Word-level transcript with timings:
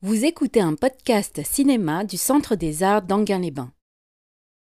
Vous 0.00 0.24
écoutez 0.24 0.60
un 0.60 0.76
podcast 0.76 1.40
cinéma 1.44 2.04
du 2.04 2.16
Centre 2.16 2.54
des 2.54 2.84
Arts 2.84 3.02
d'Anguin-les-Bains. 3.02 3.72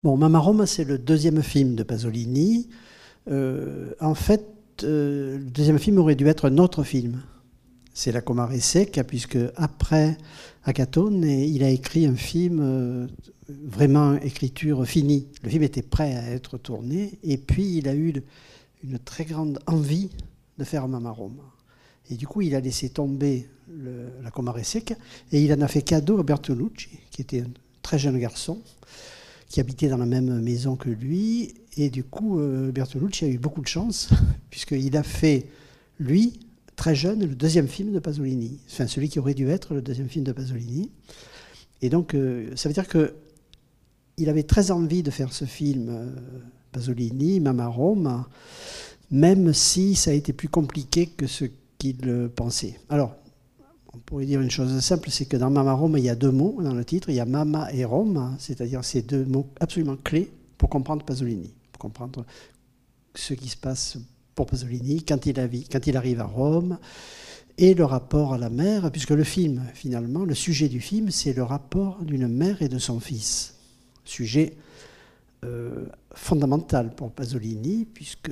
Bon, 0.04 0.16
Mamma 0.16 0.38
Roma, 0.38 0.64
c'est 0.64 0.84
le 0.84 0.96
deuxième 0.96 1.42
film 1.42 1.74
de 1.74 1.82
Pasolini. 1.82 2.68
Euh, 3.28 3.94
en 4.00 4.14
fait, 4.14 4.46
euh, 4.84 5.38
le 5.38 5.50
deuxième 5.50 5.80
film 5.80 5.98
aurait 5.98 6.14
dû 6.14 6.28
être 6.28 6.48
un 6.48 6.58
autre 6.58 6.84
film. 6.84 7.20
C'est 7.94 8.12
La 8.12 8.20
Comare 8.20 8.54
Secca, 8.60 9.02
puisque 9.02 9.36
après 9.56 10.16
Acatone, 10.62 11.24
il 11.24 11.64
a 11.64 11.68
écrit 11.70 12.06
un 12.06 12.14
film 12.14 12.60
euh, 12.62 13.08
vraiment 13.48 14.14
écriture 14.14 14.86
finie. 14.86 15.26
Le 15.42 15.48
film 15.50 15.64
était 15.64 15.82
prêt 15.82 16.14
à 16.14 16.30
être 16.30 16.58
tourné, 16.58 17.18
et 17.24 17.38
puis 17.38 17.78
il 17.78 17.88
a 17.88 17.96
eu 17.96 18.22
une 18.84 19.00
très 19.00 19.24
grande 19.24 19.58
envie 19.66 20.10
de 20.58 20.62
faire 20.62 20.86
Mamma 20.86 21.10
Roma. 21.10 21.42
Et 22.08 22.14
du 22.14 22.28
coup, 22.28 22.40
il 22.40 22.54
a 22.54 22.60
laissé 22.60 22.88
tomber 22.88 23.48
la 24.22 24.30
Comare 24.30 24.64
Secca 24.64 24.94
et 25.32 25.42
il 25.42 25.52
en 25.52 25.60
a 25.60 25.68
fait 25.68 25.82
cadeau 25.82 26.18
à 26.18 26.22
Bertolucci, 26.22 26.88
qui 27.10 27.22
était 27.22 27.40
un 27.40 27.50
très 27.82 27.98
jeune 27.98 28.18
garçon, 28.18 28.60
qui 29.48 29.60
habitait 29.60 29.88
dans 29.88 29.96
la 29.96 30.06
même 30.06 30.40
maison 30.40 30.74
que 30.74 30.90
lui. 30.90 31.54
Et 31.76 31.90
du 31.90 32.02
coup, 32.02 32.40
euh, 32.40 32.72
Bertolucci 32.72 33.24
a 33.24 33.28
eu 33.28 33.38
beaucoup 33.38 33.60
de 33.60 33.68
chance, 33.68 34.10
puisqu'il 34.50 34.96
a 34.96 35.02
fait, 35.02 35.46
lui, 35.98 36.40
très 36.76 36.94
jeune, 36.94 37.20
le 37.20 37.34
deuxième 37.34 37.68
film 37.68 37.92
de 37.92 38.00
Pasolini. 38.00 38.58
Enfin, 38.70 38.86
celui 38.86 39.08
qui 39.08 39.18
aurait 39.18 39.34
dû 39.34 39.48
être 39.48 39.74
le 39.74 39.82
deuxième 39.82 40.08
film 40.08 40.24
de 40.24 40.32
Pasolini. 40.32 40.90
Et 41.82 41.88
donc, 41.88 42.14
euh, 42.14 42.50
ça 42.56 42.68
veut 42.68 42.72
dire 42.72 42.88
que 42.88 43.14
il 44.16 44.28
avait 44.28 44.44
très 44.44 44.70
envie 44.70 45.02
de 45.02 45.10
faire 45.10 45.32
ce 45.32 45.44
film, 45.44 45.88
euh, 45.88 46.10
Pasolini, 46.72 47.40
Mamma 47.40 47.66
Roma, 47.66 48.28
même 49.10 49.52
si 49.52 49.94
ça 49.94 50.10
a 50.10 50.14
été 50.14 50.32
plus 50.32 50.48
compliqué 50.48 51.06
que 51.06 51.26
ce 51.26 51.44
qu'il 51.78 52.30
pensait. 52.34 52.78
Alors, 52.88 53.16
on 54.04 54.06
pourrait 54.06 54.26
dire 54.26 54.42
une 54.42 54.50
chose 54.50 54.78
simple, 54.80 55.08
c'est 55.10 55.24
que 55.24 55.38
dans 55.38 55.48
Mama 55.48 55.72
Rome, 55.72 55.96
il 55.96 56.04
y 56.04 56.10
a 56.10 56.14
deux 56.14 56.30
mots 56.30 56.58
dans 56.60 56.74
le 56.74 56.84
titre, 56.84 57.08
il 57.08 57.14
y 57.14 57.20
a 57.20 57.24
Mama 57.24 57.72
et 57.72 57.86
Rome, 57.86 58.36
c'est-à-dire 58.38 58.84
ces 58.84 59.00
deux 59.00 59.24
mots 59.24 59.48
absolument 59.60 59.96
clés 59.96 60.30
pour 60.58 60.68
comprendre 60.68 61.06
Pasolini, 61.06 61.54
pour 61.72 61.78
comprendre 61.78 62.26
ce 63.14 63.32
qui 63.32 63.48
se 63.48 63.56
passe 63.56 63.96
pour 64.34 64.44
Pasolini 64.44 65.04
quand 65.04 65.24
il, 65.24 65.96
arrive 65.96 66.20
à 66.20 66.24
Rome 66.24 66.78
et 67.56 67.72
le 67.72 67.86
rapport 67.86 68.34
à 68.34 68.38
la 68.38 68.50
mère, 68.50 68.92
puisque 68.92 69.10
le 69.10 69.24
film, 69.24 69.62
finalement, 69.72 70.26
le 70.26 70.34
sujet 70.34 70.68
du 70.68 70.80
film, 70.80 71.10
c'est 71.10 71.32
le 71.32 71.42
rapport 71.42 72.02
d'une 72.02 72.28
mère 72.28 72.60
et 72.60 72.68
de 72.68 72.78
son 72.78 73.00
fils. 73.00 73.54
Sujet 74.04 74.54
euh, 75.46 75.86
fondamental 76.12 76.94
pour 76.94 77.10
Pasolini, 77.10 77.86
puisque 77.86 78.30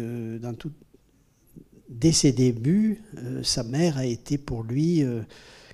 dès 1.88 2.12
ses 2.12 2.32
débuts, 2.32 3.00
euh, 3.16 3.42
sa 3.42 3.62
mère 3.62 3.96
a 3.96 4.04
été 4.04 4.36
pour 4.36 4.64
lui 4.64 5.02
euh, 5.02 5.22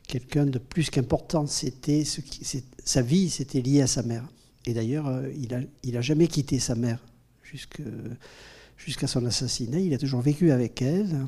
quelqu'un 0.09 0.47
de 0.47 0.59
plus 0.59 0.91
qu'important. 0.91 1.47
C'était 1.47 2.03
sa 2.85 3.03
vie, 3.03 3.31
c'était 3.31 3.61
lié 3.61 3.83
à 3.83 3.87
sa 3.87 4.03
mère. 4.03 4.25
Et 4.67 4.75
d'ailleurs, 4.75 5.07
euh, 5.07 5.31
il 5.85 5.93
n'a 5.93 6.01
jamais 6.01 6.27
quitté 6.27 6.59
sa 6.59 6.75
mère 6.75 6.99
jusqu'à 7.45 9.07
son 9.07 9.25
assassinat. 9.25 9.79
Il 9.79 9.95
a 9.95 9.99
toujours 9.99 10.21
vécu 10.21 10.51
avec 10.51 10.83
elle. 10.83 11.27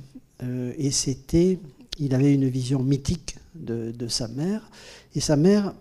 et 0.77 0.91
c'était, 0.91 1.59
il 1.99 2.15
avait 2.15 2.35
une 2.35 2.49
vision 2.49 2.83
mythique 2.83 3.37
de, 3.55 4.09
sa 4.09 4.27
mère. 4.27 4.69
Et 5.15 5.21
sa 5.21 5.37
mère, 5.37 5.75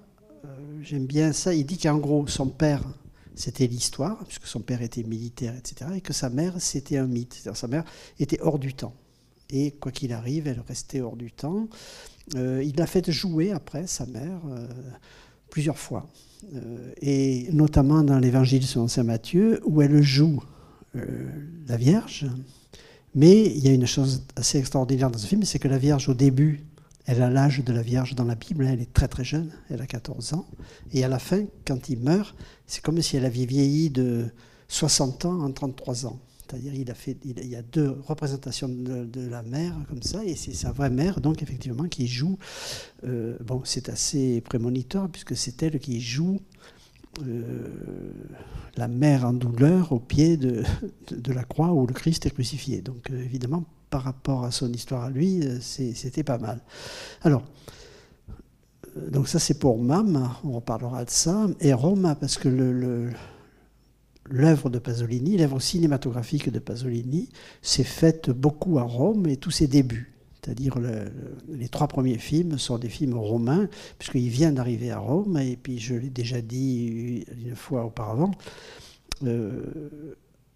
j'aime 0.83 1.05
bien 1.05 1.33
ça, 1.33 1.53
il 1.53 1.65
dit 1.65 1.77
qu'en 1.77 1.97
gros, 1.97 2.27
son 2.27 2.47
père 2.47 2.83
c'était 3.39 3.67
l'histoire, 3.67 4.17
puisque 4.25 4.47
son 4.47 4.59
père 4.59 4.81
était 4.81 5.03
militaire, 5.03 5.55
etc., 5.55 5.91
et 5.95 6.01
que 6.01 6.11
sa 6.11 6.29
mère, 6.29 6.55
c'était 6.59 6.97
un 6.97 7.07
mythe. 7.07 7.41
Sa 7.53 7.67
mère 7.67 7.85
était 8.19 8.39
hors 8.41 8.59
du 8.59 8.73
temps. 8.73 8.93
Et 9.51 9.71
quoi 9.71 9.91
qu'il 9.91 10.13
arrive, 10.13 10.47
elle 10.47 10.61
restait 10.67 11.01
hors 11.01 11.15
du 11.15 11.31
temps. 11.31 11.67
Euh, 12.35 12.63
il 12.63 12.75
l'a 12.75 12.85
fait 12.85 13.11
jouer 13.11 13.51
après, 13.51 13.87
sa 13.87 14.05
mère, 14.05 14.41
euh, 14.49 14.67
plusieurs 15.49 15.77
fois. 15.77 16.07
Euh, 16.53 16.93
et 17.01 17.49
notamment 17.51 18.03
dans 18.03 18.19
l'évangile 18.19 18.63
selon 18.63 18.87
saint 18.87 19.03
Matthieu, 19.03 19.59
où 19.65 19.81
elle 19.81 20.01
joue 20.01 20.41
la 21.67 21.77
Vierge. 21.77 22.25
Mais 23.13 23.45
il 23.45 23.63
y 23.63 23.69
a 23.69 23.73
une 23.73 23.85
chose 23.85 24.23
assez 24.35 24.57
extraordinaire 24.57 25.11
dans 25.11 25.19
ce 25.19 25.27
film, 25.27 25.43
c'est 25.43 25.59
que 25.59 25.67
la 25.67 25.77
Vierge, 25.77 26.09
au 26.09 26.15
début, 26.15 26.63
elle 27.05 27.21
a 27.21 27.29
l'âge 27.29 27.63
de 27.63 27.71
la 27.71 27.83
Vierge 27.83 28.15
dans 28.15 28.23
la 28.23 28.35
Bible, 28.35 28.65
elle 28.65 28.81
est 28.81 28.91
très 28.91 29.07
très 29.07 29.23
jeune, 29.23 29.51
elle 29.69 29.81
a 29.81 29.85
14 29.85 30.33
ans. 30.33 30.47
Et 30.91 31.03
à 31.03 31.07
la 31.07 31.19
fin, 31.19 31.45
quand 31.65 31.89
il 31.89 31.99
meurt, 31.99 32.35
c'est 32.65 32.81
comme 32.81 32.99
si 33.03 33.17
elle 33.17 33.25
avait 33.25 33.45
vieilli 33.45 33.91
de 33.91 34.27
60 34.67 35.25
ans 35.25 35.41
en 35.41 35.51
33 35.51 36.07
ans. 36.07 36.19
C'est-à-dire 36.49 36.73
il, 36.73 36.89
a 36.89 36.95
fait, 36.95 37.15
il 37.23 37.47
y 37.47 37.55
a 37.55 37.61
deux 37.61 37.95
représentations 38.07 38.67
de, 38.69 39.29
la 39.29 39.43
mère 39.43 39.75
comme 39.87 40.01
ça, 40.01 40.23
et 40.25 40.35
c'est 40.35 40.53
sa 40.53 40.71
vraie 40.71 40.89
mère, 40.89 41.21
donc 41.21 41.43
effectivement, 41.43 41.83
qui 41.83 42.07
joue. 42.07 42.39
Euh, 43.03 43.37
bon, 43.39 43.61
c'est 43.65 43.87
assez 43.87 44.41
prémonitoire, 44.41 45.09
puisque 45.09 45.37
c'est 45.37 45.61
elle 45.61 45.79
qui 45.79 46.01
joue 46.01 46.39
euh, 47.21 47.67
la 48.77 48.87
mère 48.87 49.25
en 49.25 49.33
douleur 49.33 49.91
au 49.91 49.99
pied 49.99 50.37
de, 50.37 50.63
de, 51.11 51.33
la 51.33 51.43
croix 51.43 51.71
où 51.71 51.85
le 51.85 51.93
Christ 51.93 52.25
est 52.25 52.31
crucifié. 52.31 52.81
Donc 52.81 53.11
euh, 53.11 53.21
évidemment, 53.21 53.65
par 53.91 54.01
rapport 54.01 54.43
à 54.43 54.49
son 54.49 54.73
histoire 54.73 55.03
à 55.03 55.09
lui, 55.11 55.43
c'était 55.61 56.23
pas 56.23 56.39
mal. 56.39 56.61
Alors, 57.21 57.43
donc 59.11 59.27
ça 59.27 59.37
c'est 59.37 59.59
pour 59.59 59.77
Mam, 59.77 60.31
on 60.43 60.53
reparlera 60.53 61.05
de 61.05 61.11
ça, 61.11 61.45
et 61.59 61.73
Roma, 61.73 62.15
parce 62.15 62.39
que 62.39 62.49
l'œuvre 64.29 64.69
de 64.69 64.79
Pasolini, 64.79 65.37
l'œuvre 65.37 65.59
cinématographique 65.59 66.49
de 66.49 66.59
Pasolini, 66.59 67.29
s'est 67.61 67.83
faite 67.83 68.29
beaucoup 68.29 68.79
à 68.79 68.83
Rome 68.83 69.27
et 69.27 69.37
tous 69.37 69.51
ses 69.51 69.67
débuts. 69.67 70.13
C'est-à-dire 70.41 70.75
les 71.49 71.67
trois 71.67 71.87
premiers 71.87 72.17
films 72.17 72.57
sont 72.57 72.77
des 72.77 72.87
films 72.89 73.17
romains, 73.17 73.67
puisqu'il 73.97 74.29
vient 74.29 74.51
d'arriver 74.51 74.89
à 74.91 74.99
Rome, 74.99 75.37
et 75.37 75.57
puis 75.57 75.79
je 75.79 75.95
l'ai 75.95 76.09
déjà 76.09 76.41
dit 76.41 77.25
une 77.45 77.55
fois 77.55 77.85
auparavant, 77.85 78.31
euh, 79.25 79.65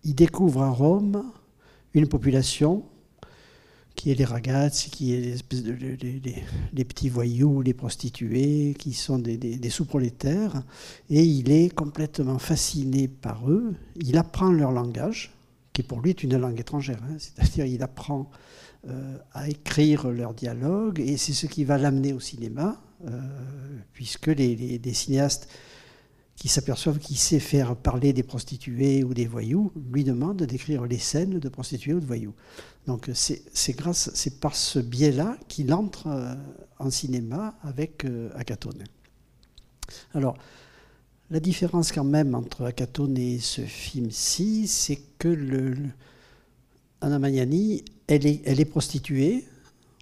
il 0.04 0.16
découvre 0.16 0.62
à 0.62 0.70
Rome 0.70 1.24
une 1.94 2.08
population 2.08 2.84
qui 3.96 4.12
est 4.12 4.16
les 4.16 4.26
ragazzi, 4.26 4.90
qui 4.90 5.14
est 5.14 5.44
les, 6.74 6.86
petits 6.86 7.10
voyous, 7.10 7.62
les 7.62 7.74
prostituées, 7.74 8.76
qui 8.78 8.94
sont 8.94 9.20
des, 9.20 9.70
sous-prolétaires, 9.70 10.64
et 11.10 11.24
il 11.24 11.52
est 11.52 11.74
complètement 11.74 12.40
fasciné 12.40 13.08
par 13.08 13.50
eux. 13.50 13.76
Il 13.96 14.18
apprend 14.18 14.52
leur 14.52 14.72
langage, 14.72 15.34
qui 15.74 15.84
pour 15.84 16.02
lui 16.02 16.12
est 16.12 16.24
une 16.24 16.38
langue 16.38 16.60
étrangère, 16.60 17.02
hein. 17.04 17.16
c'est-à-dire 17.18 17.66
il 17.66 17.84
apprend 17.84 18.30
euh, 18.90 19.18
à 19.32 19.48
écrire 19.48 20.10
leur 20.10 20.34
dialogue, 20.34 21.00
et 21.00 21.18
c'est 21.18 21.34
ce 21.34 21.46
qui 21.46 21.64
va 21.64 21.78
l'amener 21.78 22.14
au 22.14 22.20
cinéma, 22.20 22.82
euh, 23.06 23.20
puisque 23.94 24.28
les, 24.28 24.82
cinéastes 24.94 25.48
qui 26.36 26.48
s'aperçoivent 26.48 27.00
qu'il 27.00 27.18
sait 27.18 27.40
faire 27.40 27.76
parler 27.76 28.12
des 28.12 28.24
prostituées 28.24 29.04
ou 29.04 29.14
des 29.14 29.28
voyous, 29.28 29.72
lui 29.92 30.04
demandent 30.04 30.44
d'écrire 30.44 30.86
les 30.86 30.98
scènes 30.98 31.40
de 31.40 31.50
prostituées 31.50 31.94
ou 31.94 32.00
de 32.00 32.06
voyous. 32.06 32.34
Donc 32.88 33.10
c'est 33.14 33.78
grâce, 33.78 34.12
c'est 34.14 34.40
par 34.40 34.56
ce 34.56 34.80
biais-là 34.80 35.38
qu'il 35.48 35.74
entre 35.74 36.08
euh, 36.08 36.36
en 36.80 36.90
cinéma 36.90 37.56
avec 37.64 38.04
euh, 38.04 38.30
Acatone. 38.36 38.84
Alors, 40.14 40.38
la 41.30 41.40
différence 41.40 41.92
quand 41.92 42.04
même 42.04 42.36
entre 42.36 42.66
Acatone 42.66 43.18
et 43.18 43.40
ce 43.40 43.62
film-ci, 43.62 44.68
c'est 44.68 45.00
que 45.18 45.74
Anna 47.02 47.20
Magnani, 47.20 47.84
elle 48.08 48.26
est, 48.28 48.42
elle 48.46 48.60
est 48.60 48.66
prostituée 48.66 49.46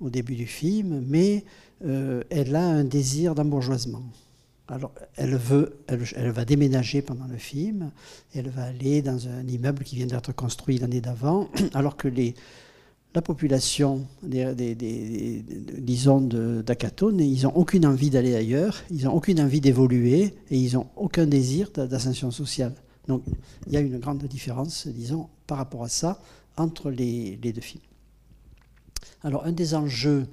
au 0.01 0.09
début 0.09 0.35
du 0.35 0.47
film, 0.47 1.03
mais 1.07 1.45
euh, 1.85 2.23
elle 2.29 2.55
a 2.55 2.67
un 2.67 2.83
désir 2.83 3.35
d'embourgeoisement. 3.35 4.03
Alors, 4.67 4.93
elle, 5.15 5.35
veut, 5.35 5.77
elle, 5.87 6.31
va 6.31 6.45
déménager 6.45 7.01
pendant 7.01 7.27
le 7.27 7.37
film, 7.37 7.91
elle 8.33 8.49
va 8.49 8.63
aller 8.63 9.01
dans 9.01 9.27
un 9.27 9.45
immeuble 9.47 9.83
qui 9.83 9.97
vient 9.97 10.07
d'être 10.07 10.33
construit 10.33 10.77
l'année 10.79 11.01
d'avant, 11.01 11.49
alors 11.73 11.97
que 11.97 12.07
les, 12.07 12.35
la 13.13 13.21
population, 13.21 14.07
des, 14.23 15.43
d'Akatone, 16.65 17.19
ils 17.19 17.43
n'ont 17.43 17.55
aucune 17.55 17.85
envie 17.85 18.09
d'aller 18.09 18.35
ailleurs, 18.35 18.81
ils 18.89 19.03
n'ont 19.03 19.13
aucune 19.13 19.41
envie 19.41 19.59
d'évoluer 19.59 20.33
et 20.49 20.57
ils 20.57 20.75
n'ont 20.75 20.87
aucun 20.95 21.25
désir 21.25 21.69
d'ascension 21.71 22.31
sociale. 22.31 22.73
Donc 23.07 23.23
il 23.67 23.73
y 23.73 23.77
a 23.77 23.81
une 23.81 23.99
grande 23.99 24.23
différence, 24.23 24.87
disons, 24.87 25.27
par 25.45 25.57
rapport 25.57 25.83
à 25.83 25.89
ça, 25.89 26.21
entre 26.55 26.89
les, 26.89 27.35
deux 27.35 27.59
films. 27.59 27.83
Alors 29.23 29.45
un 29.45 29.51
des 29.51 29.75
enjeux 29.75 30.25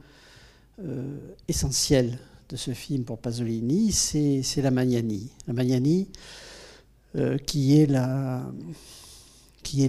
euh, 0.85 1.19
essentiels 1.49 2.19
de 2.49 2.57
ce 2.57 2.71
film 2.71 3.03
pour 3.05 3.19
Pasolini, 3.19 3.91
c'est 3.93 4.63
la 4.63 4.71
Magnani. 4.71 5.31
La 5.49 5.53
Magnani, 5.53 6.09
euh, 7.17 7.39
qui 7.39 7.77
est 7.81 7.87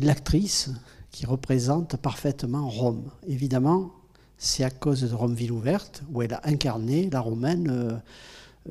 l'actrice 0.03 0.71
qui 1.11 1.25
représente 1.25 1.97
parfaitement 1.97 2.69
Rome. 2.69 3.09
Évidemment, 3.27 3.91
c'est 4.37 4.63
à 4.63 4.69
cause 4.69 5.01
de 5.01 5.13
Rome 5.13 5.33
ville 5.33 5.51
ouverte, 5.51 6.03
où 6.11 6.21
elle 6.21 6.33
a 6.33 6.41
incarné 6.43 7.09
la 7.09 7.19
romaine 7.19 7.69
euh, 7.69 7.97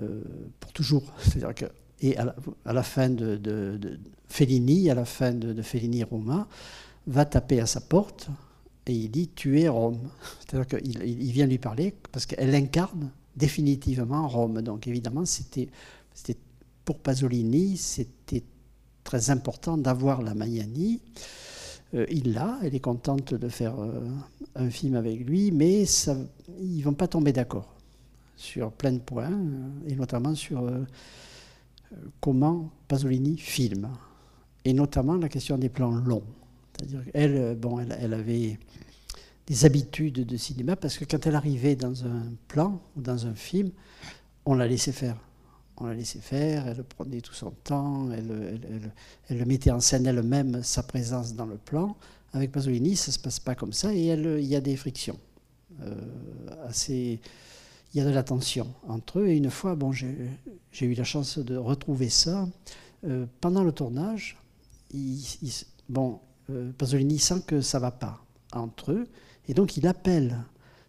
euh, 0.00 0.22
pour 0.60 0.72
toujours. 0.72 1.02
C'est-à-dire 1.22 1.54
que, 1.54 1.64
et 2.00 2.16
à 2.16 2.72
la, 2.72 2.82
fin 2.82 3.10
de, 3.10 3.36
de, 3.36 3.98
Fellini, 4.28 4.88
à 4.88 4.94
la 4.94 5.04
fin 5.04 5.32
de, 5.32 5.60
Fellini 5.62 6.04
Roma, 6.04 6.46
va 7.06 7.24
taper 7.24 7.60
à 7.60 7.66
sa 7.66 7.80
porte 7.80 8.28
et 8.86 8.92
il 8.92 9.10
dit 9.10 9.28
Tu 9.28 9.60
es 9.60 9.68
Rome. 9.68 9.98
C'est-à-dire 10.40 10.78
qu'il 10.78 11.02
il 11.02 11.32
vient 11.32 11.46
lui 11.46 11.58
parler 11.58 11.94
parce 12.12 12.24
qu'elle 12.24 12.54
incarne 12.54 13.10
définitivement 13.36 14.28
Rome. 14.28 14.62
Donc 14.62 14.86
évidemment, 14.86 15.24
c'était 15.24 15.68
pour 16.84 16.98
Pasolini, 17.00 17.76
c'était 17.76 18.44
très 19.04 19.30
important 19.30 19.76
d'avoir 19.76 20.22
la 20.22 20.34
Magnani. 20.34 21.00
Euh, 21.94 22.06
il 22.10 22.34
l'a, 22.34 22.58
elle 22.62 22.74
est 22.74 22.80
contente 22.80 23.34
de 23.34 23.48
faire 23.48 23.80
euh, 23.80 24.06
un 24.54 24.70
film 24.70 24.94
avec 24.94 25.20
lui, 25.20 25.50
mais 25.52 25.86
ça, 25.86 26.16
ils 26.60 26.78
ne 26.78 26.82
vont 26.84 26.94
pas 26.94 27.08
tomber 27.08 27.32
d'accord 27.32 27.74
sur 28.36 28.70
plein 28.72 28.92
de 28.92 28.98
points, 28.98 29.32
euh, 29.32 29.68
et 29.88 29.94
notamment 29.94 30.34
sur 30.34 30.70
comment 32.20 32.70
Pasolini 32.86 33.38
filme, 33.38 33.88
et 34.64 34.74
notamment 34.74 35.14
la 35.14 35.28
question 35.28 35.56
des 35.56 35.70
plans 35.70 35.90
longs. 35.90 36.22
C'est-à-dire 36.72 37.10
qu'elle, 37.10 37.56
bon, 37.56 37.80
elle, 37.80 38.14
avait 38.14 38.58
des 39.46 39.64
habitudes 39.64 40.26
de 40.26 40.36
cinéma, 40.36 40.76
parce 40.76 40.98
que 40.98 41.06
quand 41.06 41.26
elle 41.26 41.34
arrivait 41.34 41.74
dans 41.74 42.04
un 42.04 42.24
plan 42.48 42.80
ou 42.96 43.00
dans 43.00 43.26
un 43.26 43.34
film, 43.34 43.70
on 44.44 44.54
la 44.54 44.68
laissait 44.68 44.92
faire 44.92 45.16
on 45.80 45.86
la 45.86 45.94
laissait 45.94 46.20
faire, 46.20 46.66
elle 46.66 46.82
prenait 46.84 47.20
tout 47.20 47.34
son 47.34 47.50
temps, 47.50 48.08
elle, 48.10 49.46
mettait 49.46 49.70
en 49.70 49.80
scène 49.80 50.06
elle-même 50.06 50.62
sa 50.62 50.82
présence 50.82 51.34
dans 51.34 51.46
le 51.46 51.56
plan. 51.56 51.96
Avec 52.32 52.52
Pasolini, 52.52 52.96
ça 52.96 53.10
ne 53.10 53.14
se 53.14 53.18
passe 53.18 53.40
pas 53.40 53.54
comme 53.54 53.72
ça 53.72 53.94
et 53.94 54.12
il 54.12 54.46
y 54.46 54.56
a 54.56 54.60
des 54.60 54.76
frictions. 54.76 55.18
Euh, 55.82 55.94
assez, 56.66 57.20
il 57.94 57.98
y 57.98 58.00
a 58.00 58.04
de 58.04 58.10
la 58.10 58.22
tension 58.22 58.66
entre 58.86 59.20
eux. 59.20 59.28
Et 59.28 59.36
une 59.36 59.50
fois, 59.50 59.76
bon, 59.76 59.92
j'ai 59.92 60.28
eu 60.80 60.94
la 60.94 61.04
chance 61.04 61.38
de 61.38 61.56
retrouver 61.56 62.08
ça. 62.08 62.48
Euh, 63.04 63.26
pendant 63.40 63.62
le 63.62 63.72
tournage, 63.72 64.36
bon, 65.88 66.18
euh, 66.50 66.72
Pasolini 66.76 67.18
sent 67.18 67.42
que 67.46 67.60
ça 67.60 67.78
ne 67.78 67.82
va 67.82 67.92
pas 67.92 68.24
entre 68.52 68.92
eux 68.92 69.06
et 69.46 69.54
donc 69.54 69.76
il 69.76 69.86
appelle 69.86 70.36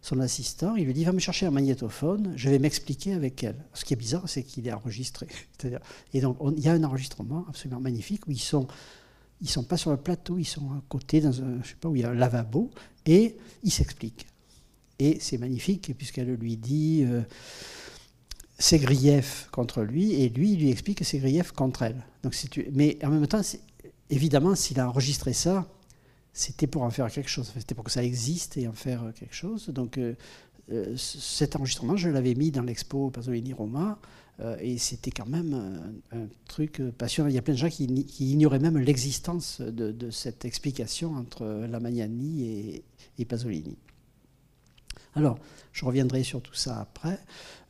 son 0.01 0.19
assistant, 0.19 0.75
il 0.75 0.85
lui 0.85 0.93
dit 0.93 1.03
va 1.03 1.11
me 1.11 1.19
chercher 1.19 1.45
un 1.45 1.51
magnétophone, 1.51 2.33
je 2.35 2.49
vais 2.49 2.59
m'expliquer 2.59 3.13
avec 3.13 3.43
elle. 3.43 3.57
Ce 3.73 3.83
qui 3.83 3.93
est 3.93 3.97
bizarre, 3.97 4.27
c'est 4.27 4.43
qu'il 4.43 4.67
est 4.67 4.71
enregistré. 4.71 5.27
et 6.13 6.21
donc 6.21 6.37
il 6.55 6.63
y 6.63 6.69
a 6.69 6.73
un 6.73 6.83
enregistrement 6.83 7.45
absolument 7.49 7.81
magnifique 7.81 8.25
où 8.27 8.31
ils 8.31 8.39
sont 8.39 8.67
ils 9.41 9.49
sont 9.49 9.63
pas 9.63 9.77
sur 9.77 9.91
le 9.91 9.97
plateau, 9.97 10.37
ils 10.37 10.45
sont 10.45 10.69
à 10.71 10.81
côté 10.89 11.21
dans 11.21 11.41
un 11.41 11.61
je 11.63 11.69
sais 11.69 11.75
pas 11.79 11.89
où 11.89 11.95
il 11.95 12.01
y 12.01 12.05
a 12.05 12.09
un 12.09 12.13
lavabo 12.15 12.69
et 13.05 13.35
ils 13.63 13.71
s'expliquent. 13.71 14.27
Et 14.99 15.17
c'est 15.19 15.37
magnifique 15.37 15.93
puisqu'elle 15.97 16.33
lui 16.33 16.57
dit 16.57 17.03
euh, 17.05 17.21
ses 18.57 18.79
griefs 18.79 19.47
contre 19.51 19.81
lui 19.81 20.13
et 20.13 20.29
lui 20.29 20.53
il 20.53 20.59
lui 20.59 20.69
explique 20.69 21.03
ses 21.03 21.19
griefs 21.19 21.51
contre 21.51 21.83
elle. 21.83 22.03
Donc 22.23 22.35
mais 22.71 22.97
en 23.03 23.09
même 23.09 23.27
temps 23.27 23.41
évidemment 24.09 24.55
s'il 24.55 24.79
a 24.79 24.87
enregistré 24.87 25.33
ça 25.33 25.67
c'était 26.33 26.67
pour 26.67 26.83
en 26.83 26.89
faire 26.89 27.09
quelque 27.11 27.29
chose, 27.29 27.51
c'était 27.55 27.75
pour 27.75 27.83
que 27.83 27.91
ça 27.91 28.03
existe 28.03 28.57
et 28.57 28.67
en 28.67 28.73
faire 28.73 29.11
quelque 29.17 29.35
chose. 29.35 29.69
Donc 29.69 29.97
euh, 29.97 30.15
euh, 30.71 30.95
cet 30.97 31.55
enregistrement, 31.55 31.97
je 31.97 32.09
l'avais 32.09 32.35
mis 32.35 32.51
dans 32.51 32.61
l'expo 32.61 33.09
Pasolini 33.09 33.53
Roma, 33.53 33.99
euh, 34.39 34.55
et 34.61 34.77
c'était 34.77 35.11
quand 35.11 35.25
même 35.25 35.91
un, 36.11 36.27
truc 36.47 36.81
passionnant. 36.97 37.29
Il 37.29 37.35
y 37.35 37.37
a 37.37 37.41
plein 37.41 37.55
de 37.55 37.59
gens 37.59 37.69
qui, 37.69 37.85
ignoraient 38.19 38.59
même 38.59 38.77
l'existence 38.77 39.59
de, 39.61 40.11
cette 40.11 40.45
explication 40.45 41.15
entre 41.15 41.45
la 41.69 41.79
Magnani 41.79 42.83
et, 43.17 43.25
Pasolini. 43.25 43.77
Alors, 45.15 45.39
je 45.73 45.83
reviendrai 45.83 46.23
sur 46.23 46.41
tout 46.41 46.53
ça 46.53 46.79
après. 46.79 47.19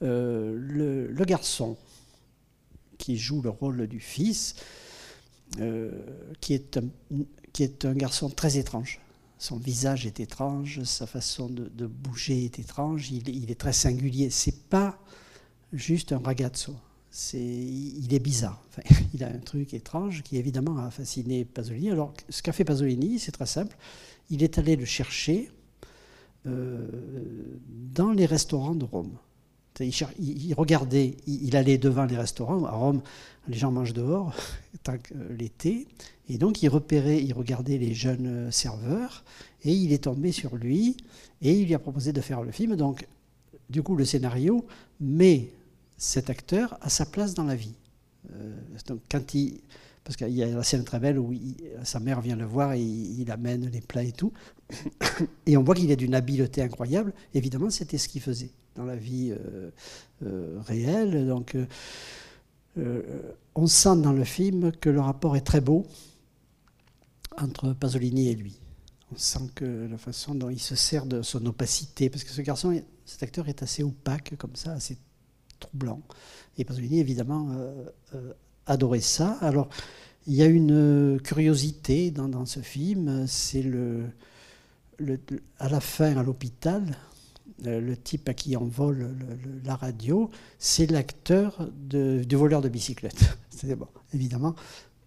Le, 0.01 1.23
garçon 1.25 1.75
qui 2.99 3.17
joue 3.17 3.41
le 3.41 3.49
rôle 3.49 3.87
du 3.87 3.99
fils, 3.99 4.55
qui 6.39 6.53
est 6.53 6.77
un, 6.77 6.83
qui 7.53 7.63
est 7.63 7.85
un 7.85 7.93
garçon 7.93 8.29
très 8.29 8.57
étrange. 8.57 8.99
Son 9.37 9.57
visage 9.57 10.05
est 10.05 10.19
étrange, 10.19 10.83
sa 10.83 11.07
façon 11.07 11.47
de, 11.47 11.87
bouger 11.87 12.43
est 12.43 12.59
étrange, 12.59 13.09
il, 13.11 13.49
est 13.49 13.59
très 13.59 13.71
singulier. 13.71 14.29
C'est 14.29 14.63
pas 14.67 14.99
juste 15.71 16.11
un 16.11 16.19
ragazzo, 16.19 16.75
il 17.33 18.13
est 18.13 18.19
bizarre. 18.19 18.61
il 19.13 19.23
a 19.23 19.29
un 19.29 19.39
truc 19.39 19.73
étrange 19.73 20.23
qui 20.23 20.37
évidemment 20.37 20.77
a 20.79 20.91
fasciné 20.91 21.45
Pasolini. 21.45 21.89
Alors, 21.89 22.13
ce 22.27 22.41
qu'a 22.41 22.51
fait 22.51 22.65
Pasolini, 22.65 23.17
c'est 23.17 23.31
très 23.31 23.45
simple. 23.45 23.77
Il 24.29 24.43
est 24.43 24.57
allé 24.57 24.75
le 24.75 24.85
chercher 24.85 25.49
euh, 26.45 26.87
dans 27.67 28.11
les 28.11 28.25
restaurants 28.25 28.75
de 28.75 28.85
Rome. 28.85 29.17
Il, 29.79 30.53
regardait, 30.55 31.15
il, 31.27 31.55
allait 31.55 31.77
devant 31.77 32.05
les 32.05 32.17
restaurants. 32.17 32.65
À 32.65 32.71
Rome, 32.71 33.01
les 33.47 33.57
gens 33.57 33.71
mangent 33.71 33.93
dehors 33.93 34.35
l'été. 35.37 35.87
Et 36.29 36.37
donc, 36.37 36.61
il 36.61 36.69
repérait, 36.69 37.23
il 37.23 37.33
regardait 37.33 37.77
les 37.77 37.93
jeunes 37.93 38.51
serveurs 38.51 39.23
et 39.63 39.71
il 39.71 39.91
est 39.93 40.03
tombé 40.03 40.31
sur 40.31 40.55
lui 40.55 40.97
et 41.41 41.53
il 41.53 41.67
lui 41.67 41.73
a 41.73 41.79
proposé 41.79 42.13
de 42.13 42.21
faire 42.21 42.41
le 42.41 42.51
film. 42.51 42.75
Donc, 42.75 43.07
du 43.69 43.83
coup, 43.83 43.95
le 43.95 44.05
scénario 44.05 44.65
met 44.99 45.49
cet 45.97 46.29
acteur 46.29 46.77
à 46.81 46.89
sa 46.89 47.05
place 47.05 47.33
dans 47.33 47.43
la 47.43 47.55
vie. 47.55 47.75
Euh, 48.33 48.55
donc, 48.87 48.99
quand 49.09 49.33
il, 49.33 49.61
parce 50.09 50.17
qu'il 50.17 50.35
y 50.35 50.41
a 50.41 50.47
la 50.47 50.63
scène 50.63 50.83
très 50.83 50.99
belle 50.99 51.19
où 51.19 51.31
sa 51.83 51.99
mère 51.99 52.19
vient 52.19 52.35
le 52.35 52.43
voir 52.43 52.73
et 52.73 52.81
il, 52.81 53.29
amène 53.29 53.69
les 53.69 53.79
plats 53.79 54.01
et 54.01 54.11
tout. 54.11 54.33
Et 55.45 55.55
on 55.55 55.61
voit 55.61 55.75
qu'il 55.75 55.91
a 55.91 55.95
d'une 55.95 56.15
habileté 56.15 56.63
incroyable. 56.63 57.13
Évidemment, 57.35 57.69
c'était 57.69 57.99
ce 57.99 58.07
qu'il 58.09 58.21
faisait 58.21 58.49
dans 58.73 58.85
la 58.85 58.95
vie 58.95 59.29
euh, 59.29 59.69
euh, 60.25 60.59
réelle. 60.65 61.27
Donc, 61.27 61.55
euh, 62.79 63.31
on 63.53 63.67
sent 63.67 63.97
dans 63.97 64.11
le 64.11 64.23
film 64.23 64.71
que 64.71 64.89
le 64.89 64.99
rapport 64.99 65.35
est 65.35 65.45
très 65.45 65.61
beau 65.61 65.85
entre 67.37 67.73
Pasolini 67.73 68.29
et 68.29 68.35
lui. 68.35 68.59
On 69.13 69.15
sent 69.15 69.51
que 69.53 69.87
la 69.91 69.99
façon 69.99 70.33
dont 70.33 70.49
il 70.49 70.59
se 70.59 70.73
sert 70.73 71.05
de 71.05 71.21
son 71.21 71.45
opacité, 71.45 72.09
parce 72.09 72.23
que 72.23 72.31
ce 72.31 72.41
garçon, 72.41 72.81
cet 73.05 73.21
acteur 73.21 73.47
est 73.47 73.61
assez 73.61 73.83
opaque 73.83 74.33
comme 74.39 74.55
ça, 74.55 74.71
assez 74.71 74.97
troublant. 75.59 76.01
Et 76.57 76.65
Pasolini, 76.65 76.99
évidemment, 76.99 77.55
adorait 78.69 79.01
ça. 79.01 79.37
Alors, 79.41 79.67
il 80.27 80.35
y 80.35 80.43
a 80.43 80.45
une 80.45 81.19
curiosité 81.23 82.11
dans, 82.11 82.45
ce 82.45 82.59
film, 82.59 83.25
c'est 83.27 83.65
à 85.59 85.69
la 85.69 85.79
fin, 85.79 86.17
à 86.17 86.23
l'hôpital, 86.23 86.83
euh, 87.65 87.81
le 87.81 87.97
type 87.97 88.29
à 88.29 88.33
qui 88.33 88.55
on 88.55 88.65
vole 88.65 89.09
la 89.65 89.75
radio, 89.75 90.29
c'est 90.59 90.89
l'acteur 90.89 91.69
du 91.73 92.35
voleur 92.35 92.61
de 92.61 92.69
bicyclette. 92.69 93.37
bon, 93.77 93.87
évidemment, 94.13 94.55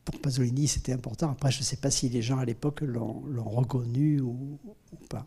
pour 0.04 0.18
Pasolini, 0.20 0.66
c'était 0.66 0.92
important. 0.92 1.30
Après, 1.30 1.50
je 1.50 1.60
ne 1.60 1.64
sais 1.64 1.76
pas 1.76 1.90
si 1.90 2.08
les 2.08 2.22
gens 2.22 2.38
à 2.38 2.44
l'époque 2.44 2.80
l'ont 2.80 3.22
reconnu 3.44 4.20
ou, 4.20 4.58
pas. 5.08 5.26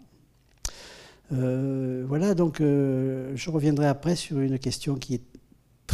Euh, 1.32 2.06
voilà, 2.08 2.36
donc 2.36 2.62
euh, 2.62 3.32
je 3.36 3.50
reviendrai 3.50 3.88
après 3.88 4.16
sur 4.16 4.40
une 4.40 4.60
question 4.60 4.96
qui 4.96 5.16
est 5.16 5.24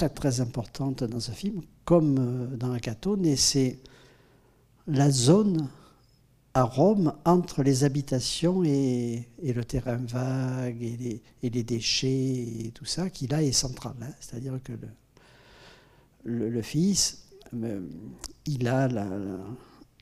très 0.09 0.42
importante 0.42 1.03
dans 1.03 1.19
ce 1.19 1.31
film, 1.31 1.62
comme 1.86 2.55
dans 2.58 2.72
Acatone, 2.72 3.25
et 3.25 3.36
c'est 3.36 3.79
la 4.88 5.10
zone 5.10 5.67
à 6.53 6.63
Rome 6.63 7.13
entre 7.25 7.63
les 7.63 7.84
habitations 7.84 8.63
et, 8.63 9.27
le 9.41 9.63
terrain 9.63 9.98
vague 9.98 10.81
et 10.81 11.22
les, 11.50 11.63
déchets 11.63 12.65
et 12.65 12.72
tout 12.74 12.86
ça, 12.86 13.10
qui 13.10 13.27
là 13.27 13.41
est 13.41 13.51
central. 13.51 13.93
Hein. 14.01 14.12
C'est-à-dire 14.20 14.60
que 14.63 14.74
le, 16.24 16.62
fils, 16.62 17.25
euh, 17.53 17.81
il, 18.46 18.67
a 18.67 18.89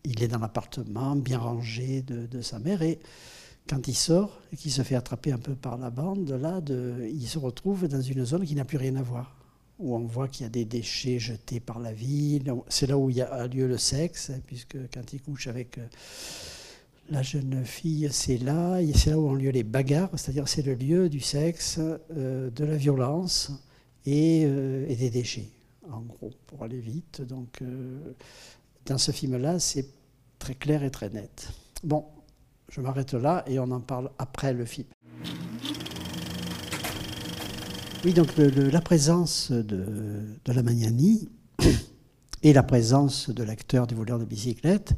il 0.04 0.24
est 0.24 0.28
dans 0.28 0.40
l'appartement 0.40 1.16
bien 1.16 1.38
rangé 1.38 2.02
de, 2.02 2.42
sa 2.42 2.60
mère 2.60 2.82
et 2.82 3.00
quand 3.68 3.88
il 3.88 3.96
sort 3.96 4.42
et 4.52 4.56
qu'il 4.56 4.72
se 4.72 4.82
fait 4.82 4.96
attraper 4.96 5.32
un 5.32 5.38
peu 5.38 5.54
par 5.54 5.78
la 5.78 5.92
bande, 5.92 6.32
là, 6.32 6.60
il 6.68 7.28
se 7.28 7.38
retrouve 7.38 7.88
dans 7.88 8.02
une 8.02 8.26
zone 8.26 8.44
qui 8.44 8.56
n'a 8.56 8.66
plus 8.66 8.78
rien 8.78 8.96
à 8.96 9.04
voir 9.04 9.39
où 9.80 9.96
on 9.96 10.06
voit 10.06 10.28
qu'il 10.28 10.44
y 10.44 10.46
a 10.46 10.50
des 10.50 10.66
déchets 10.66 11.20
jetés 11.20 11.60
par 11.60 11.80
la 11.80 11.94
ville. 11.94 12.54
C'est 12.68 12.88
là 12.88 12.98
où 12.98 13.10
il 13.10 13.18
y 13.18 13.22
a 13.22 13.48
lieu 13.48 13.68
le 13.68 13.78
sexe, 13.78 14.30
hein, 14.30 14.40
puisque 14.46 14.78
quand 14.94 15.14
il 15.14 15.22
couche 15.22 15.48
avec 15.48 15.78
euh, 15.78 15.88
la 17.10 17.24
jeune 17.24 17.64
fille, 17.66 18.10
c'est 18.12 18.38
là. 18.38 18.80
C'est 18.94 19.12
là 19.12 19.18
où 19.18 19.30
ont 19.30 19.34
lieu 19.34 19.52
les 19.52 19.64
bagarres, 19.64 20.10
c'est-à-dire 20.14 20.48
c'est 20.48 20.62
le 20.62 20.74
lieu 20.74 21.10
du 21.10 21.22
sexe, 21.22 21.80
euh, 21.80 22.50
de 22.52 22.66
la 22.66 22.76
violence 22.76 23.52
euh, 24.08 24.86
et, 24.88 24.96
des 24.96 25.10
déchets, 25.10 25.50
en 25.90 26.02
gros, 26.02 26.32
pour 26.46 26.64
aller 26.64 26.80
vite. 26.80 27.22
Donc, 27.22 27.64
dans 28.86 28.98
ce 28.98 29.12
film-là, 29.12 29.60
c'est 29.60 29.88
très 30.40 30.56
clair 30.56 30.84
et 30.84 30.92
très 30.92 31.10
net. 31.10 31.52
Bon, 31.84 32.06
je 32.70 32.82
m'arrête 32.82 33.14
là 33.14 33.44
et 33.48 33.60
on 33.60 33.72
en 33.72 33.80
parle 33.80 34.12
après 34.18 34.54
le 34.54 34.66
film. 34.66 34.88
Oui, 38.06 38.14
donc 38.14 38.38
la 38.38 38.80
présence 38.80 39.52
de, 39.52 39.84
la 40.48 40.64
Magnani 40.64 41.28
et 42.44 42.54
la 42.54 42.64
présence 42.64 43.30
de 43.30 43.44
l'acteur 43.44 43.88
du 43.88 43.96
voleur 43.96 44.20
de 44.20 44.24
bicyclette 44.24 44.94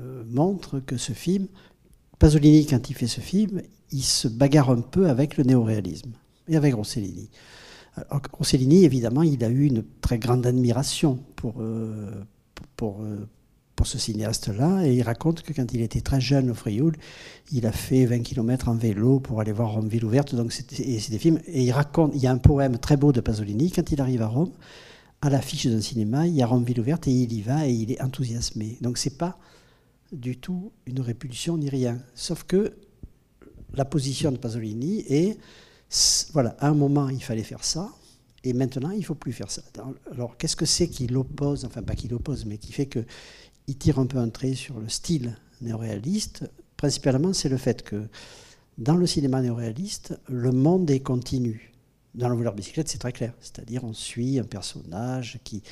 euh, 0.00 0.22
montrent 0.28 0.78
que 0.78 0.96
ce 0.96 1.12
film, 1.12 1.48
Pasolini, 2.20 2.64
quand 2.64 2.90
il 2.90 2.94
fait 2.94 3.08
ce 3.08 3.20
film, 3.20 3.60
il 3.90 4.04
se 4.04 4.28
bagarre 4.28 4.70
un 4.70 4.82
peu 4.82 5.08
avec 5.08 5.36
le 5.36 5.42
néoréalisme 5.42 6.12
et 6.46 6.54
avec 6.54 6.74
Rossellini. 6.74 7.28
Rossellini, 8.32 8.84
évidemment, 8.84 9.22
il 9.22 9.42
a 9.42 9.48
eu 9.48 9.64
une 9.64 9.82
très 10.00 10.18
grande 10.18 10.46
admiration 10.46 11.18
pour, 11.34 11.56
euh, 11.58 12.22
pour, 12.76 13.02
euh, 13.02 13.28
pour 13.76 13.86
ce 13.86 13.98
cinéaste-là. 13.98 14.86
Et 14.86 14.94
il 14.94 15.02
raconte 15.02 15.42
que 15.42 15.52
quand 15.52 15.72
il 15.72 15.80
était 15.80 16.00
très 16.00 16.20
jeune 16.20 16.50
au 16.50 16.54
Frioul, 16.54 16.96
il 17.52 17.66
a 17.66 17.72
fait 17.72 18.06
20 18.06 18.20
km 18.20 18.68
en 18.68 18.74
vélo 18.74 19.20
pour 19.20 19.40
aller 19.40 19.52
voir 19.52 19.72
Rome 19.72 19.88
Ville 19.88 20.04
ouverte. 20.04 20.34
Donc 20.34 20.52
c'est 20.52 21.10
des 21.10 21.18
films. 21.18 21.40
Et 21.46 21.62
il 21.62 21.72
raconte, 21.72 22.12
il 22.14 22.22
y 22.22 22.26
a 22.26 22.32
un 22.32 22.38
poème 22.38 22.78
très 22.78 22.96
beau 22.96 23.12
de 23.12 23.20
Pasolini. 23.20 23.70
Quand 23.70 23.90
il 23.90 24.00
arrive 24.00 24.22
à 24.22 24.28
Rome, 24.28 24.52
à 25.20 25.30
l'affiche 25.30 25.66
d'un 25.66 25.80
cinéma, 25.80 26.26
il 26.26 26.34
y 26.34 26.42
a 26.42 26.46
Rome 26.46 26.64
Ville 26.64 26.80
ouverte 26.80 27.06
et 27.06 27.12
il 27.12 27.32
y 27.32 27.42
va 27.42 27.66
et 27.66 27.72
il 27.72 27.92
est 27.92 28.02
enthousiasmé. 28.02 28.76
Donc 28.80 28.98
c'est 28.98 29.16
pas 29.18 29.38
du 30.12 30.36
tout 30.36 30.72
une 30.86 31.00
répulsion 31.00 31.56
ni 31.56 31.68
rien. 31.68 31.98
Sauf 32.14 32.44
que 32.44 32.74
la 33.74 33.84
position 33.84 34.32
de 34.32 34.36
Pasolini 34.36 35.04
est, 35.08 35.38
voilà, 36.32 36.56
à 36.58 36.68
un 36.68 36.74
moment 36.74 37.08
il 37.08 37.22
fallait 37.22 37.42
faire 37.42 37.64
ça, 37.64 37.88
et 38.44 38.52
maintenant 38.52 38.90
il 38.90 38.98
ne 38.98 39.04
faut 39.04 39.14
plus 39.14 39.32
faire 39.32 39.50
ça. 39.50 39.62
Alors 40.10 40.36
qu'est-ce 40.36 40.56
que 40.56 40.66
c'est 40.66 40.88
qui 40.88 41.06
l'oppose, 41.06 41.64
enfin 41.64 41.82
pas 41.82 41.94
qui 41.94 42.08
l'oppose, 42.08 42.44
mais 42.44 42.58
qui 42.58 42.72
fait 42.72 42.86
que 42.86 43.04
il 43.66 43.76
tire 43.76 43.98
un 43.98 44.06
peu 44.06 44.18
un 44.18 44.28
trait 44.28 44.54
sur 44.54 44.78
le 44.78 44.88
style 44.88 45.36
néoréaliste. 45.60 46.50
Principalement, 46.76 47.32
c'est 47.32 47.48
le 47.48 47.56
fait 47.56 47.82
que 47.82 48.08
dans 48.78 48.96
le 48.96 49.06
cinéma 49.06 49.40
néoréaliste, 49.40 50.18
le 50.28 50.50
monde 50.50 50.90
est 50.90 51.00
continu. 51.00 51.72
Dans 52.14 52.28
le 52.28 52.36
voleur 52.36 52.54
bicyclette, 52.54 52.88
c'est 52.88 52.98
très 52.98 53.12
clair. 53.12 53.34
C'est-à-dire, 53.40 53.84
on 53.84 53.92
suit 53.92 54.38
un 54.38 54.44
personnage 54.44 55.38
qui, 55.44 55.62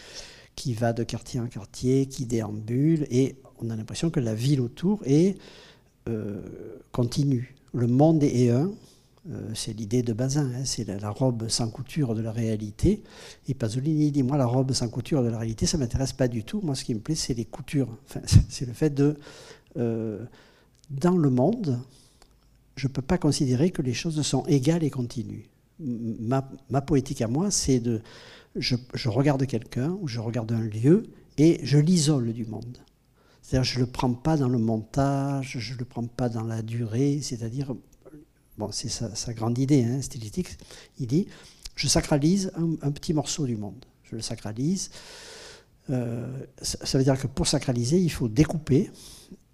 qui 0.55 0.75
va 0.75 0.93
de 0.93 1.03
quartier 1.03 1.41
en 1.41 1.47
quartier, 1.47 2.07
qui 2.07 2.27
déambule, 2.27 3.07
et 3.11 3.37
on 3.61 3.71
a 3.71 3.77
l'impression 3.77 4.11
que 4.11 4.21
la 4.21 4.35
ville 4.35 4.61
autour 4.61 5.01
est 5.05 5.37
euh, 6.09 6.41
continue. 6.93 7.55
Le 7.73 7.87
monde 7.87 8.23
est 8.23 8.51
un, 8.51 8.71
c'est 9.55 9.75
l'idée 9.75 10.03
de 10.03 10.13
Bazin, 10.13 10.51
hein, 10.55 10.65
c'est 10.65 10.87
la, 10.87 11.11
robe 11.11 11.49
sans 11.49 11.69
couture 11.69 12.15
de 12.15 12.23
la 12.23 12.33
réalité. 12.33 13.03
Et 13.49 13.55
Pasolini 13.55 14.11
dit, 14.11 14.23
moi, 14.23 14.39
la 14.39 14.47
robe 14.47 14.73
sans 14.73 14.89
couture 14.89 15.23
de 15.23 15.29
la 15.29 15.39
réalité, 15.39 15.67
ça 15.67 15.77
ne 15.77 15.83
m'intéresse 15.83 16.13
pas 16.13 16.29
du 16.29 16.43
tout. 16.43 16.61
Moi, 16.63 16.75
ce 16.75 16.85
qui 16.85 16.95
me 16.95 17.01
plaît, 17.01 17.15
c'est 17.15 17.35
les 17.35 17.45
coutures. 17.45 17.97
C'est 18.49 18.67
le 18.67 18.73
fait 18.73 18.91
de... 18.91 19.17
Euh, 19.77 20.25
dans 20.91 21.17
le 21.17 21.31
monde, 21.31 21.79
je 22.77 22.89
ne 22.89 22.93
peux 22.93 23.03
pas 23.03 23.19
considérer 23.19 23.71
que 23.71 23.83
les 23.83 23.95
choses 23.95 24.21
sont 24.23 24.45
égales 24.47 24.83
et 24.83 24.91
continues. 24.91 25.49
Ma, 25.79 26.43
poétique 26.81 27.23
à 27.23 27.29
moi, 27.29 27.51
c'est 27.51 27.79
de... 27.79 28.03
Je, 28.57 28.75
je 28.95 29.09
regarde 29.09 29.47
quelqu'un 29.47 29.97
ou 30.01 30.09
je 30.09 30.19
regarde 30.19 30.51
un 30.51 30.63
lieu 30.63 31.05
et 31.39 31.61
je 31.63 31.79
l'isole 31.79 32.33
du 32.33 32.47
monde. 32.47 32.79
C'est-à-dire, 33.43 33.65
je 33.65 33.79
ne 33.79 33.85
le 33.85 33.91
prends 33.91 34.13
pas 34.13 34.37
dans 34.37 34.49
le 34.49 34.59
montage, 34.59 35.57
je 35.59 35.75
ne 35.75 35.79
le 35.79 35.85
prends 35.85 36.07
pas 36.07 36.29
dans 36.29 36.45
la 36.45 36.63
durée, 36.63 37.21
c'est-à-dire, 37.23 37.75
c'est 38.73 38.89
sa, 38.89 39.33
grande 39.33 39.59
idée 39.59 39.85
hein, 39.85 40.03
stylistique, 40.03 40.57
il 40.99 41.07
dit, 41.07 41.27
je 41.77 41.89
sacralise 41.89 42.53
un, 42.57 42.91
petit 42.91 43.15
morceau 43.15 43.47
du 43.47 43.57
monde. 43.57 43.85
Je 44.05 44.17
le 44.17 44.23
sacralise. 44.23 44.91
Euh, 45.89 46.27
ça, 46.61 46.99
veut 46.99 47.05
dire 47.05 47.19
que 47.19 47.27
pour 47.27 47.47
sacraliser, 47.47 47.99
il 47.99 48.11
faut 48.11 48.29
découper, 48.29 48.91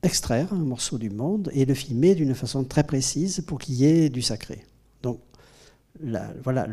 extraire 0.03 0.53
un 0.53 0.65
morceau 0.65 0.99
du 0.99 1.11
monde 1.11 1.51
et 1.53 1.65
le 1.65 1.75
filmer 1.75 2.15
d'une 2.15 2.35
façon 2.35 2.65
très 2.65 2.85
précise 2.85 3.43
pour 3.47 3.59
qu'il 3.59 3.77
y 3.77 3.85
ait 3.85 4.09
du 4.09 4.23
sacré. 4.23 4.65
Donc, 5.03 5.21
voilà, 6.43 6.67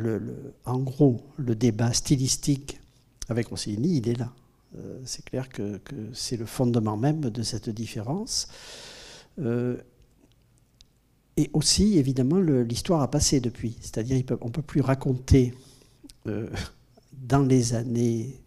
en 0.65 0.79
gros, 0.79 1.21
le 1.37 1.55
débat 1.55 1.93
stylistique 1.93 2.79
avec 3.29 3.47
Rossellini, 3.47 3.97
il 3.97 4.09
est 4.09 4.19
là. 4.19 4.33
Euh, 4.77 4.99
c'est 5.05 5.23
clair 5.23 5.49
que, 5.49 5.79
c'est 6.13 6.37
le 6.37 6.45
fondement 6.45 6.97
même 6.97 7.21
de 7.21 7.43
cette 7.43 7.69
différence. 7.69 8.47
Euh, 9.39 9.77
et 11.37 11.49
aussi, 11.53 11.97
évidemment, 11.97 12.39
l'histoire 12.39 13.01
a 13.01 13.09
passé 13.09 13.39
depuis. 13.39 13.75
C'est-à-dire 13.81 14.25
qu'on 14.25 14.47
ne 14.47 14.51
peut 14.51 14.61
plus 14.61 14.81
raconter 14.81 15.53
euh, 16.27 16.49
dans 17.11 17.41
les 17.41 17.73
années 17.73 18.39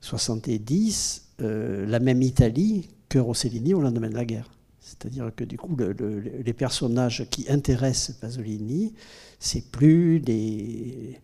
70 0.00 1.20
la 1.38 1.98
même 1.98 2.22
Italie 2.22 2.88
que 3.08 3.18
Rossellini 3.18 3.74
au 3.74 3.80
lendemain 3.80 4.08
de 4.08 4.14
la 4.14 4.24
guerre. 4.24 4.48
C'est-à-dire 4.78 5.32
que 5.34 5.42
du 5.42 5.56
coup, 5.56 5.76
les 5.76 6.52
personnages 6.52 7.26
qui 7.30 7.50
intéressent 7.50 8.16
Pasolini, 8.16 8.94
c'est 9.40 9.70
plus 9.70 10.20
des, 10.20 11.18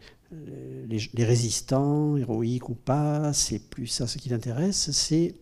les, 0.89 1.25
résistants, 1.25 2.17
héroïques 2.17 2.69
ou 2.69 2.75
pas, 2.75 3.33
c'est 3.33 3.59
plus 3.59 3.87
ça 3.87 4.07
ce 4.07 4.19
qui 4.19 4.29
l'intéresse, 4.29 4.91
c'est 4.91 5.35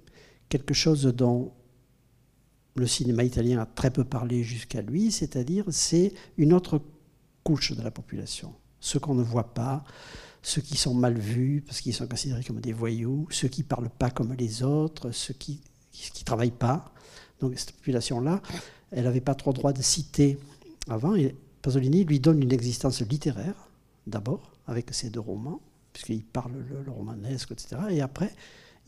quelque 0.49 0.75
chose 0.75 1.05
dont 1.05 1.53
le 2.77 2.87
cinéma 2.87 3.25
italien 3.25 3.61
a 3.61 3.67
très 3.67 3.91
peu 3.91 4.05
parlé 4.05 4.43
jusqu'à 4.43 4.83
lui, 4.83 5.11
c'est-à-dire 5.11 5.65
c'est 5.71 6.13
une 6.37 6.53
autre 6.53 6.81
couche 7.43 7.73
de 7.73 7.83
la 7.83 7.91
population. 7.91 8.55
Ceux 8.81 8.99
qu'on 8.99 9.15
ne 9.15 9.23
voit 9.23 9.55
pas, 9.55 9.85
ceux 10.43 10.61
qui 10.61 10.77
sont 10.77 10.95
mal 10.95 11.19
vus 11.19 11.63
parce 11.67 11.81
qu'ils 11.81 11.95
sont 11.95 12.07
considérés 12.07 12.45
comme 12.45 12.61
des 12.61 12.73
voyous, 12.73 13.27
ceux 13.31 13.49
qui 13.49 13.63
ne 13.63 13.67
parlent 13.67 13.91
pas 13.91 14.11
comme 14.11 14.33
les 14.35 14.63
autres, 14.63 15.11
ceux 15.11 15.35
qui 15.35 15.61
ne 15.93 16.25
travaillent 16.25 16.51
pas. 16.51 16.93
Donc 17.41 17.59
cette 17.59 17.73
population-là, 17.73 18.41
elle 18.91 19.05
n'avait 19.05 19.21
pas 19.21 19.35
trop 19.35 19.53
droit 19.53 19.73
de 19.73 19.83
citer 19.83 20.39
avant. 20.89 21.15
Pasolini 21.63 22.05
lui 22.05 22.21
donne 22.21 22.43
une 22.43 22.53
existence 22.53 23.01
littéraire, 23.03 23.69
d'abord, 24.07 24.53
avec 24.67 24.95
ces 24.95 25.11
deux 25.11 25.21
romans, 25.21 25.61
puisqu'il 25.93 26.23
parle 26.23 26.53
le, 26.53 26.91
romanesque, 26.91 27.53
etc. 27.53 27.77
Et 27.91 28.01
après, 28.01 28.33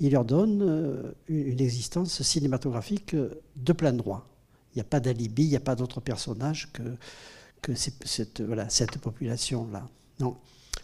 il 0.00 0.12
leur 0.12 0.24
donne 0.24 0.62
euh, 0.62 1.12
une 1.28 1.60
existence 1.60 2.22
cinématographique 2.22 3.16
de 3.56 3.72
plein 3.72 3.92
droit. 3.92 4.26
Il 4.72 4.78
n'y 4.78 4.82
a 4.82 4.84
pas 4.84 5.00
d'alibi, 5.00 5.44
il 5.44 5.50
n'y 5.50 5.56
a 5.56 5.60
pas 5.60 5.74
d'autre 5.74 6.00
personnage 6.00 6.70
que, 6.72 7.74
cette, 7.74 8.98
population-là. 9.00 9.88
Donc, 10.18 10.36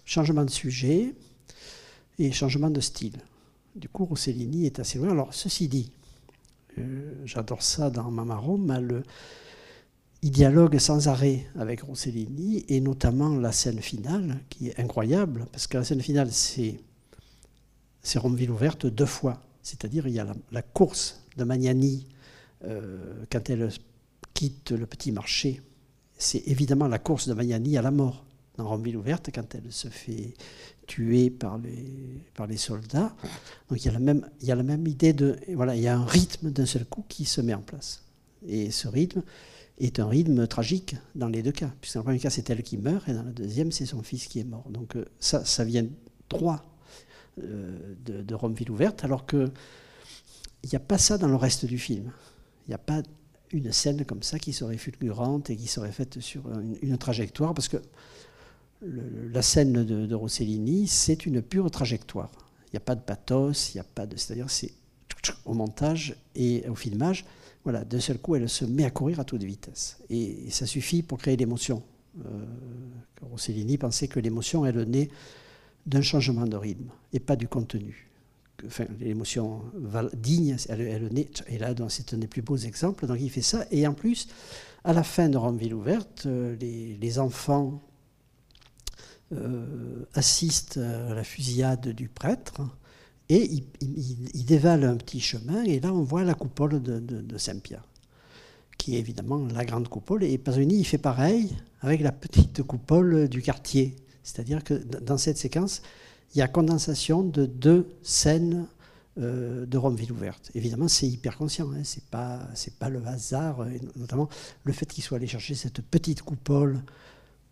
changement 0.04 0.44
de 0.44 0.50
sujet 0.50 1.14
et 2.18 2.33
changement 2.33 2.71
de 2.71 2.80
style. 2.80 3.16
Du 3.76 3.88
coup, 3.88 4.04
Rossellini 4.04 4.66
est 4.66 4.80
assez 4.80 4.99
loin. 4.99 5.11
Alors, 5.11 5.33
ceci 5.33 5.68
dit, 5.68 5.92
euh, 6.78 7.14
j'adore 7.25 7.62
ça 7.62 7.90
dans 7.90 8.11
Mamarum, 8.11 8.78
le, 8.80 9.02
il 10.23 10.30
dialogue 10.30 10.78
sans 10.78 11.09
arrêt 11.09 11.47
avec 11.59 11.83
Rossellini, 11.83 12.64
et 12.68 12.80
notamment 12.80 13.37
la 13.37 13.52
scène 13.52 13.80
finale, 13.80 14.40
qui 14.49 14.68
est 14.68 14.80
incroyable, 14.80 15.47
parce 15.52 15.66
que 15.66 15.76
la 15.76 15.85
scène 15.85 16.00
finale, 16.00 16.33
c'est, 16.33 16.80
c'est 18.05 18.21
Romeville 18.21 18.53
ouverte 18.53 18.87
deux 18.87 19.07
fois. 19.07 19.43
C'est-à-dire, 19.63 20.07
il 20.07 20.15
y 20.15 20.21
a 20.21 20.27
la, 20.53 20.63
course 20.63 21.25
de 21.37 21.43
Magnani 21.43 22.07
euh, 22.65 23.25
quand 23.33 23.51
elle 23.51 23.71
quitte 24.35 24.71
le 24.71 24.87
petit 24.87 25.11
marché. 25.11 25.63
C'est 26.17 26.47
évidemment 26.47 26.87
la 26.87 27.01
course 27.01 27.27
de 27.27 27.35
Magnani 27.35 27.77
à 27.77 27.83
la 27.83 27.91
mort 27.91 28.25
dans 28.57 28.69
Romeville 28.69 28.97
ouverte, 28.97 29.31
quand 29.35 29.55
elle 29.57 29.73
se 29.73 29.89
fait 29.89 30.35
tuer 30.87 31.31
par 31.31 31.59
les, 31.59 32.23
par 32.35 32.47
les 32.47 32.59
soldats. 32.59 33.17
Donc 33.69 33.83
il 33.83 33.87
y, 33.87 33.89
a 33.89 33.93
la 33.93 33.99
même, 33.99 34.29
il 34.41 34.47
y 34.47 34.53
a 34.53 34.55
la 34.55 34.63
même 34.63 34.87
idée 34.87 35.13
de. 35.13 35.37
Voilà, 35.55 35.75
il 35.75 35.83
y 35.83 35.89
a 35.89 35.97
un 35.97 36.05
rythme 36.05 36.51
d'un 36.51 36.67
seul 36.67 36.85
coup 36.85 37.05
qui 37.09 37.25
se 37.25 37.41
met 37.41 37.55
en 37.55 37.63
place. 37.63 38.05
Et 38.47 38.71
ce 38.71 38.87
rythme, 38.87 39.23
est 39.79 39.99
un 39.99 40.07
rythme 40.07 40.47
tragique 40.47 40.97
dans 41.15 41.29
les 41.29 41.43
deux 41.43 41.53
cas. 41.53 41.73
Puisque 41.81 41.95
dans 41.95 42.01
le 42.01 42.05
premier 42.05 42.19
cas, 42.21 42.31
c'est 42.31 42.49
elle 42.51 42.63
qui 42.63 42.77
meurt, 42.77 43.09
et 43.09 43.13
dans 43.13 43.23
le 43.23 43.33
deuxième, 43.33 43.73
c'est 43.73 43.87
son 43.87 44.03
fils 44.03 44.27
qui 44.27 44.41
est 44.41 44.45
mort. 44.45 44.69
Donc 44.71 44.97
euh, 44.97 45.05
ça, 45.19 45.45
ça 45.45 45.65
vient 45.65 45.87
droit 46.29 46.65
de, 47.37 48.23
de 48.23 48.35
Rome 48.35 48.55
Ville 48.55 48.71
ouverte, 48.71 49.05
alors 49.05 49.26
qu'il 49.26 49.50
n'y 50.64 50.76
a 50.76 50.81
pas 50.81 50.99
ça 50.99 51.19
dans 51.19 51.29
le 51.29 51.37
reste 51.37 51.67
du 51.67 51.79
film. 51.79 52.12
Il 52.67 52.71
n'y 52.71 52.75
a 52.75 52.79
pas 52.79 53.03
une 53.53 53.73
scène 53.73 54.05
comme 54.05 54.23
ça 54.23 54.38
qui 54.38 54.53
serait 54.53 54.76
fulgurante 54.76 55.50
et 55.50 55.57
qui 55.57 55.67
serait 55.67 55.93
faite 55.93 56.21
sur 56.21 56.43
une, 56.83 56.99
trajectoire, 56.99 57.55
parce 57.55 57.69
que 57.69 57.79
la 58.83 59.43
scène 59.43 59.85
de, 59.85 60.07
de 60.07 60.14
Rossellini, 60.14 60.87
c'est 60.87 61.26
une 61.26 61.41
pure 61.41 61.71
trajectoire. 61.71 62.31
Il 62.69 62.75
n'y 62.75 62.79
a 62.79 62.81
pas 62.81 62.97
de 62.97 63.00
pathos, 63.00 63.73
il 63.73 63.76
n'y 63.76 63.81
a 63.81 63.85
pas 63.85 64.07
de... 64.07 64.17
C'est-à-dire, 64.17 64.50
c'est 64.50 64.73
au 65.45 65.55
montage 65.55 66.17
et 66.35 66.64
au 66.69 66.75
filmage, 66.75 67.25
voilà, 67.62 67.85
d'un 67.85 68.00
seul 68.00 68.19
coup, 68.19 68.35
elle 68.37 68.49
se 68.49 68.64
met 68.64 68.85
à 68.85 68.91
courir 68.91 69.21
à 69.21 69.25
toute 69.25 69.43
vitesse. 69.43 69.99
Et, 70.11 70.50
ça 70.50 70.67
suffit 70.67 71.03
pour 71.03 71.19
créer 71.19 71.37
l'émotion. 71.37 71.83
Euh, 72.26 72.45
Rossellini 73.23 73.79
pensait 73.79 74.09
que 74.09 74.21
l'émotion, 74.21 74.67
elle 74.67 74.83
naît 74.83 75.09
d'un 75.87 76.03
changement 76.03 76.47
de 76.47 76.57
rythme 76.57 76.91
et 77.12 77.21
pas 77.21 77.37
du 77.37 77.49
contenu. 77.49 78.11
Enfin, 78.67 78.87
l'émotion 79.00 79.62
digne, 80.14 80.57
elle, 80.69 80.81
elle 80.81 81.59
là, 81.59 81.75
c'est 81.88 82.14
un 82.14 82.19
des 82.19 82.26
plus 82.26 82.43
beaux 82.43 82.57
exemples. 82.57 83.07
Donc, 83.07 83.19
il 83.21 83.31
fait 83.31 83.43
ça. 83.43 83.67
Et 83.71 83.87
en 83.87 83.95
plus, 83.95 84.29
à 84.85 84.93
la 84.93 85.03
fin 85.03 85.29
de 85.29 85.37
Romeville 85.37 85.75
ouverte, 85.75 86.25
euh, 86.26 86.57
les, 86.61 87.19
enfants 87.19 87.81
euh, 89.33 90.05
assistent 90.14 90.79
à 90.79 91.14
la 91.14 91.25
fusillade 91.25 91.88
du 91.88 92.09
prêtre 92.09 92.61
et 93.31 93.50
il, 93.81 94.45
dévale 94.45 94.85
un 94.85 94.97
petit 94.97 95.21
chemin, 95.21 95.64
et 95.64 95.81
là 95.81 95.93
on 95.93 96.03
voit 96.03 96.25
la 96.25 96.35
coupole 96.35 96.83
de, 96.83 97.38
Saint-Pierre, 97.38 97.85
qui 98.76 98.97
est 98.97 98.99
évidemment 98.99 99.47
la 99.55 99.64
grande 99.64 99.88
coupole. 99.88 100.25
Et 100.25 100.37
Pasolini, 100.37 100.81
il 100.81 100.85
fait 100.85 100.99
pareil 100.99 101.49
avec 101.81 102.03
la 102.03 102.12
petite 102.12 102.62
coupole 102.62 103.29
du 103.29 103.41
quartier. 103.41 103.97
C'est-à-dire 104.25 104.64
que 104.64 104.75
dans 104.75 105.19
cette 105.19 105.38
séquence, 105.38 105.83
il 106.35 106.38
y 106.38 106.43
a 106.43 106.49
condensation 106.49 107.23
de 107.23 107.47
deux 107.47 107.87
scènes 108.02 108.66
euh, 109.19 109.66
de 109.66 109.78
Rome 109.78 109.95
ville 109.95 110.11
ouverte. 110.11 110.50
Évidemment, 110.54 110.88
c'est 110.88 111.07
hyper 111.07 111.37
conscient, 111.37 111.71
hein, 111.73 111.83
c'est 111.85 112.04
pas 112.07 112.49
pas 112.81 112.88
le 112.88 113.07
hasard, 113.07 113.64
notamment 113.95 114.28
le 114.64 114.73
fait 114.73 114.87
qu'il 114.87 115.04
soit 115.04 115.19
allé 115.19 115.28
chercher 115.28 115.54
cette 115.54 115.81
petite 115.83 116.23
coupole 116.23 116.83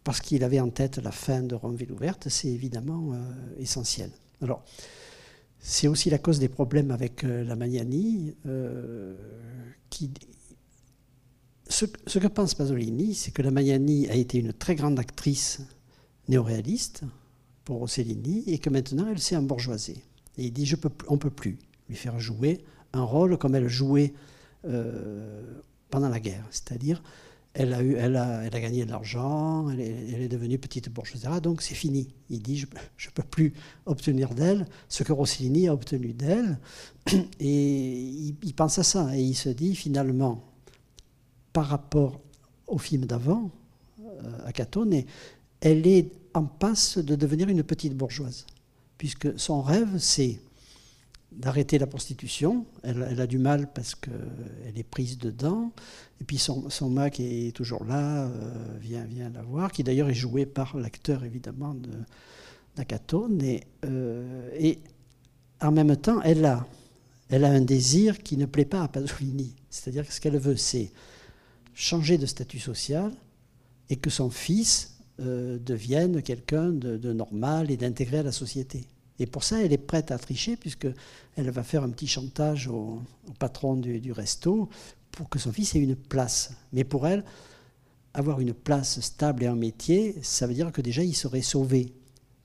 parce 0.02 0.20
qu'il 0.20 0.42
avait 0.42 0.58
en 0.58 0.70
tête 0.70 0.98
la 0.98 1.12
fin 1.12 1.42
de 1.42 1.54
Rome 1.54 1.76
ville 1.76 1.92
ouverte, 1.92 2.28
c'est 2.28 2.48
évidemment 2.48 3.12
euh, 3.12 3.18
essentiel. 3.60 4.10
Alors, 4.40 4.64
c'est 5.60 5.86
aussi 5.86 6.10
la 6.10 6.18
cause 6.18 6.40
des 6.40 6.48
problèmes 6.48 6.90
avec 6.90 7.22
la 7.22 7.54
Magnani, 7.54 8.34
qui 9.90 10.10
ce, 11.72 11.86
que 12.18 12.26
pense 12.26 12.54
Pasolini, 12.54 13.14
c'est 13.14 13.30
que 13.30 13.42
la 13.42 13.50
Magnani 13.50 14.08
a 14.08 14.14
été 14.14 14.38
une 14.38 14.52
très 14.52 14.74
grande 14.74 14.98
actrice 14.98 15.60
néoréaliste 16.32 17.02
pour 17.64 17.78
Rossellini 17.78 18.42
et 18.46 18.58
que 18.58 18.70
maintenant 18.70 19.06
elle 19.08 19.20
s'est 19.20 19.36
embourgeoisée. 19.36 20.02
Et 20.38 20.46
il 20.46 20.52
dit 20.52 20.66
je 20.66 20.76
peux, 20.76 20.90
on 21.08 21.14
ne 21.14 21.18
peut 21.18 21.30
plus 21.30 21.58
lui 21.88 21.96
faire 21.96 22.18
jouer 22.18 22.64
un 22.92 23.02
rôle 23.02 23.36
comme 23.38 23.54
elle 23.54 23.68
jouait 23.68 24.14
euh, 24.64 25.42
pendant 25.90 26.08
la 26.08 26.20
guerre. 26.20 26.46
C'est-à-dire, 26.50 27.02
elle 27.54 27.74
a, 27.74 27.82
eu, 27.82 27.96
elle, 27.96 28.16
a, 28.16 28.44
elle 28.44 28.56
a 28.56 28.60
gagné 28.60 28.86
de 28.86 28.90
l'argent, 28.90 29.68
elle, 29.68 29.80
est, 29.80 30.28
devenue 30.28 30.58
petite 30.58 30.88
bourgeoisie, 30.88 31.40
donc 31.42 31.60
c'est 31.60 31.74
fini. 31.74 32.08
Il 32.30 32.40
dit 32.40 32.56
je 32.56 32.66
ne 32.66 33.12
peux 33.12 33.22
plus 33.22 33.52
obtenir 33.84 34.34
d'elle 34.34 34.66
ce 34.88 35.02
que 35.02 35.12
Rossellini 35.12 35.68
a 35.68 35.74
obtenu 35.74 36.14
d'elle. 36.14 36.58
Et 37.40 37.92
il, 37.92 38.36
il 38.42 38.54
pense 38.54 38.78
à 38.78 38.82
ça 38.82 39.14
et 39.16 39.20
il 39.20 39.34
se 39.34 39.50
dit 39.50 39.74
finalement, 39.74 40.42
par 41.52 41.66
rapport 41.66 42.20
au 42.66 42.78
film 42.78 43.04
d'avant, 43.04 43.50
euh, 44.00 44.46
à 44.46 44.52
Catone, 44.52 45.02
elle 45.62 45.86
est 45.86 46.10
en 46.34 46.44
passe 46.44 46.98
de 46.98 47.14
devenir 47.14 47.48
une 47.48 47.62
petite 47.62 47.96
bourgeoise, 47.96 48.46
puisque 48.98 49.38
son 49.38 49.62
rêve, 49.62 49.96
c'est 49.98 50.40
d'arrêter 51.30 51.78
la 51.78 51.86
prostitution. 51.86 52.66
Elle, 52.82 53.20
a 53.20 53.26
du 53.26 53.38
mal 53.38 53.72
parce 53.72 53.94
qu'elle 53.94 54.76
est 54.76 54.82
prise 54.82 55.16
dedans. 55.18 55.72
Et 56.20 56.24
puis 56.24 56.36
son, 56.36 56.68
son 56.68 56.90
mec 56.90 57.20
est 57.20 57.54
toujours 57.54 57.84
là, 57.84 58.26
euh, 58.26 58.76
vient, 58.80 59.04
vient 59.04 59.30
la 59.30 59.42
voir, 59.42 59.70
qui 59.72 59.84
d'ailleurs 59.84 60.10
est 60.10 60.14
joué 60.14 60.46
par 60.46 60.76
l'acteur 60.76 61.24
évidemment. 61.24 61.76
Et, 62.78 63.60
euh, 63.84 64.50
et 64.58 64.80
en 65.60 65.70
même 65.70 65.96
temps, 65.96 66.20
elle 66.22 66.44
a, 66.44 66.66
elle 67.28 67.44
a 67.44 67.50
un 67.50 67.60
désir 67.60 68.18
qui 68.18 68.36
ne 68.36 68.46
plaît 68.46 68.64
pas 68.64 68.82
à 68.82 68.88
Pasolini. 68.88 69.54
C'est-à-dire 69.70 70.06
que 70.06 70.12
ce 70.12 70.20
qu'elle 70.20 70.38
veut, 70.38 70.56
c'est 70.56 70.90
changer 71.72 72.18
de 72.18 72.26
statut 72.26 72.58
social 72.58 73.12
et 73.88 73.96
que 73.96 74.10
son 74.10 74.28
fils 74.28 74.91
euh, 75.20 75.58
devienne 75.58 76.22
quelqu'un 76.22 76.70
de, 76.70 77.12
normal 77.12 77.70
et 77.70 77.76
d'intégré 77.76 78.18
à 78.18 78.22
la 78.22 78.32
société. 78.32 78.86
Et 79.18 79.26
pour 79.26 79.44
ça, 79.44 79.62
elle 79.62 79.72
est 79.72 79.78
prête 79.78 80.10
à 80.10 80.18
tricher, 80.18 80.56
puisqu'elle 80.56 80.94
va 81.36 81.62
faire 81.62 81.82
un 81.82 81.90
petit 81.90 82.06
chantage 82.06 82.66
au, 82.68 83.02
patron 83.38 83.76
du, 83.76 84.10
resto 84.10 84.70
pour 85.10 85.28
que 85.28 85.38
son 85.38 85.52
fils 85.52 85.74
ait 85.74 85.80
une 85.80 85.96
place. 85.96 86.54
Mais 86.72 86.82
pour 86.84 87.06
elle, 87.06 87.24
avoir 88.14 88.40
une 88.40 88.54
place 88.54 89.00
stable 89.00 89.42
et 89.42 89.46
un 89.46 89.54
métier, 89.54 90.16
ça 90.22 90.46
veut 90.46 90.54
dire 90.54 90.72
que 90.72 90.80
déjà, 90.80 91.04
il 91.04 91.14
serait 91.14 91.42
sauvé 91.42 91.92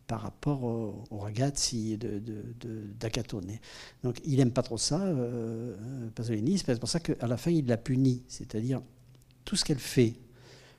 par 0.05 0.21
rapport 0.21 0.63
au, 0.63 1.17
ragazzi 1.17 1.97
d'Acatone. 1.97 3.59
Donc 4.03 4.19
il 4.25 4.37
n'aime 4.37 4.51
pas 4.51 4.63
trop 4.63 4.77
ça, 4.77 5.01
euh, 5.01 6.09
Pasolini, 6.15 6.57
c'est 6.57 6.79
pour 6.79 6.89
ça 6.89 6.99
qu'à 6.99 7.27
la 7.27 7.37
fin, 7.37 7.51
il 7.51 7.65
l'a 7.65 7.77
puni. 7.77 8.23
C'est-à-dire, 8.27 8.81
tout 9.45 9.55
ce 9.55 9.63
qu'elle 9.63 9.79
fait 9.79 10.15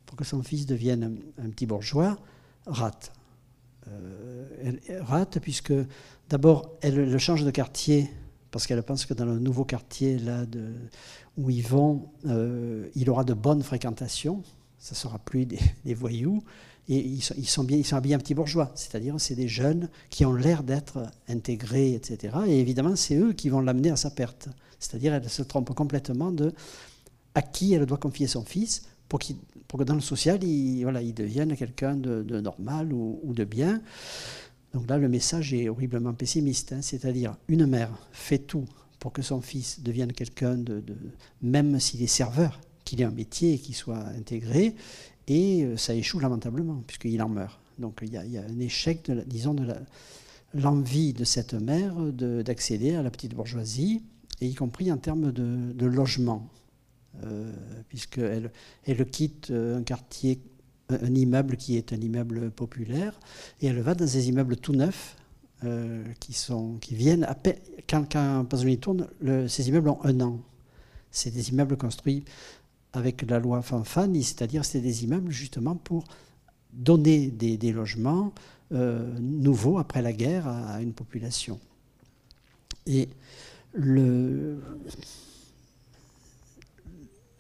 pour 0.09 0.17
que 0.17 0.25
son 0.25 0.43
fils 0.43 0.65
devienne 0.65 1.19
un, 1.37 1.51
petit 1.51 1.67
bourgeois 1.67 2.17
rate. 2.67 3.13
Euh, 3.89 4.79
elle, 4.89 5.03
rate 5.03 5.39
puisque 5.39 5.75
d'abord 6.31 6.79
elle 6.81 7.11
le 7.11 7.19
change 7.19 7.45
de 7.45 7.51
quartier 7.51 8.11
parce 8.51 8.67
qu'elle 8.67 8.83
pense 8.83 9.05
que 9.05 9.13
dans 9.13 9.27
le 9.27 9.39
nouveau 9.39 9.67
quartier 9.67 10.19
là 10.19 10.47
où 11.37 11.51
ils 11.51 11.63
vont, 11.63 12.09
euh, 12.27 12.89
il 12.95 13.11
aura 13.11 13.23
de 13.25 13.35
bonnes 13.35 13.63
fréquentations. 13.63 14.43
Ça 14.79 14.95
ne 14.95 14.97
sera 14.97 15.19
plus 15.19 15.45
des, 15.85 15.95
voyous 15.95 16.43
et 16.89 16.97
ils 16.97 17.23
sont, 17.23 17.35
ils 17.37 17.47
sont, 17.47 17.65
bien, 17.65 17.77
ils 17.77 17.85
sont 17.85 18.01
bien 18.01 18.17
petits 18.17 18.35
bourgeois, 18.35 18.73
c'est-à-dire 18.75 19.15
c'est 19.19 19.35
des 19.35 19.49
jeunes 19.49 19.91
qui 20.09 20.25
ont 20.25 20.33
l'air 20.33 20.63
d'être 20.63 21.03
intégrés, 21.29 21.93
etc. 21.93 22.35
Et 22.47 22.61
évidemment, 22.61 22.97
c'est 22.97 23.17
eux 23.17 23.35
qui 23.35 23.51
vont 23.51 23.61
l'amener 23.61 23.91
à 23.91 23.97
sa 23.97 24.11
perte. 24.11 24.49
C'est-à-dire, 24.79 25.13
elle 25.13 25.29
se 25.29 25.43
trompe 25.43 25.75
complètement 25.75 26.33
de 26.33 26.55
à 27.35 27.43
qui 27.43 27.75
elle 27.75 27.85
doit 27.85 27.99
confier 27.99 28.27
son 28.27 28.43
fils 28.43 28.85
pour, 29.09 29.21
que 29.21 29.85
dans 29.85 29.95
le 29.95 30.01
social, 30.01 30.43
il 30.45 31.15
devienne 31.15 31.57
quelqu'un 31.57 31.97
de, 31.97 32.41
normal 32.41 32.93
ou, 32.93 33.33
de 33.35 33.45
bien. 33.45 33.81
Donc 34.75 34.89
là, 34.89 34.99
le 34.99 35.09
message 35.09 35.55
est 35.55 35.69
horriblement 35.69 36.13
pessimiste, 36.13 36.73
hein. 36.73 36.83
c'est-à-dire 36.83 37.37
une 37.49 37.67
mère 37.67 37.91
fait 38.13 38.39
tout 38.39 38.67
pour 38.99 39.13
que 39.13 39.23
son 39.23 39.41
fils 39.41 39.81
devienne 39.81 40.13
quelqu'un 40.13 40.57
de, 40.57 40.83
même 41.41 41.81
s'il 41.81 42.03
est 42.03 42.09
serveur, 42.09 42.61
qu'il 42.85 43.01
ait 43.01 43.05
un 43.05 43.11
métier 43.11 43.55
et 43.55 43.59
qu'il 43.59 43.75
soit 43.75 44.05
intégré, 44.19 44.75
et 45.27 45.65
euh, 45.65 45.77
ça 45.77 45.95
échoue 45.95 46.19
lamentablement, 46.19 46.83
puisqu'il 46.87 47.23
en 47.23 47.29
meurt. 47.29 47.59
Donc 47.79 48.01
il 48.03 48.13
y, 48.13 48.17
a, 48.17 48.43
un 48.43 48.61
échec, 48.61 49.05
de 49.07 49.23
disons, 49.23 49.55
de 49.55 49.73
l'envie 50.53 51.13
de 51.13 51.25
cette 51.25 51.55
mère 51.55 51.95
d'accéder 52.13 52.95
à 52.95 53.03
la 53.03 53.11
petite 53.11 53.35
bourgeoisie, 53.35 54.03
et 54.41 54.47
y 54.47 54.55
compris 54.55 54.91
en 54.93 54.99
termes 54.99 55.33
de 55.33 55.87
logement. 55.87 56.49
Euh, 57.25 57.53
puisqu'elle 57.89 58.53
elle 58.85 59.05
quitte 59.11 59.51
euh, 59.51 59.79
un 59.79 59.83
quartier, 59.83 60.41
un 60.89 61.15
immeuble 61.15 61.57
qui 61.57 61.77
est 61.77 61.93
un 61.93 61.97
immeuble 61.97 62.51
populaire, 62.51 63.19
et 63.61 63.67
elle 63.67 63.81
va 63.81 63.95
dans 63.95 64.05
des 64.05 64.29
immeubles 64.29 64.57
tout 64.57 64.73
neufs 64.73 65.17
euh, 65.65 66.05
qui, 66.21 66.33
sont, 66.33 66.75
qui 66.75 66.95
viennent 66.95 67.25
à 67.25 67.35
peine, 67.35 67.57
quand, 67.89 68.13
quand 68.13 68.45
Pasolini 68.45 68.79
tourne, 68.79 69.09
ces 69.49 69.69
immeubles 69.69 69.89
ont 69.89 69.99
un 70.05 70.21
an. 70.21 70.39
C'est 71.11 71.31
des 71.31 71.49
immeubles 71.49 71.77
construits 71.77 72.25
avec 72.93 73.29
la 73.29 73.41
loi 73.41 73.63
Fanfani, 73.63 74.23
c'est-à-dire 74.23 74.65
c'est 74.65 74.81
des 74.81 75.05
immeubles 75.05 75.33
justement 75.33 75.75
pour 75.75 76.05
donner 76.73 77.29
des, 77.29 77.73
logements 77.73 78.33
nouveaux 78.71 79.79
après 79.79 80.03
la 80.03 80.13
guerre 80.13 80.47
à, 80.47 80.75
à 80.75 80.81
une 80.83 80.93
population. 80.93 81.59
Et 82.87 83.09
le, 83.73 84.61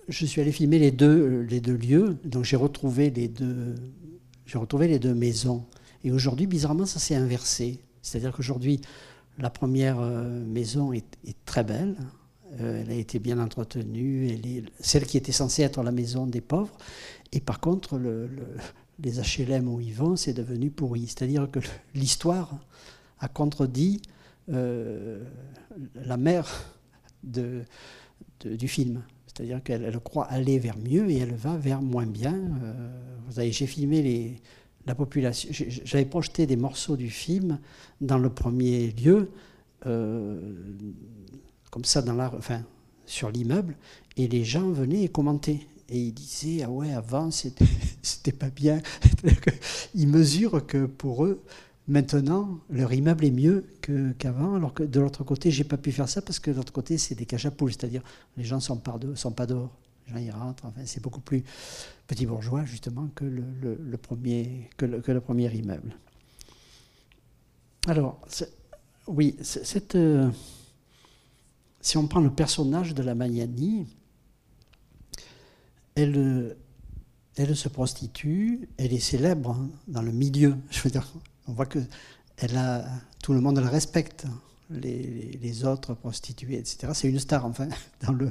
je 0.08 0.24
suis 0.24 0.40
allé 0.40 0.52
filmer 0.52 0.78
les 0.78 0.90
deux, 0.90 1.20
euh, 1.20 1.42
les 1.42 1.60
deux 1.60 1.76
lieux, 1.76 2.16
donc 2.24 2.44
j'ai 2.44 2.56
retrouvé 2.56 3.10
les 3.10 3.28
deux, 3.28 3.74
j'ai 4.46 4.58
retrouvé 4.58 4.88
les 4.88 4.98
deux 4.98 5.14
maisons. 5.14 5.64
Et 6.04 6.12
aujourd'hui, 6.12 6.46
bizarrement, 6.46 6.86
ça 6.86 6.98
s'est 6.98 7.14
inversé. 7.14 7.80
C'est-à-dire 8.02 8.32
qu'aujourd'hui, 8.32 8.80
la 9.38 9.50
première 9.50 10.00
euh, 10.00 10.44
maison 10.44 10.92
est, 10.92 11.04
très 11.44 11.62
belle, 11.62 11.96
euh, 12.60 12.82
elle 12.82 12.90
a 12.90 12.94
été 12.94 13.18
bien 13.18 13.38
entretenue, 13.38 14.28
elle 14.28 14.46
est 14.46 14.64
celle 14.80 15.04
qui 15.04 15.18
était 15.18 15.32
censée 15.32 15.62
être 15.62 15.82
la 15.82 15.92
maison 15.92 16.26
des 16.26 16.40
pauvres. 16.40 16.76
Et 17.32 17.40
par 17.40 17.60
contre, 17.60 17.98
le, 17.98 18.30
les 19.00 19.20
HLM 19.20 19.68
où 19.68 19.80
ils 19.80 19.92
vont, 19.92 20.16
c'est 20.16 20.32
devenu 20.32 20.70
pourri. 20.70 21.06
C'est-à-dire 21.06 21.50
que 21.50 21.60
l'histoire 21.94 22.58
a 23.20 23.28
contredit 23.28 24.00
la 24.48 26.16
mère 26.16 26.72
du 27.22 28.68
film. 28.68 29.02
C'est-à-dire 29.38 29.62
qu'elle 29.62 30.00
croit 30.00 30.24
aller 30.24 30.58
vers 30.58 30.76
mieux 30.76 31.08
et 31.12 31.18
elle 31.18 31.36
va 31.36 31.56
vers 31.56 31.80
moins 31.80 32.06
bien. 32.06 32.34
Euh, 32.64 33.50
j'ai 33.52 33.68
filmé 33.68 34.40
la 34.84 34.96
population. 34.96 35.48
J'avais 35.84 36.06
projeté 36.06 36.44
des 36.44 36.56
morceaux 36.56 36.96
du 36.96 37.08
film 37.08 37.60
dans 38.00 38.18
le 38.18 38.30
premier 38.30 38.90
lieu, 38.90 39.30
euh, 39.86 40.40
comme 41.70 41.84
ça, 41.84 42.02
dans 42.02 42.14
la, 42.14 42.34
enfin, 42.36 42.62
sur 43.06 43.30
l'immeuble, 43.30 43.76
et 44.16 44.26
les 44.26 44.42
gens 44.42 44.72
venaient 44.72 45.04
et 45.04 45.08
commentaient. 45.08 45.60
Et 45.88 46.00
ils 46.00 46.12
disaient 46.12 46.64
Ah 46.64 46.70
ouais, 46.70 46.92
avant, 46.92 47.30
c'était 47.30 48.32
pas 48.36 48.50
bien. 48.50 48.82
ils 49.94 50.08
mesurent 50.08 50.66
que 50.66 50.86
pour 50.86 51.24
eux, 51.24 51.44
Maintenant, 51.88 52.60
leur 52.68 52.92
immeuble 52.92 53.24
est 53.24 53.30
mieux 53.30 53.64
qu'avant, 54.18 54.56
alors 54.56 54.74
que 54.74 54.82
de 54.82 55.00
l'autre 55.00 55.24
côté, 55.24 55.50
j'ai 55.50 55.64
pas 55.64 55.78
pu 55.78 55.90
faire 55.90 56.06
ça 56.06 56.20
parce 56.20 56.38
que 56.38 56.50
de 56.50 56.56
l'autre 56.56 56.72
côté, 56.72 56.98
c'est 56.98 57.14
des 57.14 57.24
cages 57.24 57.46
à 57.46 57.50
poules, 57.50 57.72
c'est-à-dire 57.72 58.02
les 58.36 58.44
gens 58.44 58.60
sont, 58.60 58.78
ne 59.02 59.14
sont 59.14 59.32
pas 59.32 59.46
dehors. 59.46 59.74
Les 60.06 60.12
gens 60.12 60.18
y 60.18 60.30
rentrent, 60.30 60.66
enfin, 60.66 60.82
c'est 60.84 61.02
beaucoup 61.02 61.20
plus 61.20 61.42
petit 62.06 62.26
bourgeois, 62.26 62.66
justement, 62.66 63.08
que 63.14 63.24
le, 63.24 63.96
premier, 63.96 64.68
que 64.76 64.84
le, 64.84 65.20
premier 65.20 65.50
immeuble. 65.54 65.96
Alors, 67.86 68.20
oui, 69.06 69.36
cette, 69.40 69.94
euh, 69.94 70.30
si 71.80 71.96
on 71.96 72.06
prend 72.06 72.20
le 72.20 72.30
personnage 72.30 72.94
de 72.94 73.02
la 73.02 73.14
Magnani, 73.14 73.86
elle, 75.94 76.54
elle 77.36 77.56
se 77.56 77.68
prostitue, 77.68 78.68
elle 78.76 78.92
est 78.92 78.98
célèbre 78.98 79.52
hein, 79.52 79.70
dans 79.86 80.02
le 80.02 80.12
milieu. 80.12 80.54
Je 80.70 80.82
veux 80.82 80.90
dire, 80.90 81.10
on 81.48 81.52
voit 81.52 81.66
que 81.66 81.80
elle 82.36 82.56
a, 82.56 82.84
tout 83.22 83.32
le 83.32 83.40
monde 83.40 83.58
la 83.58 83.68
respecte, 83.68 84.26
les, 84.70 85.64
autres 85.64 85.94
prostituées, 85.94 86.58
etc. 86.58 86.92
C'est 86.94 87.08
une 87.08 87.18
star, 87.18 87.44
enfin, 87.44 87.68
dans 88.06 88.12
le, 88.12 88.30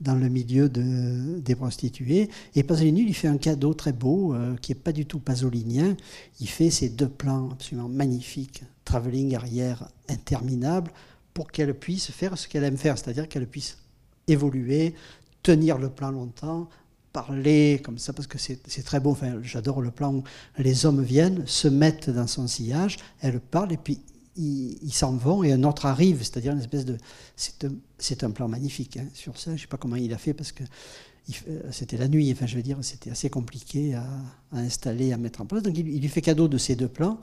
dans 0.00 0.14
le 0.14 0.28
milieu 0.28 0.68
de, 0.68 1.38
des 1.40 1.54
prostituées. 1.54 2.28
Et 2.54 2.62
Pasolini 2.62 3.04
lui 3.04 3.12
fait 3.12 3.28
un 3.28 3.38
cadeau 3.38 3.74
très 3.74 3.92
beau, 3.92 4.34
euh, 4.34 4.56
qui 4.56 4.72
n'est 4.72 4.78
pas 4.78 4.92
du 4.92 5.06
tout 5.06 5.20
pasolinien. 5.20 5.96
Il 6.40 6.48
fait 6.48 6.70
ces 6.70 6.88
deux 6.88 7.08
plans 7.08 7.50
absolument 7.52 7.88
magnifiques, 7.88 8.64
travelling 8.84 9.34
arrière 9.36 9.88
interminable, 10.08 10.90
pour 11.34 11.52
qu'elle 11.52 11.74
puisse 11.74 12.10
faire 12.10 12.38
ce 12.38 12.48
qu'elle 12.48 12.64
aime 12.64 12.78
faire, 12.78 12.98
c'est-à-dire 12.98 13.28
qu'elle 13.28 13.46
puisse 13.46 13.78
évoluer, 14.26 14.94
tenir 15.42 15.78
le 15.78 15.90
plan 15.90 16.10
longtemps, 16.10 16.68
parler 17.16 17.80
comme 17.82 17.96
ça, 17.96 18.12
parce 18.12 18.26
que 18.26 18.36
c'est 18.36 18.84
très 18.84 19.00
beau. 19.00 19.12
Enfin, 19.12 19.40
J'adore 19.42 19.80
le 19.80 19.90
plan 19.90 20.12
où 20.16 20.22
les 20.58 20.84
hommes 20.84 21.02
viennent, 21.02 21.46
se 21.46 21.66
mettent 21.66 22.10
dans 22.10 22.26
son 22.26 22.46
sillage, 22.46 22.98
elle 23.22 23.40
parle, 23.40 23.72
et 23.72 23.78
puis 23.78 24.00
ils 24.36 24.92
s'en 24.92 25.16
vont 25.16 25.42
et 25.42 25.50
un 25.50 25.64
autre 25.64 25.86
arrive, 25.86 26.18
c'est-à-dire 26.18 26.52
une 26.52 26.58
espèce 26.58 26.84
de. 26.84 26.98
C'est 27.36 28.22
un, 28.22 28.30
plan 28.32 28.48
magnifique 28.48 28.98
hein, 28.98 29.06
sur 29.14 29.38
ça. 29.38 29.52
Je 29.52 29.54
ne 29.54 29.60
sais 29.60 29.66
pas 29.66 29.78
comment 29.78 29.96
il 29.96 30.12
a 30.12 30.18
fait 30.18 30.34
parce 30.34 30.52
que 30.52 30.62
c'était 31.70 31.96
la 31.96 32.06
nuit, 32.06 32.30
enfin 32.32 32.44
je 32.44 32.54
veux 32.54 32.62
dire, 32.62 32.76
c'était 32.82 33.10
assez 33.10 33.30
compliqué 33.30 33.94
à, 33.94 34.06
installer, 34.52 35.14
à 35.14 35.16
mettre 35.16 35.40
en 35.40 35.46
place. 35.46 35.62
Donc 35.62 35.78
il, 35.78 35.84
lui 35.84 36.08
fait 36.08 36.20
cadeau 36.20 36.48
de 36.48 36.58
ces 36.58 36.76
deux 36.76 36.88
plans 36.88 37.18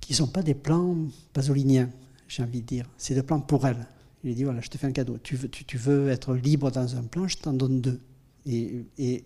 qui 0.00 0.14
ne 0.14 0.16
sont 0.16 0.26
pas 0.26 0.42
des 0.42 0.54
plans 0.54 0.96
pasoliniens, 1.32 1.90
j'ai 2.26 2.42
envie 2.42 2.60
de 2.60 2.66
dire. 2.66 2.90
C'est 2.98 3.14
des 3.14 3.22
plans 3.22 3.40
pour 3.40 3.68
elle. 3.68 3.86
Il 4.24 4.30
lui 4.30 4.34
dit 4.34 4.42
voilà, 4.42 4.60
je 4.62 4.68
te 4.68 4.76
fais 4.78 4.88
un 4.88 4.92
cadeau. 4.92 5.16
Tu, 5.22 5.36
veux 5.76 6.08
être 6.08 6.34
libre 6.34 6.72
dans 6.72 6.96
un 6.96 7.04
plan, 7.04 7.28
je 7.28 7.38
t'en 7.38 7.52
donne 7.52 7.80
deux. 7.80 8.00
Et, 8.46 9.24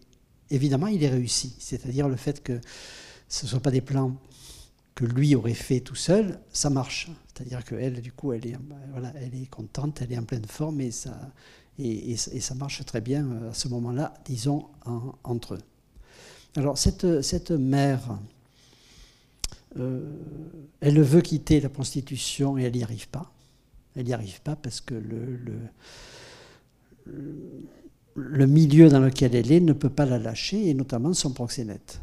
évidemment, 0.50 0.86
il 0.86 1.02
est 1.02 1.08
réussi. 1.08 1.54
C'est-à-dire 1.58 2.08
le 2.08 2.16
fait 2.16 2.42
que 2.42 2.60
ce 3.28 3.46
ne 3.46 3.50
soit 3.50 3.60
pas 3.60 3.70
des 3.70 3.80
plans 3.80 4.16
que 4.94 5.04
lui 5.04 5.34
aurait 5.34 5.54
fait 5.54 5.80
tout 5.80 5.94
seul, 5.94 6.40
ça 6.52 6.70
marche. 6.70 7.10
C'est-à-dire 7.32 7.64
qu'elle, 7.64 8.00
du 8.00 8.12
coup, 8.12 8.32
elle 8.32 8.46
est, 8.46 8.56
voilà, 8.92 9.12
elle 9.16 9.34
est 9.40 9.46
contente, 9.46 10.02
elle 10.02 10.12
est 10.12 10.18
en 10.18 10.24
pleine 10.24 10.44
forme 10.44 10.80
et 10.80 10.90
ça, 10.90 11.16
et, 11.78 12.16
ça 12.16 12.54
marche 12.54 12.84
très 12.84 13.00
bien 13.00 13.24
euh, 13.26 13.50
à 13.50 13.54
ce 13.54 13.68
moment-là, 13.68 14.12
disons, 14.24 14.66
entre 15.24 15.54
eux. 15.54 15.62
Alors, 16.56 16.76
cette, 16.76 17.22
cette 17.22 17.52
mère, 17.52 18.18
euh, 19.78 20.12
elle 20.80 21.00
veut 21.00 21.20
quitter 21.20 21.60
la 21.60 21.68
prostitution 21.68 22.58
et 22.58 22.64
elle 22.64 22.74
n'y 22.74 22.82
arrive 22.82 23.08
pas. 23.08 23.32
Elle 23.96 24.06
n'y 24.06 24.12
arrive 24.12 24.40
pas 24.42 24.56
parce 24.56 24.80
que 24.80 24.94
le, 24.94 25.36
le, 25.36 25.60
milieu 28.16 28.88
dans 28.88 29.00
lequel 29.00 29.34
elle 29.34 29.52
est 29.52 29.60
ne 29.60 29.72
peut 29.72 29.90
pas 29.90 30.06
la 30.06 30.18
lâcher, 30.18 30.68
et 30.68 30.74
notamment 30.74 31.12
son 31.12 31.32
proxénète. 31.32 32.00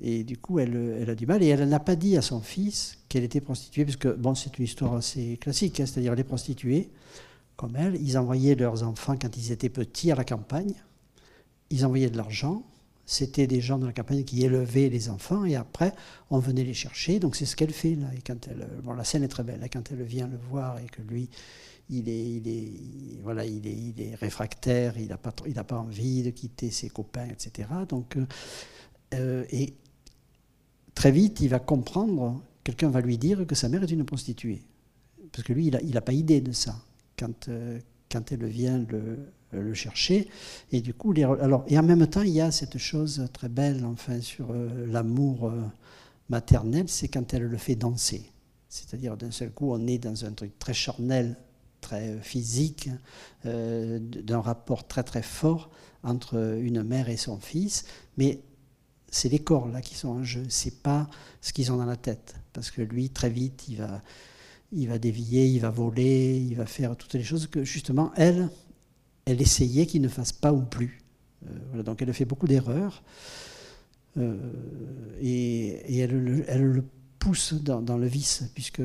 Et 0.00 0.24
du 0.24 0.36
coup, 0.36 0.58
elle, 0.58 0.74
elle, 1.00 1.10
a 1.10 1.14
du 1.14 1.26
mal. 1.26 1.42
Et 1.42 1.48
elle 1.48 1.68
n'a 1.68 1.80
pas 1.80 1.96
dit 1.96 2.16
à 2.16 2.22
son 2.22 2.40
fils 2.40 2.98
qu'elle 3.08 3.24
était 3.24 3.40
prostituée, 3.40 3.84
parce 3.84 3.96
que, 3.96 4.08
bon, 4.08 4.34
c'est 4.34 4.58
une 4.58 4.64
histoire 4.64 4.94
assez 4.94 5.36
classique, 5.36 5.80
hein, 5.80 5.86
c'est-à-dire 5.86 6.14
les 6.14 6.24
prostituées, 6.24 6.90
comme 7.56 7.76
elle, 7.76 7.96
ils 8.00 8.18
envoyaient 8.18 8.54
leurs 8.54 8.82
enfants 8.82 9.16
quand 9.20 9.36
ils 9.36 9.52
étaient 9.52 9.68
petits 9.68 10.10
à 10.10 10.16
la 10.16 10.24
campagne, 10.24 10.74
ils 11.70 11.86
envoyaient 11.86 12.10
de 12.10 12.16
l'argent, 12.16 12.64
c'était 13.06 13.46
des 13.46 13.60
gens 13.60 13.78
de 13.78 13.86
la 13.86 13.92
campagne 13.92 14.24
qui 14.24 14.44
élevaient 14.44 14.88
les 14.88 15.08
enfants, 15.10 15.44
et 15.44 15.54
après, 15.54 15.92
on 16.30 16.38
venait 16.38 16.64
les 16.64 16.74
chercher, 16.74 17.18
donc 17.18 17.36
c'est 17.36 17.46
ce 17.46 17.54
qu'elle 17.54 17.72
fait, 17.72 17.94
là. 17.94 18.06
Et 18.16 18.20
quand 18.26 18.48
elle, 18.48 18.66
la 18.96 19.04
scène 19.04 19.22
est 19.22 19.28
très 19.28 19.44
belle, 19.44 19.60
là, 19.60 19.68
quand 19.68 19.92
elle 19.92 20.02
vient 20.02 20.26
le 20.26 20.38
voir 20.50 20.78
et 20.78 20.86
que 20.86 21.02
lui, 21.02 21.28
il 21.88 22.08
est, 22.08 22.30
il 22.36 22.48
est, 22.48 23.20
voilà, 23.22 23.44
il 23.44 23.66
est, 23.66 23.72
il 23.72 24.00
est 24.00 24.14
réfractaire, 24.14 24.96
il 24.98 25.08
n'a 25.08 25.18
pas, 25.18 25.34
il 25.46 25.54
pas 25.54 25.78
envie 25.78 26.22
de 26.22 26.30
quitter 26.30 26.70
ses 26.70 26.88
copains, 26.88 27.26
etc. 27.26 27.68
Donc, 27.88 28.16
euh, 28.16 28.26
euh, 29.14 29.44
et 29.50 29.74
très 30.94 31.10
vite, 31.10 31.40
il 31.40 31.48
va 31.48 31.58
comprendre, 31.58 32.42
quelqu'un 32.64 32.88
va 32.88 33.00
lui 33.00 33.18
dire 33.18 33.46
que 33.46 33.54
sa 33.54 33.68
mère 33.68 33.82
est 33.82 33.90
une 33.90 34.04
prostituée. 34.04 34.62
Parce 35.32 35.44
que 35.44 35.52
lui, 35.52 35.66
il 35.66 35.94
n'a 35.94 36.00
pas 36.00 36.12
idée 36.12 36.40
de 36.40 36.52
ça 36.52 36.76
quand, 37.18 37.48
euh, 37.48 37.78
quand 38.10 38.32
elle 38.32 38.46
vient 38.46 38.84
le, 38.88 39.74
chercher. 39.74 40.28
Et 40.70 40.80
du 40.80 40.94
coup, 40.94 41.12
alors, 41.14 41.64
et 41.68 41.78
en 41.78 41.82
même 41.82 42.06
temps, 42.06 42.22
il 42.22 42.30
y 42.30 42.40
a 42.40 42.50
cette 42.50 42.78
chose 42.78 43.28
très 43.34 43.50
belle, 43.50 43.84
enfin, 43.84 44.18
sur 44.22 44.50
l'amour 44.54 45.52
maternel, 46.30 46.88
c'est 46.88 47.08
quand 47.08 47.34
elle 47.34 47.42
le 47.42 47.58
fait 47.58 47.74
danser. 47.74 48.30
C'est-à-dire, 48.70 49.14
d'un 49.18 49.30
seul 49.30 49.50
coup, 49.50 49.70
on 49.70 49.86
est 49.86 49.98
dans 49.98 50.24
un 50.24 50.32
truc 50.32 50.58
très 50.58 50.72
charnel, 50.72 51.36
très 51.82 52.18
physique, 52.22 52.88
d'un 53.44 54.40
rapport 54.40 54.88
très 54.88 55.02
très 55.02 55.22
fort 55.22 55.70
entre 56.02 56.58
une 56.60 56.82
mère 56.82 57.10
et 57.10 57.18
son 57.18 57.38
fils, 57.38 57.84
mais 58.16 58.40
c'est 59.12 59.28
les 59.28 59.38
corps 59.38 59.68
là 59.68 59.82
qui 59.82 59.94
sont 59.94 60.08
en 60.08 60.24
jeu, 60.24 60.44
c'est 60.48 60.82
pas 60.82 61.08
ce 61.40 61.52
qu'ils 61.52 61.70
ont 61.70 61.76
dans 61.76 61.84
la 61.84 61.96
tête. 61.96 62.34
Parce 62.52 62.70
que 62.70 62.82
lui, 62.82 63.10
très 63.10 63.30
vite, 63.30 63.68
il 63.68 63.76
va, 63.76 64.02
il 64.72 64.88
va 64.88 64.98
dévier, 64.98 65.46
il 65.46 65.60
va 65.60 65.70
voler, 65.70 66.38
il 66.38 66.56
va 66.56 66.66
faire 66.66 66.96
toutes 66.96 67.12
les 67.14 67.22
choses 67.22 67.46
que 67.46 67.62
justement, 67.62 68.10
elle, 68.16 68.48
elle 69.26 69.40
essayait 69.40 69.86
qu'il 69.86 70.02
ne 70.02 70.08
fasse 70.08 70.32
pas 70.32 70.52
ou 70.52 70.62
plus. 70.62 71.02
Euh, 71.46 71.82
donc 71.82 72.02
elle 72.02 72.12
fait 72.14 72.24
beaucoup 72.24 72.48
d'erreurs. 72.48 73.02
Euh, 74.16 74.36
et, 75.20 75.98
elle, 76.00 76.18
le 76.18 76.84
pousse 77.22 77.54
dans, 77.54 77.98
le 77.98 78.06
vice, 78.08 78.50
puisque 78.52 78.82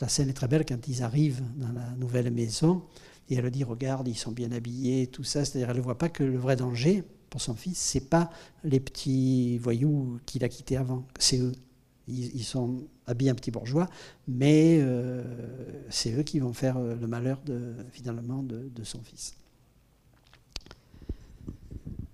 la 0.00 0.08
scène 0.08 0.28
est 0.28 0.32
très 0.32 0.46
belle 0.46 0.64
quand 0.64 0.86
ils 0.86 1.02
arrivent 1.02 1.42
dans 1.56 1.72
la 1.72 1.90
nouvelle 1.98 2.30
maison, 2.30 2.84
et 3.28 3.34
elle 3.34 3.50
dit, 3.50 3.64
regarde, 3.64 4.06
ils 4.06 4.16
sont 4.16 4.30
bien 4.30 4.52
habillés, 4.52 5.08
tout 5.08 5.24
ça, 5.24 5.44
c'est-à-dire 5.44 5.70
elle 5.70 5.78
ne 5.78 5.82
voit 5.82 5.98
pas 5.98 6.08
que 6.08 6.22
le 6.22 6.38
vrai 6.38 6.54
danger, 6.54 7.02
pour 7.30 7.40
son 7.40 7.54
fils, 7.54 7.78
c'est 7.78 8.08
pas 8.08 8.30
les 8.62 8.78
petits 8.78 9.58
voyous 9.58 10.20
qu'il 10.24 10.44
a 10.44 10.48
quittés 10.48 10.76
avant, 10.76 11.04
c'est 11.18 11.40
eux. 11.40 11.52
Ils, 12.06 12.44
sont 12.44 12.88
habillés 13.06 13.30
un 13.30 13.34
petit 13.34 13.50
bourgeois, 13.50 13.88
mais 14.26 14.78
euh, 14.80 15.22
c'est 15.90 16.12
eux 16.12 16.22
qui 16.22 16.38
vont 16.38 16.52
faire 16.52 16.76
euh, 16.76 16.94
le 16.94 17.06
malheur 17.06 17.40
finalement 17.92 18.42
de, 18.42 18.84
son 18.84 19.00
fils. 19.02 19.34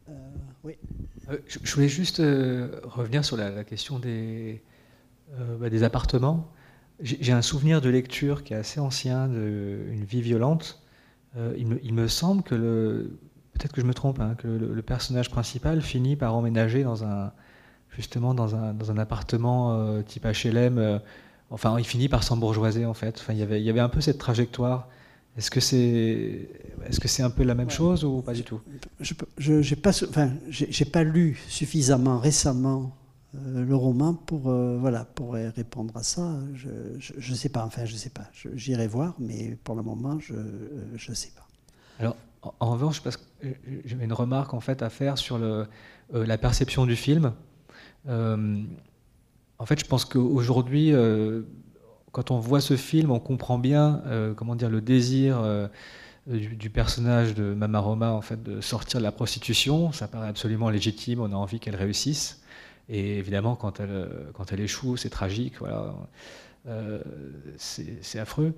Euh, 0.09 0.13
oui. 0.65 0.75
je 1.49 1.75
voulais 1.75 1.89
juste 1.89 2.19
revenir 2.19 3.25
sur 3.25 3.37
la, 3.39 3.65
question 3.65 3.99
des, 3.99 4.63
bah, 5.59 5.71
des 5.71 5.83
appartements. 5.83 6.51
J'ai 7.01 7.33
un 7.33 7.43
souvenir 7.43 7.81
de 7.81 7.91
lecture 7.91 8.43
qui 8.43 8.55
est 8.55 8.57
assez 8.57 8.81
ancien, 8.81 9.29
d'une 9.29 10.05
vie 10.05 10.23
violente. 10.23 10.83
Il 11.57 11.67
me, 11.67 11.85
il, 11.85 11.93
me, 11.93 12.09
semble 12.09 12.43
que 12.43 12.55
le, 12.55 13.19
peut-être 13.57 13.73
que 13.73 13.81
je 13.81 13.87
me 13.87 13.95
trompe, 13.95 14.21
hein, 14.21 14.35
que 14.39 14.47
le, 14.47 14.83
personnage 14.83 15.31
principal 15.31 15.81
finit 15.81 16.17
par 16.17 16.35
emménager 16.35 16.83
dans 16.83 17.05
un, 17.05 17.33
justement 17.91 18.35
dans 18.35 18.55
un, 18.55 18.75
dans 18.75 18.91
un 18.91 18.99
appartement 18.99 19.73
euh, 19.73 20.03
type 20.03 20.27
HLM. 20.27 20.79
Euh, 20.79 20.99
enfin, 21.51 21.79
il 21.79 21.85
finit 21.85 22.09
par 22.09 22.23
s'embourgeoiser 22.23 22.87
en 22.87 22.95
fait. 22.95 23.19
Enfin, 23.21 23.33
il 23.33 23.39
y 23.39 23.43
avait, 23.43 23.61
il 23.61 23.65
y 23.65 23.71
avait 23.71 23.81
un 23.81 23.89
peu 23.89 24.01
cette 24.01 24.19
trajectoire. 24.19 24.89
Est-ce 25.37 25.51
que 25.51 25.61
c'est, 25.61 26.49
est-ce 26.87 27.01
que 27.01 27.09
c'est 27.09 27.23
un 27.23 27.31
peu 27.31 27.45
la 27.45 27.55
même 27.55 27.69
chose 27.69 28.05
ou 28.05 28.23
pas 28.23 28.33
du 28.33 28.43
tout? 28.43 28.61
Je 29.01 29.53
n'ai 29.53 29.77
pas, 29.77 29.91
enfin, 29.91 30.31
j'ai 30.49 30.85
pas 30.87 31.05
lu 31.05 31.39
suffisamment 31.49 32.19
récemment 32.19 32.85
euh, 32.85 33.06
le 33.45 33.75
roman 33.75 34.15
pour, 34.15 34.51
voilà, 34.51 35.05
pour 35.05 35.35
répondre 35.35 35.97
à 35.97 36.03
ça. 36.03 36.39
Je 36.55 37.31
ne 37.31 37.37
sais 37.37 37.49
pas, 37.49 37.65
enfin, 37.65 37.85
je 37.85 37.97
sais 37.97 38.11
pas. 38.11 38.25
J'irai 38.55 38.89
voir, 38.89 39.15
mais 39.19 39.57
pour 39.65 39.75
le 39.75 39.83
moment, 39.83 40.19
je 40.19 40.35
ne 40.35 41.15
sais 41.15 41.33
pas. 41.35 41.47
Alors, 41.99 42.17
en 42.61 42.71
revanche, 42.73 43.01
parce 43.03 43.17
que 43.17 43.23
j'avais 43.85 44.05
une 44.05 44.13
remarque 44.13 44.55
en 44.55 44.61
fait 44.61 44.83
à 44.83 44.91
faire 44.91 45.19
sur 45.19 45.39
le, 45.39 45.67
euh, 46.15 46.25
la 46.27 46.39
perception 46.39 46.87
du 46.87 46.97
film. 46.97 47.33
Euh, 48.09 48.63
en 49.59 49.67
fait, 49.67 49.81
je 49.81 49.87
pense 49.87 50.05
qu'aujourd'hui, 50.05 50.93
euh, 50.93 51.43
quand 52.13 52.31
on 52.31 52.39
voit 52.39 52.61
ce 52.61 52.77
film, 52.77 53.11
on 53.11 53.19
comprend 53.19 53.59
bien, 53.59 54.03
comment 54.37 54.55
dire, 54.55 54.71
le 54.71 54.81
désir 54.81 55.43
du, 56.27 56.71
personnage 56.71 57.35
de 57.35 57.53
Mama 57.53 57.79
Roma 57.79 58.13
en 58.13 58.23
fait 58.23 58.43
de 58.43 58.63
sortir 58.63 59.01
de 59.01 59.05
la 59.05 59.13
prostitution. 59.13 59.93
Ça 59.93 60.09
paraît 60.09 60.29
absolument 60.29 60.71
légitime. 60.71 61.21
On 61.21 61.31
a 61.33 61.35
envie 61.35 61.61
qu'elle 61.61 61.77
réussisse. 61.77 62.43
Et 62.89 63.19
évidemment, 63.19 63.57
quand 63.57 63.81
elle, 63.81 64.09
quand 64.35 64.53
elle 64.53 64.61
échoue, 64.61 64.97
c'est 64.97 65.11
tragique. 65.11 65.55
Voilà, 65.59 65.95
c'est 67.57 68.19
affreux. 68.19 68.55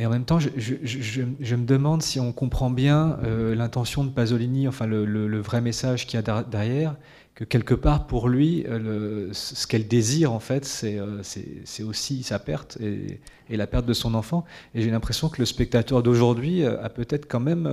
Et 0.00 0.06
en 0.06 0.10
même 0.10 0.24
temps, 0.24 0.38
je, 0.38 1.54
me 1.54 1.66
demande 1.66 2.00
si 2.02 2.20
on 2.20 2.32
comprend 2.32 2.70
bien 2.70 3.18
euh, 3.22 3.54
l'intention 3.54 4.02
de 4.02 4.08
Pasolini, 4.08 4.66
enfin 4.66 4.86
le, 4.86 5.40
vrai 5.40 5.60
message 5.60 6.06
qu'il 6.06 6.18
y 6.18 6.30
a 6.30 6.42
derrière, 6.42 6.96
que 7.34 7.44
quelque 7.44 7.74
part 7.74 8.06
pour 8.06 8.30
lui, 8.30 8.64
euh, 8.66 9.28
ce 9.32 9.66
qu'elle 9.66 9.86
désire 9.86 10.32
en 10.32 10.40
fait, 10.40 10.64
c'est 10.64 10.98
euh, 10.98 11.20
aussi 11.86 12.22
sa 12.22 12.38
perte 12.38 12.78
et, 12.80 13.20
la 13.50 13.66
perte 13.66 13.84
de 13.84 13.92
son 13.92 14.14
enfant. 14.14 14.46
Et 14.74 14.80
j'ai 14.80 14.90
l'impression 14.90 15.28
que 15.28 15.38
le 15.38 15.44
spectateur 15.44 16.02
d'aujourd'hui 16.02 16.64
a 16.64 16.88
peut-être 16.88 17.26
quand 17.28 17.40
même 17.40 17.68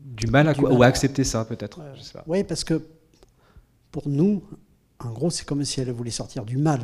du 0.00 0.26
mal 0.26 0.48
à, 0.48 0.58
ou 0.58 0.82
à 0.82 0.86
accepter 0.86 1.22
ça, 1.22 1.44
peut-être. 1.44 1.80
Oui, 2.26 2.42
parce 2.42 2.64
que 2.64 2.82
pour 3.92 4.08
nous, 4.08 4.42
en 5.00 5.10
gros, 5.10 5.30
c'est 5.30 5.44
comme 5.44 5.64
si 5.64 5.80
elle 5.80 5.90
voulait 5.92 6.10
sortir 6.10 6.44
du 6.44 6.56
mal 6.56 6.80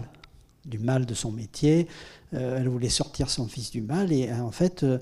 du 0.66 0.78
mal 0.78 1.06
de 1.06 1.14
son 1.14 1.32
métier. 1.32 1.86
Euh, 2.34 2.58
elle 2.58 2.68
voulait 2.68 2.88
sortir 2.88 3.30
son 3.30 3.46
fils 3.46 3.70
du 3.70 3.80
mal. 3.80 4.12
Et 4.12 4.28
euh, 4.28 4.40
en 4.40 4.50
fait, 4.50 4.84
euh, 4.84 4.98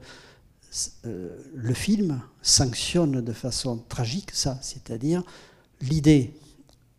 le 1.54 1.74
film 1.74 2.20
sanctionne 2.42 3.20
de 3.20 3.32
façon 3.32 3.78
tragique 3.88 4.30
ça, 4.32 4.58
c'est-à-dire 4.62 5.22
l'idée 5.80 6.34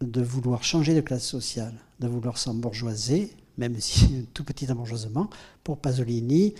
de 0.01 0.21
vouloir 0.21 0.63
changer 0.63 0.93
de 0.93 1.01
classe 1.01 1.25
sociale, 1.25 1.73
de 1.99 2.07
vouloir 2.07 2.37
s'embourgeoiser, 2.37 3.31
même 3.57 3.79
si 3.79 4.05
un 4.21 4.25
tout 4.33 4.43
petit 4.43 4.69
embourgeoisement, 4.69 5.29
pour 5.63 5.77
Pasolini, 5.77 6.53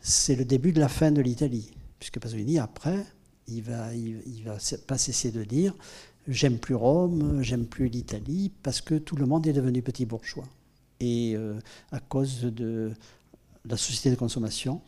c'est 0.00 0.36
le 0.36 0.44
début 0.44 0.72
de 0.72 0.80
la 0.80 0.88
fin 0.88 1.10
de 1.10 1.20
l'Italie. 1.20 1.72
Puisque 1.98 2.20
Pasolini, 2.20 2.58
après, 2.58 3.04
il 3.48 3.62
va, 3.62 3.92
il, 3.94 4.42
va 4.44 4.56
pas 4.86 4.98
cesser 4.98 5.32
de 5.32 5.42
dire 5.42 5.74
j'aime 6.28 6.58
plus 6.58 6.74
Rome, 6.74 7.42
j'aime 7.42 7.66
plus 7.66 7.88
l'Italie, 7.88 8.52
parce 8.62 8.80
que 8.80 8.94
tout 8.94 9.16
le 9.16 9.26
monde 9.26 9.46
est 9.46 9.52
devenu 9.52 9.82
petit 9.82 10.06
bourgeois 10.06 10.44
et 11.00 11.34
euh, 11.36 11.58
à 11.90 12.00
cause 12.00 12.42
de 12.42 12.92
la 13.64 13.76
société 13.76 14.10
de 14.10 14.16
consommation 14.16 14.80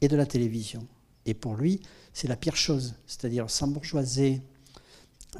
et 0.00 0.08
de 0.08 0.16
la 0.16 0.26
télévision. 0.26 0.86
Et 1.26 1.34
pour 1.34 1.56
lui, 1.56 1.80
c'est 2.12 2.28
la 2.28 2.36
pire 2.36 2.56
chose, 2.56 2.94
c'est-à-dire 3.06 3.50
s'embourgeoiser 3.50 4.40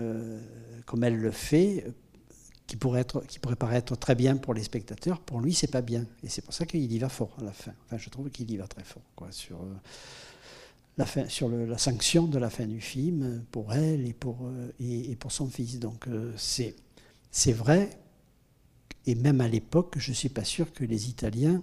euh, 0.01 0.40
comme 0.85 1.05
elle 1.05 1.16
le 1.16 1.31
fait, 1.31 1.87
qui 2.66 2.77
pourrait, 2.77 3.07
qui 3.27 3.38
pourrait 3.38 3.57
paraître 3.57 3.96
très 3.96 4.14
bien 4.14 4.37
pour 4.37 4.53
les 4.53 4.62
spectateurs, 4.62 5.20
pour 5.20 5.40
lui, 5.40 5.55
c'est 5.55 5.70
pas 5.70 5.81
bien. 5.81 6.05
Et 6.22 6.29
c'est 6.29 6.42
pour 6.42 6.53
ça 6.53 6.66
qu'il 6.66 6.92
y 6.92 6.98
va 6.98 7.09
fort 7.09 7.35
à 7.40 7.44
la 7.44 7.53
fin. 7.53 7.72
Enfin, 7.87 7.96
je 7.96 8.11
trouve 8.11 8.29
qu'il 8.29 8.51
y 8.51 8.57
va 8.57 8.66
très 8.66 8.85
fort 8.85 9.03
quoi, 9.16 9.29
sur, 9.31 9.57
euh, 9.57 9.74
la, 10.99 11.07
sur 11.29 11.49
la 11.49 11.79
sanction 11.79 12.27
de 12.27 12.39
la 12.39 12.51
fin 12.51 12.67
du 12.67 12.81
film 12.81 13.45
pour 13.51 13.73
elle 13.73 14.07
et 14.07 14.13
pour, 14.13 14.47
euh, 14.47 14.73
et, 14.81 15.17
pour 15.17 15.33
son 15.33 15.47
fils. 15.47 15.79
Donc 15.79 16.09
euh, 16.09 16.33
c'est, 16.37 16.75
c'est 17.31 17.53
vrai, 17.53 17.91
et 19.07 19.15
même 19.15 19.41
à 19.41 19.49
l'époque, 19.49 19.95
je 19.99 20.11
ne 20.11 20.15
suis 20.15 20.29
pas 20.29 20.45
sûr 20.45 20.73
que 20.73 20.85
les 20.85 21.09
Italiens 21.09 21.63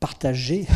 partageaient 0.00 0.66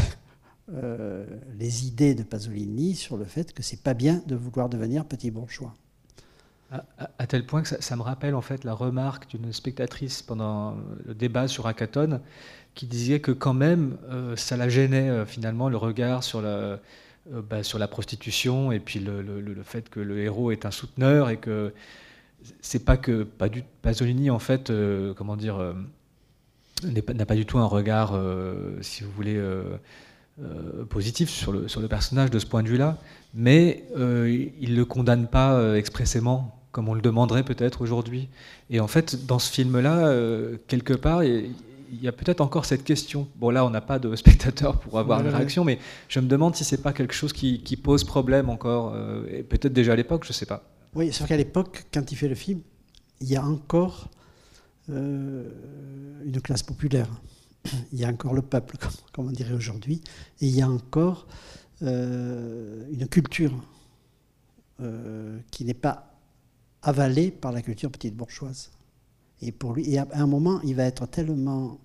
les 1.59 1.87
idées 1.87 2.15
de 2.15 2.23
Pasolini 2.23 2.95
sur 2.95 3.17
le 3.17 3.25
fait 3.25 3.53
que 3.53 3.63
c'est 3.63 3.83
pas 3.83 3.95
bien 3.95 4.23
de 4.27 4.37
vouloir 4.37 4.69
devenir 4.69 5.07
petit 5.07 5.31
bourgeois. 5.31 5.75
À, 7.19 7.27
tel 7.27 7.45
point 7.47 7.63
que 7.63 7.83
ça, 7.83 7.97
me 7.97 8.03
rappelle 8.03 8.37
en 8.37 8.43
fait 8.43 8.63
la 8.63 8.75
remarque 8.75 9.29
d'une 9.29 9.53
spectatrice 9.53 10.23
pendant 10.23 10.77
le 11.05 11.15
débat 11.15 11.49
sur 11.49 11.67
Hackathon 11.67 12.21
qui 12.75 12.87
disait 12.87 13.21
que 13.21 13.33
quand 13.33 13.55
même 13.55 13.97
euh, 14.11 14.37
ça 14.37 14.57
la 14.57 14.69
gênait 14.69 15.09
euh, 15.09 15.27
finalement 15.27 15.69
le 15.69 15.77
regard 15.77 16.23
sur 16.23 16.41
la, 16.41 16.49
euh, 16.49 16.79
bah, 17.49 17.63
sur 17.63 17.79
la 17.79 17.89
prostitution 17.89 18.73
et 18.73 18.81
puis 18.81 19.01
le, 19.01 19.23
le, 19.23 19.63
fait 19.63 19.89
que 19.89 20.01
le 20.01 20.19
héros 20.21 20.51
est 20.51 20.67
un 20.67 20.71
souteneur 20.71 21.31
et 21.31 21.37
que 21.37 21.73
c'est 22.61 22.85
pas 22.85 22.97
que 22.97 23.23
pas 23.23 23.49
du, 23.49 23.63
Pasolini 23.83 24.31
en 24.31 24.39
fait 24.39 24.73
comment 25.17 25.37
dire 25.37 25.59
n'a 26.83 27.27
pas, 27.27 27.35
du 27.35 27.45
tout 27.45 27.59
un 27.59 27.67
regard 27.67 28.19
si 28.81 29.05
vous 29.05 29.11
voulez 29.11 29.39
positif 30.89 31.29
sur 31.29 31.53
le, 31.53 31.69
sur 31.69 31.83
le 31.83 31.89
personnage 31.89 32.31
de 32.31 32.39
ce 32.39 32.47
point 32.47 32.63
de 32.63 32.69
vue-là, 32.69 32.97
mais 33.35 33.85
il 33.95 34.71
ne 34.71 34.77
le 34.77 34.85
condamne 34.87 35.27
pas 35.27 35.77
expressément 35.77 36.59
comme 36.73 36.89
on 36.89 36.95
le 36.95 37.03
demanderait 37.03 37.43
peut-être 37.43 37.83
aujourd'hui. 37.83 38.31
Et 38.71 38.81
en 38.81 38.87
fait, 38.87 39.27
dans 39.27 39.39
ce 39.39 39.53
film-là, 39.53 40.11
quelque 40.67 40.95
part, 40.95 41.23
il 41.93 42.03
y 42.03 42.09
a 42.09 42.13
peut-être 42.13 42.41
encore 42.41 42.65
cette 42.65 42.85
question. 42.85 43.29
Bon, 43.37 43.51
là, 43.51 43.65
on 43.65 43.71
n'a 43.71 43.81
pas 43.81 43.99
de 43.99 44.15
spectateur 44.17 44.79
pour 44.79 44.99
avoir 44.99 45.21
une 45.21 45.29
réaction, 45.29 45.65
mais 45.65 45.79
je 46.09 46.21
me 46.21 46.27
demande 46.27 46.55
si 46.55 46.65
c'est 46.65 46.83
pas 46.83 46.93
quelque 46.93 47.15
chose 47.15 47.33
qui, 47.33 47.77
pose 47.83 48.05
problème 48.05 48.49
encore, 48.51 48.93
euh, 48.95 49.27
et 49.31 49.43
peut-être 49.43 49.73
déjà 49.73 49.93
à 49.93 49.97
l'époque, 49.97 50.25
je 50.25 50.31
ne 50.31 50.35
sais 50.35 50.47
pas. 50.47 50.65
Oui, 50.95 51.13
sauf 51.13 51.29
qu'à 51.29 51.37
l'époque, 51.37 51.87
quand 51.93 52.11
il 52.13 52.17
fait 52.17 52.29
le 52.29 52.35
film, 52.35 52.61
il 53.21 53.29
y 53.29 53.37
a 53.37 53.45
encore 53.45 54.09
euh, 54.91 55.49
une 56.25 56.41
classe 56.41 56.63
populaire. 56.63 57.09
Il 57.93 57.99
y 57.99 58.05
a 58.05 58.09
encore 58.09 58.35
le 58.35 58.43
peuple, 58.43 58.77
comme, 59.13 59.29
on 59.29 59.33
dirait 59.33 59.53
aujourd'hui, 59.53 60.01
et 60.41 60.47
il 60.47 60.55
y 60.55 60.63
a 60.63 60.69
encore 60.69 61.27
une 61.83 63.07
culture 63.11 63.53
qui 65.51 65.65
n'est 65.65 65.73
pas 65.73 66.15
avalé 66.83 67.31
par 67.31 67.53
la 67.53 67.63
culture 67.63 67.91
petite 67.91 68.15
bourgeoise. 68.15 68.71
Et 69.43 69.53
pour 69.53 69.75
lui, 69.75 69.97
à 69.97 70.07
un 70.13 70.27
moment, 70.27 70.61
il 70.63 70.75
va 70.75 70.85
être 70.85 71.07
tellement 71.07 71.79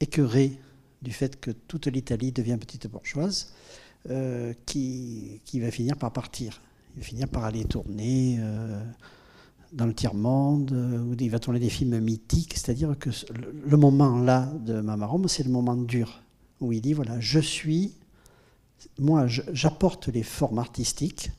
écœuré 0.00 0.58
du 1.02 1.12
fait 1.12 1.40
que 1.40 1.50
toute 1.50 1.86
l'Italie 1.86 2.32
devient 2.32 2.56
petite 2.58 2.86
bourgeoise 2.88 3.52
euh, 4.10 4.52
qu'il 4.66 5.40
qui 5.44 5.60
va 5.60 5.70
finir 5.70 5.96
par 5.96 6.12
partir. 6.12 6.60
Il 6.94 7.00
va 7.00 7.06
finir 7.06 7.28
par 7.28 7.44
aller 7.44 7.64
tourner 7.64 8.38
euh, 8.40 8.82
dans 9.72 9.86
le 9.86 9.94
tiers-monde, 9.94 10.72
euh, 10.72 11.02
où 11.02 11.14
il 11.18 11.30
va 11.30 11.38
tourner 11.38 11.60
des 11.60 11.68
films 11.68 11.98
mythiques, 12.00 12.54
c'est-à-dire 12.54 12.98
que 12.98 13.10
le, 13.66 13.76
moment 13.76 14.18
là 14.18 14.46
de 14.64 14.80
Mamarome, 14.80 15.28
c'est 15.28 15.42
le 15.42 15.50
moment 15.50 15.76
dur, 15.76 16.22
où 16.60 16.72
il 16.72 16.80
dit, 16.80 16.92
voilà, 16.94 17.20
je 17.20 17.38
suis, 17.38 17.92
moi 18.98 19.26
j'apporte 19.26 20.08
les 20.08 20.22
formes 20.22 20.58
artistiques 20.58 21.30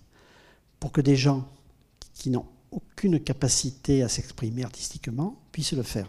pour 0.80 0.92
que 0.92 1.02
des 1.02 1.16
gens 1.16 1.48
qui 2.14 2.30
n'ont 2.30 2.46
aucune 3.00 3.20
capacité 3.22 4.04
à 4.04 4.10
s'exprimer 4.10 4.64
artistiquement 4.64 5.38
puissent 5.54 5.72
le 5.72 5.84
faire. 5.84 6.08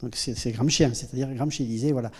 Donc 0.00 0.14
c'est 0.16 0.52
Gramscien, 0.52 0.92
c'est-à-dire 0.92 1.32
Gramsci 1.32 1.64
disait, 1.64 1.92
voilà, 1.92 2.10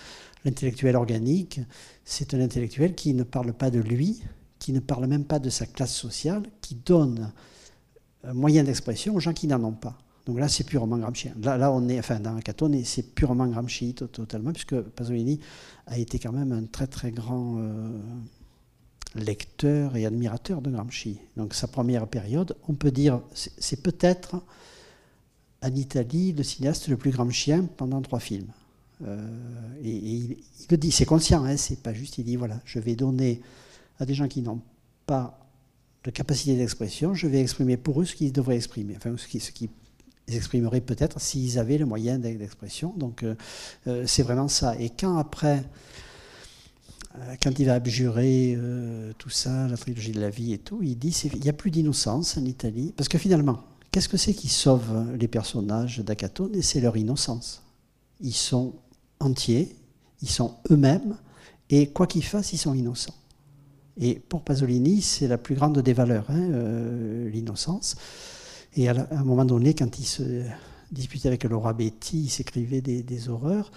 l'intellectuel 0.47 0.97
organique, 0.97 1.61
c'est 2.03 2.33
un 2.33 2.41
intellectuel 2.41 2.95
qui 2.95 3.13
ne 3.13 3.25
parle 3.25 3.53
pas 3.53 3.71
de 3.71 3.79
lui, 3.79 4.23
qui 4.59 4.73
ne 4.73 4.81
parle 4.81 5.07
même 5.07 5.25
pas 5.25 5.39
de 5.39 5.51
sa 5.51 5.67
classe 5.67 5.95
sociale, 5.95 6.45
qui 6.63 6.77
donne 6.77 7.31
un 8.25 8.33
moyen 8.33 8.65
d'expression 8.65 9.15
aux 9.15 9.21
gens 9.21 9.35
qui 9.35 9.49
n'en 9.49 9.63
ont 9.63 9.73
pas. 9.73 9.99
Donc 10.25 10.39
là, 10.39 10.49
c'est 10.49 10.65
purement 10.65 10.97
Gramsci. 10.97 11.29
Là, 11.43 11.59
là, 11.59 11.71
on 11.71 11.87
est, 11.87 11.99
enfin, 11.99 12.19
dans 12.19 12.41
Catone, 12.41 12.83
c'est 12.85 13.15
purement 13.15 13.47
Gramsci 13.47 13.95
totalement, 13.95 14.53
puisque 14.53 14.81
Pasolini 14.81 15.41
a 15.87 15.99
été 15.99 16.19
quand 16.19 16.33
même 16.33 16.53
un 16.53 16.65
très 16.65 16.87
très 16.87 17.11
grand 17.11 17.59
euh, 17.59 17.91
lecteur 19.17 19.97
et 19.97 20.07
admirateur 20.07 20.63
de 20.63 20.71
Gramsci. 20.71 21.19
Donc 21.37 21.55
sa 21.55 21.67
première 21.67 22.07
période, 22.07 22.57
on 22.69 22.75
peut 22.75 22.91
dire, 22.91 23.21
c'est 23.35 23.83
peut-être 23.83 24.43
en 25.63 25.75
Italie 25.75 26.33
le 26.33 26.43
cinéaste 26.43 26.89
le 26.89 26.97
plus 26.97 27.11
gramscien 27.11 27.69
pendant 27.77 28.01
trois 28.03 28.21
films. 28.21 28.49
Euh, 29.05 29.27
et, 29.83 29.91
il, 29.91 30.37
le 30.71 30.77
dit, 30.77 30.91
c'est 30.91 31.05
conscient, 31.05 31.45
hein, 31.45 31.57
c'est 31.57 31.83
pas 31.83 31.93
juste, 31.93 32.19
il 32.19 32.25
dit 32.25 32.37
voilà, 32.37 32.61
je 32.65 32.79
vais 32.79 32.97
donner 32.97 33.41
à 33.99 34.07
des 34.07 34.15
gens 34.15 34.29
qui 34.29 34.43
n'ont 34.43 34.61
pas 35.07 35.39
de 36.05 36.11
capacité 36.11 36.57
d'expression, 36.57 37.15
je 37.15 37.27
vais 37.27 37.41
exprimer 37.41 37.77
pour 37.77 38.01
eux 38.01 38.05
ce 38.05 38.15
qu'ils 38.15 38.33
devraient 38.33 38.57
exprimer, 38.57 38.95
enfin 38.97 39.15
ce 39.17 39.27
qu'ils 39.27 39.41
qui 39.41 39.69
exprimeraient 40.29 40.81
peut-être 40.81 41.21
s'ils 41.21 41.59
avaient 41.59 41.79
le 41.79 41.87
moyen 41.87 42.19
d'expression. 42.19 42.95
Donc 42.97 43.23
euh, 43.23 43.35
euh, 43.87 44.05
c'est 44.07 44.23
vraiment 44.23 44.49
ça. 44.49 44.77
Et 44.79 44.91
quand 44.91 45.19
après 45.19 45.65
quand 47.43 47.59
il 47.59 47.67
va 47.67 47.75
abjurer 47.75 48.55
euh, 48.57 49.13
tout 49.19 49.31
ça, 49.31 49.69
la 49.69 49.77
trilogie 49.77 50.13
de 50.13 50.21
la 50.21 50.31
vie 50.31 50.53
et 50.53 50.59
tout, 50.59 50.83
il 50.83 50.97
dit 50.97 51.11
qu'il 51.11 51.41
n'y 51.41 51.49
a 51.49 51.53
plus 51.53 51.71
d'innocence 51.71 52.37
en 52.37 52.45
Italie. 52.45 52.93
Parce 52.97 53.09
que 53.09 53.19
finalement, 53.19 53.63
qu'est-ce 53.91 54.09
que 54.09 54.17
c'est 54.17 54.35
qui 54.35 54.49
sauve 54.49 55.17
les 55.19 55.29
personnages 55.29 56.01
d'Acatone 56.01 56.61
C'est 56.63 56.81
leur 56.81 56.97
innocence. 56.97 57.63
Ils 58.21 58.35
sont 58.35 58.75
entiers, 59.21 59.77
ils 60.23 60.31
sont 60.31 60.55
eux-mêmes, 60.71 61.17
et 61.71 61.89
quoi 61.89 62.07
qu'ils 62.07 62.25
fassent, 62.25 62.53
ils 62.53 62.59
sont 62.59 62.75
innocents. 62.75 63.15
Et 63.99 64.15
pour 64.17 64.43
Pasolini, 64.43 65.01
c'est 65.01 65.29
la 65.29 65.39
plus 65.39 65.55
grande 65.55 65.79
des 65.79 65.93
valeurs, 65.93 66.27
hein, 66.29 66.51
euh, 66.51 67.31
l'innocence. 67.31 67.97
Et 68.77 68.89
à, 68.89 69.09
un 69.11 69.25
moment 69.25 69.45
donné, 69.45 69.75
quand 69.75 69.99
il 69.99 70.05
se 70.05 70.43
disputait 70.93 71.29
avec 71.29 71.45
Laura 71.45 71.73
Betty, 71.73 72.25
il 72.25 72.29
s'écrivait 72.29 72.83
des, 72.83 73.29
horreurs. 73.29 73.71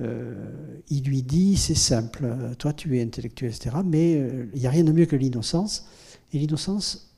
Euh, 0.00 0.80
il 0.88 1.04
lui 1.04 1.22
dit, 1.22 1.56
c'est 1.56 1.74
simple, 1.74 2.54
toi 2.58 2.72
tu 2.72 2.98
es 2.98 3.02
intellectuel, 3.02 3.50
etc., 3.50 3.76
mais 3.84 4.14
euh, 4.16 4.46
il 4.54 4.60
n'y 4.60 4.66
a 4.66 4.70
rien 4.70 4.84
de 4.84 4.92
mieux 4.92 5.06
que 5.06 5.16
l'innocence. 5.16 5.86
Et 6.32 6.38
l'innocence, 6.38 7.14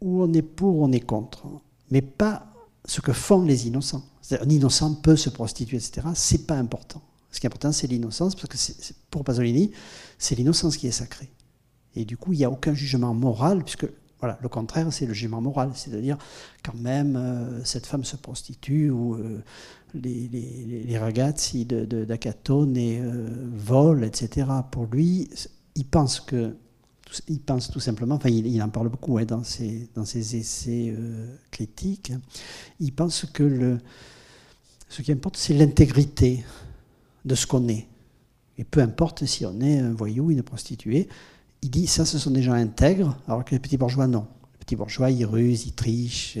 où 0.00 0.22
on 0.22 0.32
est 0.32 0.42
pour, 0.42 0.80
on 0.80 0.92
est 0.92 1.00
contre, 1.00 1.46
mais 1.90 2.02
pas 2.02 2.52
ce 2.84 3.00
que 3.00 3.12
font 3.12 3.42
les 3.42 3.66
innocents. 3.66 4.04
Un 4.30 4.48
innocent 4.48 4.94
peut 4.94 5.16
se 5.16 5.30
prostituer, 5.30 5.76
etc., 5.76 6.08
c'est 6.14 6.46
pas 6.46 6.56
important. 6.56 7.02
Ce 7.30 7.38
qui 7.38 7.46
est 7.46 7.48
important, 7.48 7.72
c'est 7.72 7.86
l'innocence, 7.86 8.34
parce 8.34 8.48
que 8.48 8.92
pour 9.10 9.22
Pasolini, 9.24 9.70
c'est 10.18 10.34
l'innocence 10.36 10.76
qui 10.76 10.86
est 10.86 10.92
sacrée. 10.92 11.30
Et 11.94 12.04
du 12.04 12.16
coup, 12.16 12.32
il 12.32 12.38
n'y 12.38 12.44
a 12.44 12.50
aucun 12.50 12.74
jugement 12.74 13.14
moral, 13.14 13.62
puisque 13.62 13.86
voilà, 14.20 14.38
le 14.40 14.48
contraire, 14.48 14.92
c'est 14.92 15.06
le 15.06 15.12
jugement 15.12 15.40
moral, 15.40 15.70
c'est-à-dire 15.74 16.16
quand 16.64 16.74
même 16.74 17.16
euh, 17.16 17.64
cette 17.64 17.86
femme 17.86 18.04
se 18.04 18.16
prostitue 18.16 18.90
ou 18.90 19.16
les, 20.02 20.28
les, 20.28 20.84
les, 20.84 20.98
ragazzi 20.98 21.64
d'Acatone 21.64 22.74
de, 22.74 22.80
euh, 22.80 23.28
volent, 23.54 24.02
etc. 24.02 24.48
Pour 24.70 24.86
lui, 24.86 25.28
il 25.74 25.86
pense 25.86 26.20
que 26.20 26.56
il 27.28 27.40
pense 27.40 27.70
tout 27.70 27.78
simplement, 27.78 28.16
enfin 28.16 28.30
il, 28.30 28.60
en 28.60 28.68
parle 28.68 28.88
beaucoup 28.88 29.22
dans, 29.24 29.44
ses, 29.44 29.88
dans 29.94 30.04
ses 30.04 30.34
essais 30.34 30.92
euh, 30.92 31.36
critiques, 31.52 32.12
il 32.80 32.92
pense 32.92 33.26
que 33.26 33.44
le, 33.44 33.78
ce 34.88 35.02
qui 35.02 35.12
importe 35.12 35.36
c'est 35.36 35.54
l'intégrité 35.54 36.44
de 37.24 37.34
ce 37.36 37.46
qu'on 37.46 37.68
est. 37.68 37.86
Et 38.58 38.64
peu 38.64 38.80
importe 38.80 39.24
si 39.24 39.46
on 39.46 39.60
est 39.60 39.78
un 39.78 39.92
voyou, 39.92 40.32
une 40.32 40.42
prostituée, 40.42 41.06
il 41.62 41.70
dit 41.70 41.86
ça 41.86 42.04
ce 42.04 42.18
sont 42.18 42.30
des 42.30 42.42
gens 42.42 42.52
intègres, 42.52 43.16
alors 43.26 43.44
que 43.44 43.52
les 43.52 43.58
petits 43.58 43.76
bourgeois 43.76 44.06
non. 44.06 44.26
Les 44.54 44.64
petits 44.64 44.76
bourgeois 44.76 45.10
ils 45.10 45.24
rusent, 45.24 45.66
ils 45.66 45.72
trichent, 45.72 46.38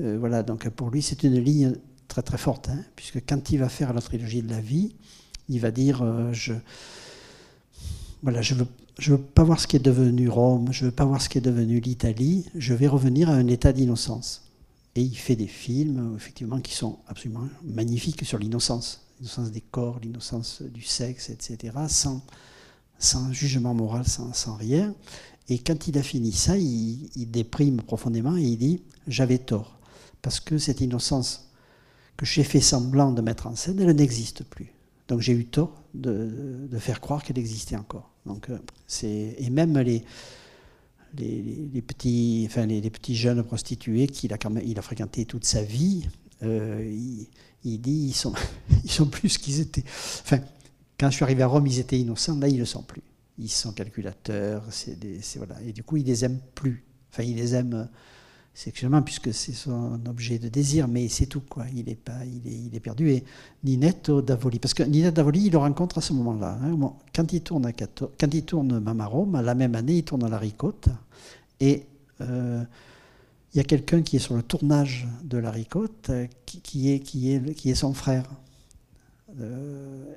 euh, 0.00 0.18
voilà, 0.18 0.42
donc 0.42 0.68
pour 0.70 0.90
lui 0.90 1.02
c'est 1.02 1.22
une 1.22 1.38
ligne 1.38 1.74
très 2.08 2.22
très 2.22 2.38
forte, 2.38 2.68
hein, 2.68 2.78
puisque 2.96 3.20
quand 3.26 3.50
il 3.50 3.58
va 3.58 3.68
faire 3.68 3.92
la 3.92 4.00
trilogie 4.00 4.42
de 4.42 4.50
la 4.50 4.60
vie, 4.60 4.94
il 5.48 5.60
va 5.60 5.70
dire 5.70 6.02
euh, 6.02 6.32
je 6.32 6.54
voilà, 8.22 8.40
je 8.40 8.54
veux 8.54 8.66
je 8.98 9.12
veux 9.12 9.18
pas 9.20 9.42
voir 9.42 9.60
ce 9.60 9.66
qui 9.66 9.76
est 9.76 9.80
devenu 9.80 10.28
Rome, 10.28 10.68
je 10.72 10.84
veux 10.84 10.92
pas 10.92 11.04
voir 11.04 11.20
ce 11.20 11.28
qui 11.28 11.38
est 11.38 11.40
devenu 11.40 11.80
l'Italie, 11.80 12.46
je 12.54 12.74
vais 12.74 12.86
revenir 12.86 13.28
à 13.28 13.32
un 13.32 13.48
état 13.48 13.72
d'innocence. 13.72 14.42
Et 14.94 15.02
il 15.02 15.16
fait 15.16 15.34
des 15.34 15.48
films 15.48 16.14
effectivement 16.16 16.60
qui 16.60 16.74
sont 16.74 16.98
absolument 17.08 17.48
magnifiques 17.64 18.24
sur 18.24 18.38
l'innocence, 18.38 19.02
l'innocence 19.18 19.50
des 19.50 19.60
corps, 19.60 19.98
l'innocence 20.00 20.62
du 20.62 20.82
sexe, 20.82 21.30
etc. 21.30 21.76
Sans 21.88 22.22
sans 22.98 23.32
jugement 23.32 23.74
moral, 23.74 24.04
sans, 24.06 24.56
rien. 24.56 24.94
Et 25.48 25.58
quand 25.58 25.88
il 25.88 25.98
a 25.98 26.02
fini 26.02 26.32
ça, 26.32 26.56
il, 26.56 27.30
déprime 27.30 27.82
profondément 27.82 28.36
et 28.36 28.42
il 28.42 28.56
dit 28.56 28.82
j'avais 29.06 29.38
tort 29.38 29.78
parce 30.22 30.40
que 30.40 30.56
cette 30.56 30.80
innocence 30.80 31.50
que 32.16 32.24
j'ai 32.24 32.44
fait 32.44 32.60
semblant 32.60 33.12
de 33.12 33.20
mettre 33.20 33.46
en 33.46 33.56
scène, 33.56 33.80
elle 33.80 33.94
n'existe 33.94 34.44
plus. 34.44 34.72
Donc 35.08 35.20
j'ai 35.20 35.32
eu 35.32 35.44
tort 35.44 35.82
de, 35.92 36.68
faire 36.78 37.00
croire 37.00 37.22
qu'elle 37.22 37.38
existait 37.38 37.76
encore. 37.76 38.10
Donc, 38.24 38.48
euh, 38.48 38.58
c'est, 38.86 39.36
et 39.36 39.50
même 39.50 39.78
les, 39.78 40.02
les, 41.18 41.82
petits, 41.82 42.46
enfin, 42.48 42.64
les, 42.64 42.88
petits 42.88 43.14
jeunes 43.14 43.42
prostitués 43.42 44.06
qu'il 44.06 44.32
a, 44.32 44.38
quand 44.38 44.54
fréquenté 44.80 45.26
toute 45.26 45.44
sa 45.44 45.62
vie. 45.62 46.08
il, 46.42 47.26
il, 47.64 47.80
dit 47.80 48.06
ils 48.08 48.14
sont, 48.14 48.32
ils 48.84 48.90
sont 48.90 49.06
plus 49.06 49.36
qu'ils 49.36 49.60
étaient. 49.60 49.84
Quand 50.98 51.10
je 51.10 51.16
suis 51.16 51.24
arrivé 51.24 51.42
à 51.42 51.46
Rome, 51.46 51.66
ils 51.66 51.78
étaient 51.78 51.98
innocents. 51.98 52.38
Là, 52.38 52.48
ils 52.48 52.54
ne 52.54 52.60
le 52.60 52.64
sont 52.64 52.82
plus. 52.82 53.02
Ils 53.38 53.50
sont 53.50 53.72
calculateurs. 53.72 54.64
Et 55.66 55.72
du 55.72 55.82
coup, 55.82 55.96
il 55.96 56.06
les 56.06 56.24
aime 56.24 56.38
plus. 56.54 56.84
Enfin, 57.10 57.24
il 57.24 57.36
les 57.36 57.54
aime 57.54 57.88
sexuellement 58.54 59.02
puisque 59.02 59.34
c'est 59.34 59.52
son 59.52 59.98
objet 60.06 60.38
de 60.38 60.48
désir, 60.48 60.86
mais 60.86 61.08
c'est 61.08 61.26
tout 61.26 61.40
quoi. 61.40 61.64
Il 61.74 61.88
est 61.88 62.80
perdu. 62.80 63.10
Et 63.10 63.24
Ninetto 63.64 64.22
Davoli, 64.22 64.60
parce 64.60 64.74
que 64.74 64.84
Ninetto 64.84 65.16
Davoli, 65.16 65.46
il 65.46 65.52
le 65.52 65.58
rencontre 65.58 65.98
à 65.98 66.00
ce 66.00 66.12
moment-là. 66.12 66.58
Hein. 66.62 66.78
quand 67.14 67.32
il 67.32 67.42
tourne 67.42 67.66
à 67.66 67.72
quand 67.72 68.32
il 68.32 68.44
tourne 68.44 68.78
Mama 68.78 69.10
la 69.42 69.54
même 69.54 69.74
année, 69.74 69.98
il 69.98 70.04
tourne 70.04 70.24
à 70.24 70.28
la 70.28 70.38
Ricotte 70.38 70.88
et 71.60 71.86
euh, 72.20 72.62
il 73.52 73.58
y 73.58 73.60
a 73.60 73.64
quelqu'un 73.64 74.02
qui 74.02 74.16
est 74.16 74.20
sur 74.20 74.36
le 74.36 74.42
tournage 74.42 75.06
de 75.24 75.38
la 75.38 75.50
Ricotte 75.50 76.10
qui, 76.46 76.90
est, 76.90 77.00
qui, 77.00 77.30
est, 77.30 77.74
son 77.74 77.94
frère. 77.94 78.24
Euh, 79.40 80.14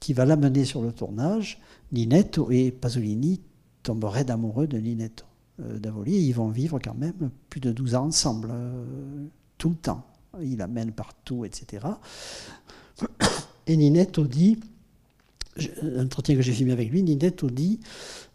qui 0.00 0.12
va 0.12 0.24
l'amener 0.24 0.64
sur 0.64 0.82
le 0.82 0.92
tournage, 0.92 1.60
Ninetto 1.92 2.50
et 2.50 2.70
Pasolini 2.70 3.40
tomberaient 3.82 4.24
d'amoureux 4.24 4.66
de 4.66 4.78
Ninetto 4.78 5.24
euh, 5.60 5.78
d'Avoli 5.78 6.16
et 6.16 6.20
ils 6.20 6.34
vont 6.34 6.48
vivre 6.48 6.78
quand 6.78 6.94
même 6.94 7.30
plus 7.48 7.60
de 7.60 7.72
12 7.72 7.94
ans 7.94 8.06
ensemble, 8.06 8.50
euh, 8.52 9.26
tout 9.56 9.70
le 9.70 9.76
temps. 9.76 10.04
Il 10.40 10.58
l'amène 10.58 10.92
partout, 10.92 11.44
etc. 11.44 11.86
Et 13.66 13.76
Ninetto 13.76 14.26
dit, 14.26 14.60
l'entretien 15.82 16.36
que 16.36 16.42
j'ai 16.42 16.52
filmé 16.52 16.72
avec 16.72 16.90
lui, 16.90 17.02
Ninetto 17.02 17.50
dit 17.50 17.80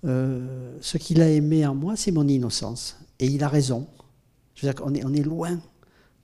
euh, 0.06 0.78
Ce 0.82 0.98
qu'il 0.98 1.22
a 1.22 1.30
aimé 1.30 1.66
en 1.66 1.76
moi, 1.76 1.96
c'est 1.96 2.12
mon 2.12 2.28
innocence. 2.28 2.98
Et 3.20 3.28
il 3.28 3.44
a 3.44 3.48
raison. 3.48 3.88
Je 4.56 4.68
veux 4.68 4.74
qu'on 4.74 4.94
on 4.94 5.14
est 5.14 5.24
loin, 5.24 5.60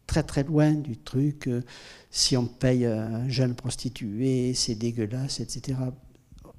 très 0.10 0.24
très 0.24 0.44
loin 0.44 0.74
du 0.74 0.98
truc 0.98 1.48
si 2.10 2.36
on 2.36 2.48
paye 2.48 2.86
un 2.86 3.30
jeune 3.30 3.54
prostitué, 3.54 4.56
c'est 4.56 4.74
dégueulasse, 4.74 5.40
etc. 5.40 5.78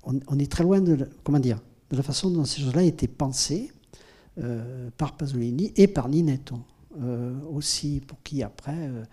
On, 0.04 0.38
est 0.38 0.50
très 0.50 0.62
loin 0.62 0.80
de, 0.80 1.08
comment 1.24 1.40
dire, 1.40 1.58
de 1.90 1.96
la 1.96 2.02
façon 2.04 2.30
dont 2.30 2.44
ces 2.44 2.62
choses-là 2.62 2.84
étaient 2.84 3.08
pensées 3.08 3.72
euh, 4.38 4.88
par 4.96 5.16
Pasolini 5.16 5.72
et 5.76 5.88
par 5.88 6.08
Ninetto. 6.08 6.60
Euh, 7.00 7.34
aussi, 7.52 8.00
pour 8.06 8.22
qui 8.22 8.42
après, 8.42 8.76
euh, 8.76 9.04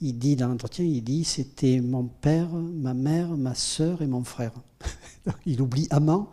il 0.00 0.18
dit 0.18 0.36
dans 0.36 0.48
l'entretien, 0.48 0.84
il 0.84 1.02
dit 1.02 1.24
c'était 1.24 1.80
mon 1.80 2.04
père, 2.04 2.48
ma 2.52 2.94
mère, 2.94 3.36
ma 3.36 3.54
sœur 3.54 4.02
et 4.02 4.06
mon 4.06 4.24
frère. 4.24 4.52
il 5.46 5.60
oublie 5.60 5.86
amant, 5.90 6.30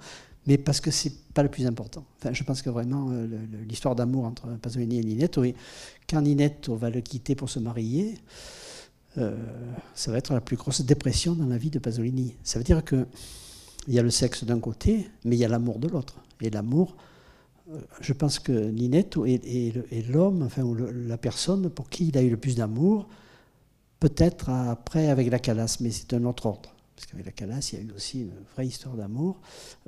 mais 0.48 0.58
parce 0.58 0.80
que 0.80 0.90
c'est 0.92 1.14
pas 1.34 1.44
le 1.44 1.50
plus 1.50 1.68
important. 1.68 2.06
Enfin, 2.18 2.34
je 2.34 2.44
pense 2.44 2.62
que 2.62 2.70
vraiment 2.70 3.12
l'histoire 3.68 3.96
d'amour 3.96 4.26
entre 4.26 4.48
Pasolini 4.62 5.00
et 5.00 5.04
Ninetto, 5.04 5.44
et 5.44 5.54
quand 6.10 6.22
Ninetto 6.22 6.76
va 6.76 6.90
le 6.90 7.02
quitter 7.02 7.36
pour 7.36 7.50
se 7.50 7.60
marier, 7.60 8.16
euh, 9.18 9.36
ça 9.96 10.12
va 10.12 10.18
être 10.18 10.34
la 10.34 10.42
plus 10.42 10.58
grosse 10.58 10.82
dépression 10.82 11.34
dans 11.34 11.48
la 11.48 11.58
vie 11.58 11.70
de 11.70 11.80
Pasolini. 11.80 12.36
Ça 12.44 12.60
veut 12.60 12.64
dire 12.64 12.84
qu'il 12.86 13.06
y 13.88 14.00
a 14.00 14.04
le 14.04 14.12
sexe 14.12 14.44
d'un 14.44 14.60
côté, 14.60 15.10
mais 15.26 15.36
il 15.36 15.40
y 15.40 15.46
a 15.46 15.48
l'amour 15.48 15.80
de 15.80 15.88
l'autre. 15.88 16.16
Et 16.42 16.50
l'amour, 16.50 16.96
euh, 17.72 17.80
je 18.00 18.14
pense 18.14 18.40
que 18.40 18.52
Ninetto 18.52 19.26
est, 19.26 19.74
l'homme, 20.10 20.44
enfin, 20.44 20.64
ou 20.64 20.76
la 20.76 21.18
personne 21.18 21.70
pour 21.70 21.90
qui 21.90 22.10
il 22.10 22.18
a 22.18 22.22
eu 22.22 22.30
le 22.30 22.38
plus 22.38 22.56
d'amour, 22.56 23.08
peut-être 24.00 24.50
après 24.50 25.10
avec 25.10 25.32
la 25.32 25.40
Calas, 25.40 25.78
mais 25.82 25.90
c'est 25.90 26.14
un 26.14 26.24
autre 26.26 26.46
ordre. 26.46 26.76
Parce 26.98 27.08
qu'avec 27.08 27.26
la 27.26 27.32
Calas, 27.32 27.70
il 27.72 27.80
y 27.80 27.82
a 27.82 27.86
eu 27.86 27.92
aussi 27.96 28.24
une 28.24 28.34
vraie 28.54 28.68
histoire 28.68 28.96
d'amour, 28.96 29.40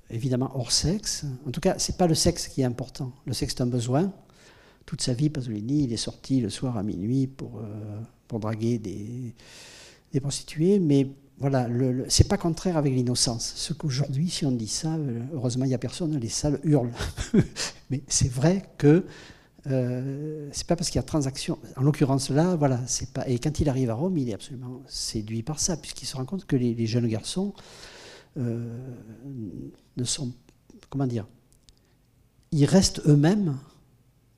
évidemment 0.09 0.51
hors 0.55 0.71
sexe. 0.71 1.25
En 1.45 1.51
tout 1.51 1.59
cas, 1.59 1.77
ce 1.77 1.91
n'est 1.91 1.97
pas 1.97 2.07
le 2.07 2.15
sexe 2.15 2.47
qui 2.47 2.61
est 2.61 2.65
important. 2.65 3.11
Le 3.25 3.33
sexe 3.33 3.55
est 3.55 3.61
un 3.61 3.67
besoin. 3.67 4.13
Toute 4.85 5.01
sa 5.01 5.13
vie, 5.13 5.29
Pasolini, 5.29 5.83
il 5.83 5.93
est 5.93 5.97
sorti 5.97 6.39
le 6.39 6.49
soir 6.49 6.77
à 6.77 6.83
minuit 6.83 7.27
pour. 7.27 7.57
Euh, 7.57 7.99
pour 8.29 8.39
draguer 8.39 8.77
des, 8.77 9.35
prostituées, 10.21 10.79
mais 10.79 11.09
voilà, 11.39 11.67
ce 11.67 12.05
c'est 12.07 12.27
pas 12.27 12.37
contraire 12.37 12.77
avec 12.77 12.93
l'innocence. 12.93 13.53
Ce 13.55 13.73
qu'aujourd'hui, 13.73 14.29
si 14.29 14.45
on 14.45 14.51
dit 14.51 14.67
ça, 14.67 14.95
euh, 14.95 15.21
heureusement 15.33 15.65
il 15.65 15.69
n'y 15.69 15.73
a 15.73 15.79
personne, 15.79 16.17
les 16.17 16.29
salles 16.29 16.59
hurlent. 16.63 16.93
mais 17.89 18.01
c'est 18.07 18.31
vrai 18.31 18.63
que 18.77 19.05
euh, 19.67 20.47
c'est 20.51 20.67
pas 20.67 20.75
parce 20.75 20.89
qu'il 20.89 20.97
y 20.97 20.99
a 20.99 21.03
transaction. 21.03 21.59
En 21.75 21.81
l'occurrence 21.81 22.29
là, 22.29 22.55
voilà, 22.55 22.79
c'est 22.87 23.11
pas. 23.11 23.27
Et 23.27 23.39
quand 23.39 23.59
il 23.59 23.69
arrive 23.69 23.89
à 23.89 23.93
Rome, 23.93 24.17
il 24.17 24.29
est 24.29 24.33
absolument 24.33 24.81
séduit 24.87 25.43
par 25.43 25.59
ça, 25.59 25.77
puisqu'il 25.77 26.05
se 26.05 26.15
rend 26.15 26.25
compte 26.25 26.45
que 26.45 26.55
les, 26.55 26.85
jeunes 26.85 27.07
garçons 27.07 27.53
euh, 28.37 28.77
ne 29.97 30.03
sont, 30.03 30.31
comment 30.89 31.07
dire, 31.07 31.27
ils 32.51 32.65
restent 32.65 33.01
eux-mêmes. 33.05 33.57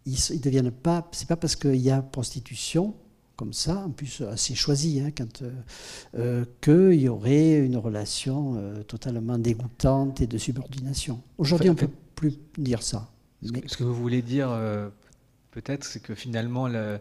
Ils, 0.05 0.17
ils 0.31 0.41
deviennent 0.41 0.71
pas. 0.71 1.07
C'est 1.11 1.27
pas 1.27 1.35
parce 1.35 1.55
qu'il 1.55 1.75
y 1.75 1.91
a 1.91 2.01
prostitution 2.01 2.95
comme 3.35 3.53
ça, 3.53 3.85
en 3.85 3.89
plus 3.89 4.21
assez 4.21 4.53
choisi, 4.53 4.99
hein, 4.99 5.09
quand, 5.15 5.43
euh, 6.15 6.45
qu'il 6.61 7.01
y 7.01 7.09
aurait 7.09 7.57
une 7.57 7.77
relation 7.77 8.83
totalement 8.87 9.37
dégoûtante 9.39 10.21
et 10.21 10.27
de 10.27 10.37
subordination. 10.37 11.21
Aujourd'hui, 11.39 11.69
on 11.69 11.73
ne 11.73 11.77
peut 11.77 11.89
plus 12.15 12.37
dire 12.57 12.83
ça. 12.83 13.09
Ce, 13.43 13.77
que, 13.77 13.83
vous 13.83 13.95
voulez 13.95 14.21
dire, 14.21 14.49
peut-être, 15.51 15.83
c'est 15.83 16.01
que 16.01 16.15
finalement, 16.15 16.67
le, 16.67 16.99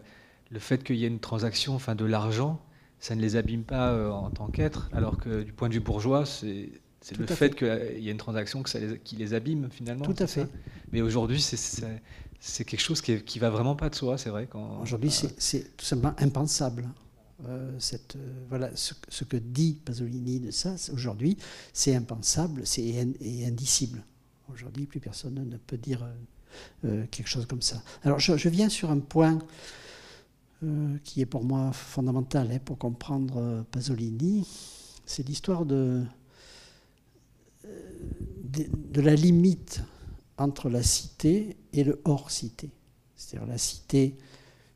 fait 0.59 0.83
qu'il 0.83 0.97
y 0.97 1.05
ait 1.05 1.07
une 1.07 1.19
transaction, 1.19 1.75
enfin 1.75 1.95
de 1.95 2.05
l'argent, 2.05 2.61
ça 2.99 3.15
ne 3.15 3.21
les 3.21 3.35
abîme 3.35 3.63
pas 3.63 4.11
en 4.11 4.29
tant 4.29 4.47
qu'être, 4.47 4.89
alors 4.93 5.17
que 5.17 5.41
du 5.41 5.53
point 5.53 5.69
de 5.69 5.73
vue 5.73 5.79
bourgeois, 5.79 6.25
c'est 6.25 7.17
le 7.17 7.25
fait, 7.25 7.55
qu'il 7.55 7.99
y 7.99 8.09
ait 8.09 8.11
une 8.11 8.17
transaction 8.17 8.61
que 8.61 8.69
ça 8.69 8.79
qui 9.03 9.15
les 9.15 9.33
abîme 9.33 9.69
finalement. 9.71 10.05
Tout 10.05 10.15
à 10.19 10.27
fait. 10.27 10.47
Mais 10.91 11.01
aujourd'hui, 11.01 11.41
c'est 11.41 12.65
quelque 12.65 12.79
chose 12.79 13.01
qui, 13.01 13.21
qui 13.23 13.39
va 13.39 13.49
vraiment 13.49 13.75
pas 13.75 13.89
de 13.89 13.95
soi, 13.95 14.17
c'est 14.17 14.29
vrai. 14.29 14.47
Aujourd'hui, 14.81 15.11
c'est 15.11 15.77
tout 15.77 15.85
simplement 15.85 16.13
impensable. 16.19 16.89
Euh, 17.47 17.71
cette, 17.79 18.17
euh, 18.17 18.45
voilà, 18.49 18.69
ce, 18.75 19.23
que 19.23 19.37
dit 19.37 19.79
Pasolini 19.83 20.39
de 20.39 20.51
ça, 20.51 20.75
aujourd'hui, 20.93 21.37
c'est 21.73 21.95
impensable 21.95 22.61
c'est 22.65 22.83
et 22.83 23.45
indicible. 23.47 24.05
Aujourd'hui, 24.53 24.85
plus 24.85 24.99
personne 24.99 25.43
ne 25.49 25.57
peut 25.57 25.77
dire 25.77 26.05
euh, 26.85 27.05
quelque 27.11 27.27
chose 27.27 27.45
comme 27.45 27.61
ça. 27.61 27.81
Alors, 28.03 28.19
je, 28.19 28.49
viens 28.49 28.69
sur 28.69 28.91
un 28.91 28.99
point 28.99 29.39
qui 31.03 31.21
est 31.21 31.25
pour 31.25 31.43
moi 31.43 31.71
fondamental 31.71 32.51
hein, 32.51 32.59
pour 32.63 32.77
comprendre 32.77 33.65
Pasolini. 33.71 34.47
C'est 35.07 35.27
l'histoire 35.27 35.65
de, 35.65 36.03
de, 37.63 38.67
de, 38.91 39.01
la 39.01 39.15
limite 39.15 39.81
entre 40.37 40.69
la 40.69 40.83
cité 40.83 41.57
et 41.73 41.83
le 41.83 41.99
hors-cité. 42.05 42.69
C'est-à-dire 43.15 43.47
la 43.47 43.57
cité, 43.57 44.15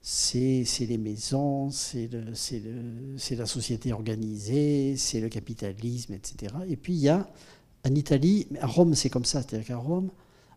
c'est 0.07 0.85
les 0.87 0.99
maisons, 0.99 1.71
c'est 1.71 2.09
la 2.11 3.45
société 3.47 3.91
organisée, 3.91 4.97
c'est 4.97 5.19
le 5.19 5.29
capitalisme, 5.29 6.13
etc. 6.13 6.53
Et 6.69 6.75
puis 6.75 6.93
il 6.93 6.99
y 6.99 7.09
a, 7.09 7.27
en 7.83 7.95
Italie, 7.95 8.47
à 8.61 8.67
Rome 8.67 8.93
c'est 8.93 9.09
comme 9.09 9.25
ça, 9.25 9.41
c'est-à-dire 9.41 9.65
qu'à 9.65 9.77
Rome, 9.77 10.11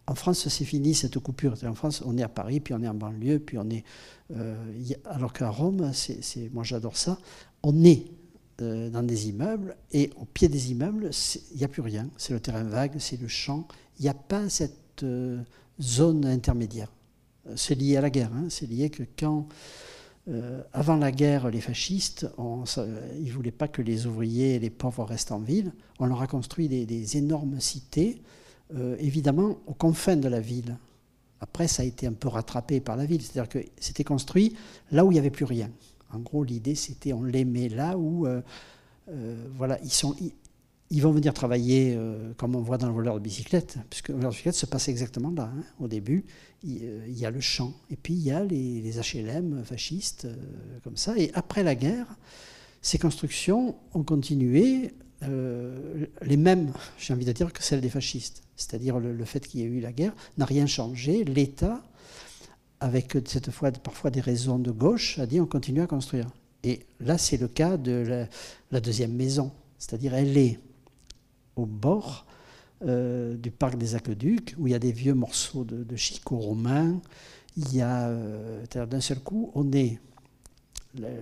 en 0.08 0.14
France 0.14 0.48
c'est 0.48 0.64
fini 0.64 0.94
cette 0.94 1.18
coupure. 1.18 1.54
En 1.64 1.74
France 1.74 2.02
on 2.04 2.16
est 2.16 2.22
à 2.22 2.28
Paris, 2.28 2.60
puis 2.60 2.74
on 2.74 2.82
est 2.82 2.88
en 2.88 2.94
banlieue, 2.94 3.38
puis 3.38 3.58
on 3.58 3.68
est... 3.68 3.84
Euh, 4.34 4.56
alors 5.04 5.32
qu'à 5.32 5.50
Rome, 5.50 5.90
c'est 5.92 6.50
moi 6.52 6.64
j'adore 6.64 6.96
ça, 6.96 7.18
on 7.62 7.84
est 7.84 8.06
euh, 8.62 8.90
dans 8.90 9.02
des 9.02 9.28
immeubles, 9.28 9.76
et 9.92 10.10
au 10.20 10.24
pied 10.24 10.48
des 10.48 10.70
immeubles, 10.72 11.10
il 11.52 11.58
n'y 11.58 11.64
a 11.64 11.68
plus 11.68 11.82
rien. 11.82 12.08
C'est 12.16 12.32
le 12.32 12.40
terrain 12.40 12.64
vague, 12.64 12.98
c'est 12.98 13.20
le 13.20 13.28
champ. 13.28 13.68
Il 13.98 14.02
n'y 14.02 14.08
a 14.08 14.14
pas 14.14 14.48
cette 14.48 15.02
euh, 15.02 15.42
zone 15.80 16.24
intermédiaire. 16.24 16.90
C'est 17.54 17.74
lié 17.74 17.96
à 17.96 18.00
la 18.00 18.10
guerre. 18.10 18.32
Hein. 18.34 18.46
C'est 18.48 18.66
lié 18.66 18.90
que 18.90 19.04
quand, 19.18 19.48
avant 20.74 20.96
la 20.96 21.10
guerre, 21.10 21.48
les 21.48 21.62
fascistes, 21.62 22.26
ils 22.36 23.24
ne 23.24 23.32
voulaient 23.32 23.50
pas 23.50 23.68
que 23.68 23.80
les 23.80 24.06
ouvriers 24.06 24.56
et 24.56 24.58
les 24.58 24.68
pauvres 24.68 25.04
restent 25.04 25.32
en 25.32 25.38
ville. 25.38 25.72
On 25.98 26.04
leur 26.04 26.20
a 26.20 26.26
construit 26.26 26.68
des, 26.68 27.16
énormes 27.16 27.58
cités, 27.58 28.20
évidemment 28.98 29.58
aux 29.66 29.74
confins 29.74 30.16
de 30.16 30.28
la 30.28 30.40
ville. 30.40 30.76
Après, 31.40 31.68
ça 31.68 31.82
a 31.82 31.86
été 31.86 32.06
un 32.06 32.12
peu 32.12 32.28
rattrapé 32.28 32.80
par 32.80 32.96
la 32.96 33.06
ville. 33.06 33.22
C'est-à-dire 33.22 33.48
que 33.48 33.58
c'était 33.78 34.04
construit 34.04 34.56
là 34.90 35.04
où 35.04 35.10
il 35.10 35.14
n'y 35.14 35.18
avait 35.18 35.30
plus 35.30 35.44
rien. 35.44 35.70
En 36.12 36.18
gros, 36.18 36.44
l'idée, 36.44 36.74
c'était 36.74 37.12
on 37.12 37.22
les 37.22 37.44
met 37.44 37.68
là 37.68 37.96
où, 37.96 38.26
voilà, 39.56 39.78
ils 39.82 39.92
sont, 39.92 40.14
ils 40.90 41.02
vont 41.02 41.12
venir 41.12 41.34
travailler, 41.34 41.94
euh, 41.96 42.32
comme 42.36 42.56
on 42.56 42.62
voit 42.62 42.78
dans 42.78 42.86
le 42.86 42.94
voleur 42.94 43.14
de 43.16 43.20
bicyclette, 43.20 43.78
puisque 43.90 44.08
le 44.08 44.14
voleur 44.14 44.30
de 44.30 44.34
bicyclette 44.34 44.54
se 44.54 44.66
passe 44.66 44.88
exactement 44.88 45.30
là. 45.30 45.52
Hein. 45.54 45.62
Au 45.80 45.88
début, 45.88 46.24
euh, 46.66 47.04
il, 47.06 47.18
y 47.18 47.26
a 47.26 47.30
le 47.30 47.40
champ, 47.40 47.74
et 47.90 47.96
puis 47.96 48.14
il 48.14 48.22
y 48.22 48.30
a 48.30 48.42
les, 48.42 48.98
HLM 48.98 49.64
fascistes, 49.64 50.24
euh, 50.24 50.34
comme 50.82 50.96
ça. 50.96 51.16
Et 51.18 51.30
après 51.34 51.62
la 51.62 51.74
guerre, 51.74 52.06
ces 52.80 52.98
constructions 52.98 53.76
ont 53.92 54.02
continué 54.02 54.94
les 55.22 56.36
mêmes, 56.36 56.72
j'ai 56.98 57.12
envie 57.12 57.24
de 57.24 57.32
dire, 57.32 57.52
que 57.52 57.62
celles 57.62 57.80
des 57.80 57.88
fascistes. 57.88 58.42
C'est-à-dire 58.56 58.98
le, 58.98 59.24
fait 59.24 59.46
qu'il 59.46 59.60
y 59.60 59.62
ait 59.62 59.66
eu 59.66 59.80
la 59.80 59.92
guerre 59.92 60.14
n'a 60.36 60.44
rien 60.44 60.66
changé. 60.66 61.24
L'État, 61.24 61.82
avec 62.80 63.16
cette 63.26 63.50
fois 63.50 63.70
parfois 63.72 64.10
des 64.10 64.20
raisons 64.20 64.58
de 64.58 64.70
gauche, 64.70 65.18
a 65.18 65.26
dit 65.26 65.40
on 65.40 65.46
continue 65.46 65.82
à 65.82 65.86
construire. 65.86 66.26
Et 66.64 66.86
là, 67.00 67.18
c'est 67.18 67.36
le 67.36 67.48
cas 67.48 67.76
de 67.76 68.26
la 68.70 68.80
deuxième 68.80 69.12
maison. 69.12 69.52
C'est-à-dire, 69.78 70.14
elle 70.14 70.36
est 70.36 70.58
au 71.56 71.66
bord 71.66 72.26
euh, 72.86 73.36
du 73.36 73.50
parc 73.50 73.76
des 73.76 73.94
aqueducs, 73.94 74.54
où 74.58 74.66
il 74.66 74.70
y 74.70 74.74
a 74.74 74.78
des 74.78 74.92
vieux 74.92 75.14
morceaux 75.14 75.64
de, 75.64 75.82
de 75.82 75.96
chicot 75.96 76.38
romain. 76.38 77.00
Il 77.56 77.74
y 77.74 77.80
a, 77.80 78.08
euh, 78.08 78.64
d'un 78.86 79.00
seul 79.00 79.18
coup, 79.20 79.50
on 79.54 79.72
est. 79.72 79.98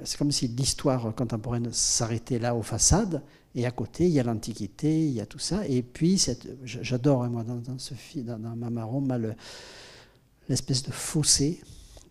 C'est 0.04 0.16
comme 0.16 0.32
si 0.32 0.48
l'histoire 0.48 1.14
contemporaine 1.14 1.72
s'arrêtait 1.72 2.38
là 2.38 2.54
aux 2.54 2.62
façades, 2.62 3.22
et 3.56 3.64
à 3.64 3.70
côté, 3.70 4.04
il 4.04 4.12
y 4.12 4.20
a 4.20 4.22
l'Antiquité, 4.22 5.06
il 5.06 5.14
y 5.14 5.20
a 5.20 5.26
tout 5.26 5.38
ça. 5.38 5.66
Et 5.66 5.82
puis, 5.82 6.22
j'adore, 6.64 7.24
hein, 7.24 7.30
moi, 7.30 7.42
dans, 7.42 7.78
ce 7.78 7.94
film, 7.94 8.26
dans, 8.26 8.38
dans 8.38 9.34
l'espèce 10.48 10.82
de 10.82 10.92
fossé. 10.92 11.62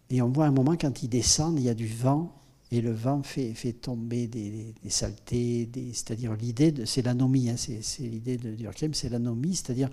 Et 0.09 0.23
on 0.23 0.29
voit 0.29 0.47
un 0.47 0.51
moment, 0.51 0.75
quand 0.75 1.03
ils 1.03 1.07
descendent, 1.07 1.59
il 1.59 1.65
y 1.65 1.69
a 1.69 1.75
du 1.75 1.87
vent 1.87 2.33
et 2.71 2.81
le 2.81 2.91
vent 2.91 3.21
fait, 3.21 3.53
tomber 3.73 4.27
des, 4.27 4.73
saletés, 4.89 5.69
c'est-à-dire 5.93 6.33
l'idée, 6.35 6.73
c'est 6.85 7.03
l'anomie, 7.03 7.49
hein, 7.49 7.55
c'est 7.57 8.03
l'idée 8.03 8.37
de 8.37 8.55
Durkheim, 8.55 8.93
c'est 8.93 9.09
l'anomie, 9.09 9.55
c'est-à-dire 9.55 9.89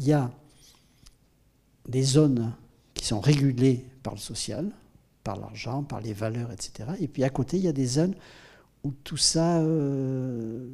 il 0.00 0.06
y 0.06 0.12
a 0.12 0.30
des 1.88 2.02
zones 2.02 2.52
qui 2.94 3.06
sont 3.06 3.20
régulées 3.20 3.86
par 4.02 4.14
le 4.14 4.18
social, 4.18 4.72
par 5.22 5.36
l'argent, 5.36 5.84
par 5.84 6.00
les 6.00 6.12
valeurs, 6.12 6.50
etc. 6.50 6.90
Et 6.98 7.06
puis 7.06 7.22
à 7.22 7.30
côté, 7.30 7.58
il 7.58 7.62
y 7.62 7.68
a 7.68 7.72
des 7.72 7.86
zones 7.86 8.14
où 8.82 8.92
tout 9.04 9.16
ça 9.16 9.58
euh, 9.60 10.68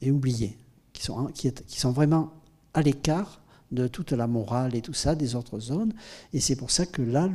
est 0.00 0.10
oublié, 0.10 0.58
qui 0.92 1.02
sont, 1.02 1.26
qui, 1.26 1.52
qui 1.52 1.80
sont 1.80 1.92
vraiment 1.92 2.32
à 2.74 2.82
l'écart 2.82 3.40
de 3.70 3.86
toute 3.86 4.12
la 4.12 4.26
morale 4.26 4.74
et 4.74 4.82
tout 4.82 4.94
ça 4.94 5.14
des 5.14 5.34
autres 5.34 5.60
zones. 5.60 5.92
Et 6.32 6.40
c'est 6.40 6.56
pour 6.56 6.70
ça 6.70 6.86
que 6.86 7.02
là, 7.02 7.28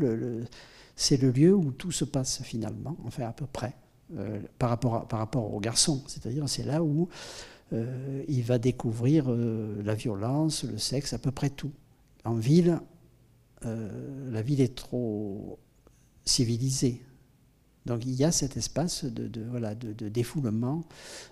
c'est 0.95 1.21
le 1.21 1.31
lieu 1.31 1.53
où 1.53 1.71
tout 1.71 1.91
se 1.91 2.05
passe 2.05 2.41
finalement, 2.43 2.97
enfin 3.05 3.27
à 3.27 3.33
peu 3.33 3.45
près, 3.45 3.73
euh, 4.17 4.39
par, 4.59 4.69
rapport 4.69 5.07
par 5.07 5.19
rapport 5.19 5.53
au 5.53 5.59
garçon. 5.59 6.03
C'est-à-dire 6.07 6.47
c'est 6.47 6.63
là 6.63 6.83
où 6.83 7.09
euh, 7.73 8.23
il 8.27 8.43
va 8.43 8.57
découvrir 8.57 9.25
euh, 9.27 9.81
la 9.83 9.95
violence, 9.95 10.63
le 10.63 10.77
sexe, 10.77 11.13
à 11.13 11.17
peu 11.17 11.31
près 11.31 11.49
tout. 11.49 11.71
En 12.23 12.35
ville, 12.35 12.79
la 13.61 14.43
ville 14.43 14.61
est 14.61 14.75
trop 14.75 15.57
civilisée. 16.23 17.01
Donc 17.87 18.05
il 18.05 18.13
y 18.13 18.23
a 18.23 18.31
cet 18.31 18.57
espace 18.57 19.05
de, 19.05 19.41
voilà, 19.49 19.73
de, 19.73 20.07
défoulement 20.07 20.83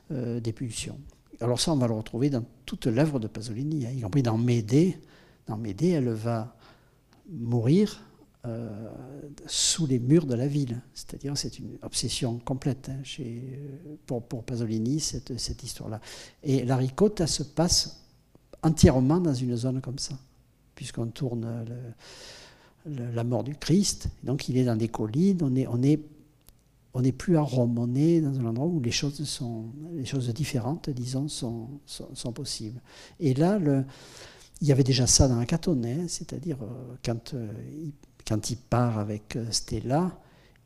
des 0.10 0.52
pulsions. 0.52 0.98
Alors 1.44 1.60
ça, 1.60 1.74
on 1.74 1.76
va 1.76 1.88
le 1.88 1.94
retrouver 1.94 2.30
dans 2.30 2.46
toute 2.66 2.86
l'œuvre 2.86 3.20
de 3.20 3.28
Pasolini, 3.28 3.86
hein, 3.86 3.92
y 3.92 4.02
compris 4.02 4.24
dans 4.24 4.38
Médée. 4.38 4.98
Dans 5.46 5.58
Médée, 5.58 5.90
elle 5.90 6.10
va 6.10 6.56
mourir 7.30 8.02
euh, 8.46 8.90
sous 9.46 9.86
les 9.86 10.00
murs 10.00 10.26
de 10.26 10.36
la 10.36 10.48
ville. 10.48 10.82
C'est-à-dire, 10.94 11.38
c'est 11.38 11.60
une 11.60 11.78
obsession 11.82 12.40
complète 12.40 12.90
hein, 12.90 13.02
pour, 14.06 14.24
Pasolini, 14.46 15.02
cette, 15.02 15.38
cette 15.38 15.64
histoire-là. 15.64 16.00
Et 16.44 16.64
la 16.64 16.78
ricotta 16.78 17.28
se 17.28 17.44
passe 17.44 18.06
entièrement 18.62 19.20
dans 19.20 19.34
une 19.34 19.58
zone 19.58 19.82
comme 19.82 20.00
ça, 20.00 20.18
puisqu'on 20.76 21.08
tourne 21.08 21.66
la 22.86 23.24
mort 23.26 23.44
du 23.44 23.56
Christ. 23.56 24.08
Donc, 24.24 24.48
il 24.48 24.58
est 24.58 24.64
dans 24.64 24.78
des 24.78 24.88
collines, 24.88 25.40
on 25.42 25.54
est, 25.58 25.68
on 25.68 25.84
est 25.84 26.00
on 26.94 27.02
n'est 27.02 27.12
plus 27.12 27.38
à 27.38 27.42
Rome, 27.42 27.78
on 27.80 27.96
est 27.96 28.22
dans 28.22 28.40
un 28.40 28.46
endroit 28.46 28.68
où 28.68 28.80
les 28.80 28.92
choses, 28.92 29.24
sont, 29.24 29.66
les 29.94 30.06
choses 30.06 30.30
différentes, 30.30 30.90
disons, 30.90 31.28
sont, 31.28 31.68
sont, 31.86 32.34
possibles. 32.34 32.80
Et 33.20 33.34
là, 33.34 33.60
il 34.62 34.68
y 34.68 34.72
avait 34.72 34.84
déjà 34.84 35.08
ça 35.08 35.28
dans 35.28 35.38
la 35.38 35.46
Catonnet, 35.46 36.08
c'est-à-dire 36.08 36.58
euh, 36.62 36.96
quand 37.04 37.34
euh, 37.34 37.52
quand 38.26 38.50
il 38.50 38.58
part 38.58 39.00
avec 39.00 39.36
euh, 39.36 39.52
Stella, 39.52 40.18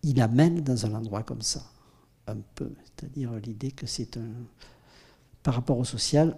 il 0.03 0.21
amène 0.21 0.61
dans 0.61 0.85
un 0.85 0.93
endroit 0.93 1.23
comme 1.23 1.41
ça, 1.41 1.63
un 2.27 2.37
peu. 2.55 2.71
C'est-à-dire 2.83 3.33
l'idée 3.43 3.71
que 3.71 3.87
c'est 3.87 4.17
un. 4.17 4.29
Par 5.41 5.55
rapport 5.55 5.77
au 5.79 5.85
social, 5.85 6.37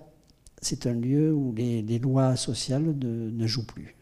c'est 0.61 0.85
un 0.85 0.93
lieu 0.93 1.33
où 1.33 1.51
les, 1.53 1.99
lois 1.99 2.35
sociales 2.35 2.95
ne, 2.97 3.47
jouent 3.47 3.65
plus. 3.65 3.95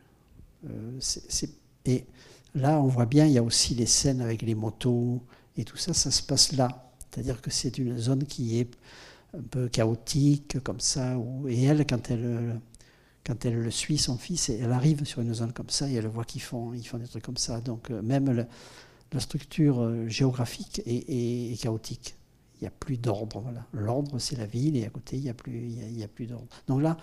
Et 1.85 2.05
là, 2.53 2.81
on 2.81 2.87
voit 2.87 3.05
bien, 3.05 3.25
il 3.25 3.31
y 3.31 3.37
a 3.37 3.43
aussi 3.43 3.73
les 3.73 3.85
scènes 3.85 4.19
avec 4.19 4.41
les 4.41 4.53
motos 4.53 5.21
et 5.57 5.65
tout 5.65 5.77
ça, 5.77 5.93
ça 5.93 6.11
se 6.11 6.21
passe 6.23 6.53
là. 6.53 6.91
C'est-à-dire 7.11 7.41
que 7.41 7.49
c'est 7.49 7.77
une 7.77 7.97
zone 7.97 8.25
qui 8.25 8.59
est 8.59 8.77
un 9.37 9.41
peu 9.41 9.67
chaotique, 9.67 10.59
comme 10.63 10.79
ça. 10.79 11.17
et 11.47 11.63
elle, 11.63 11.85
quand 11.85 12.09
elle 12.11 12.59
quand 13.27 13.45
elle 13.45 13.61
le 13.61 13.71
suit, 13.71 13.97
son 13.97 14.17
fils, 14.17 14.49
elle 14.49 14.71
arrive 14.71 15.03
sur 15.03 15.21
une 15.21 15.33
zone 15.33 15.51
comme 15.51 15.69
ça 15.69 15.89
et 15.89 15.95
elle 15.95 16.07
voit 16.07 16.23
qu'ils 16.23 16.41
font, 16.41 16.71
des 16.71 17.07
trucs 17.07 17.23
comme 17.23 17.35
ça. 17.35 17.59
Donc 17.59 17.91
euh, 17.91 18.01
même 18.01 18.47
la 19.11 19.19
structure 19.19 19.81
euh, 19.81 20.07
géographique 20.07 20.81
est, 20.85 21.61
chaotique. 21.61 22.15
Il 22.55 22.63
n'y 22.63 22.67
a 22.67 22.71
plus 22.71 22.97
d'ordre. 22.97 23.43
L'ordre, 23.73 24.17
c'est 24.17 24.37
la 24.37 24.45
ville 24.45 24.77
et 24.77 24.85
à 24.85 24.89
côté, 24.89 25.17
il 25.17 25.23
n'y 25.23 25.29
a 25.29 25.33
plus, 25.33 25.67
y 25.67 26.03
a, 26.03 26.07
plus 26.07 26.25
d'ordre. 26.25 26.47
Donc 26.67 26.81
là, 26.81 26.97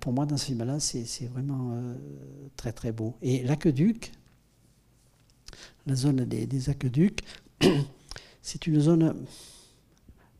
pour 0.00 0.12
moi, 0.12 0.26
dans 0.26 0.36
ce 0.36 0.46
film-là, 0.46 0.80
c'est 0.80 1.28
vraiment 1.28 1.72
euh, 1.74 1.94
très 2.56 2.72
très 2.72 2.90
beau. 2.90 3.14
Et 3.22 3.44
l'aqueduc, 3.44 4.12
la 5.86 5.94
zone 5.94 6.24
des 6.24 6.70
aqueducs, 6.70 7.22
c'est 8.42 8.66
une 8.66 8.80
zone, 8.80 9.26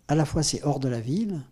à 0.08 0.14
la 0.14 0.24
fois 0.24 0.42
c'est 0.42 0.62
hors 0.64 0.80
de 0.80 0.88
la 0.88 1.00
ville, 1.00 1.42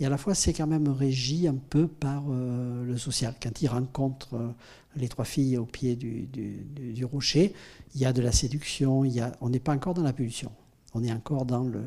et 0.00 0.06
à 0.06 0.08
la 0.08 0.18
fois, 0.18 0.34
c'est 0.34 0.52
quand 0.52 0.66
même 0.66 0.88
régi 0.88 1.46
un 1.46 1.54
peu 1.54 1.86
par 1.86 2.24
euh, 2.28 2.84
le 2.84 2.98
social. 2.98 3.34
Quand 3.40 3.62
il 3.62 3.68
rencontre 3.68 4.34
euh, 4.34 4.50
les 4.96 5.08
trois 5.08 5.24
filles 5.24 5.56
au 5.56 5.66
pied 5.66 5.94
du, 5.94 7.04
rocher, 7.04 7.54
il 7.94 8.00
y 8.00 8.04
a 8.04 8.12
de 8.12 8.20
la 8.20 8.32
séduction, 8.32 9.04
il 9.04 9.12
y 9.12 9.20
a, 9.20 9.36
on 9.40 9.50
n'est 9.50 9.60
pas 9.60 9.72
encore 9.72 9.94
dans 9.94 10.02
la 10.02 10.12
pulsion. 10.12 10.50
On 10.94 11.04
est 11.04 11.12
encore 11.12 11.44
dans 11.44 11.62
le, 11.62 11.84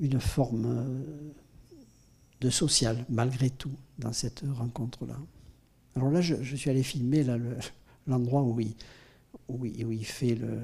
une 0.00 0.18
forme 0.18 0.64
euh, 0.66 1.32
de 2.40 2.48
social, 2.48 3.04
malgré 3.10 3.50
tout, 3.50 3.72
dans 3.98 4.14
cette 4.14 4.42
rencontre-là. 4.56 5.18
Alors 5.96 6.10
là, 6.10 6.22
je, 6.22 6.56
suis 6.56 6.70
allé 6.70 6.82
filmer 6.82 7.24
l'endroit 8.06 8.42
où, 8.42 8.60
il, 8.60 8.74
où, 9.48 9.64
il, 9.66 10.04
fait 10.06 10.34
le. 10.34 10.58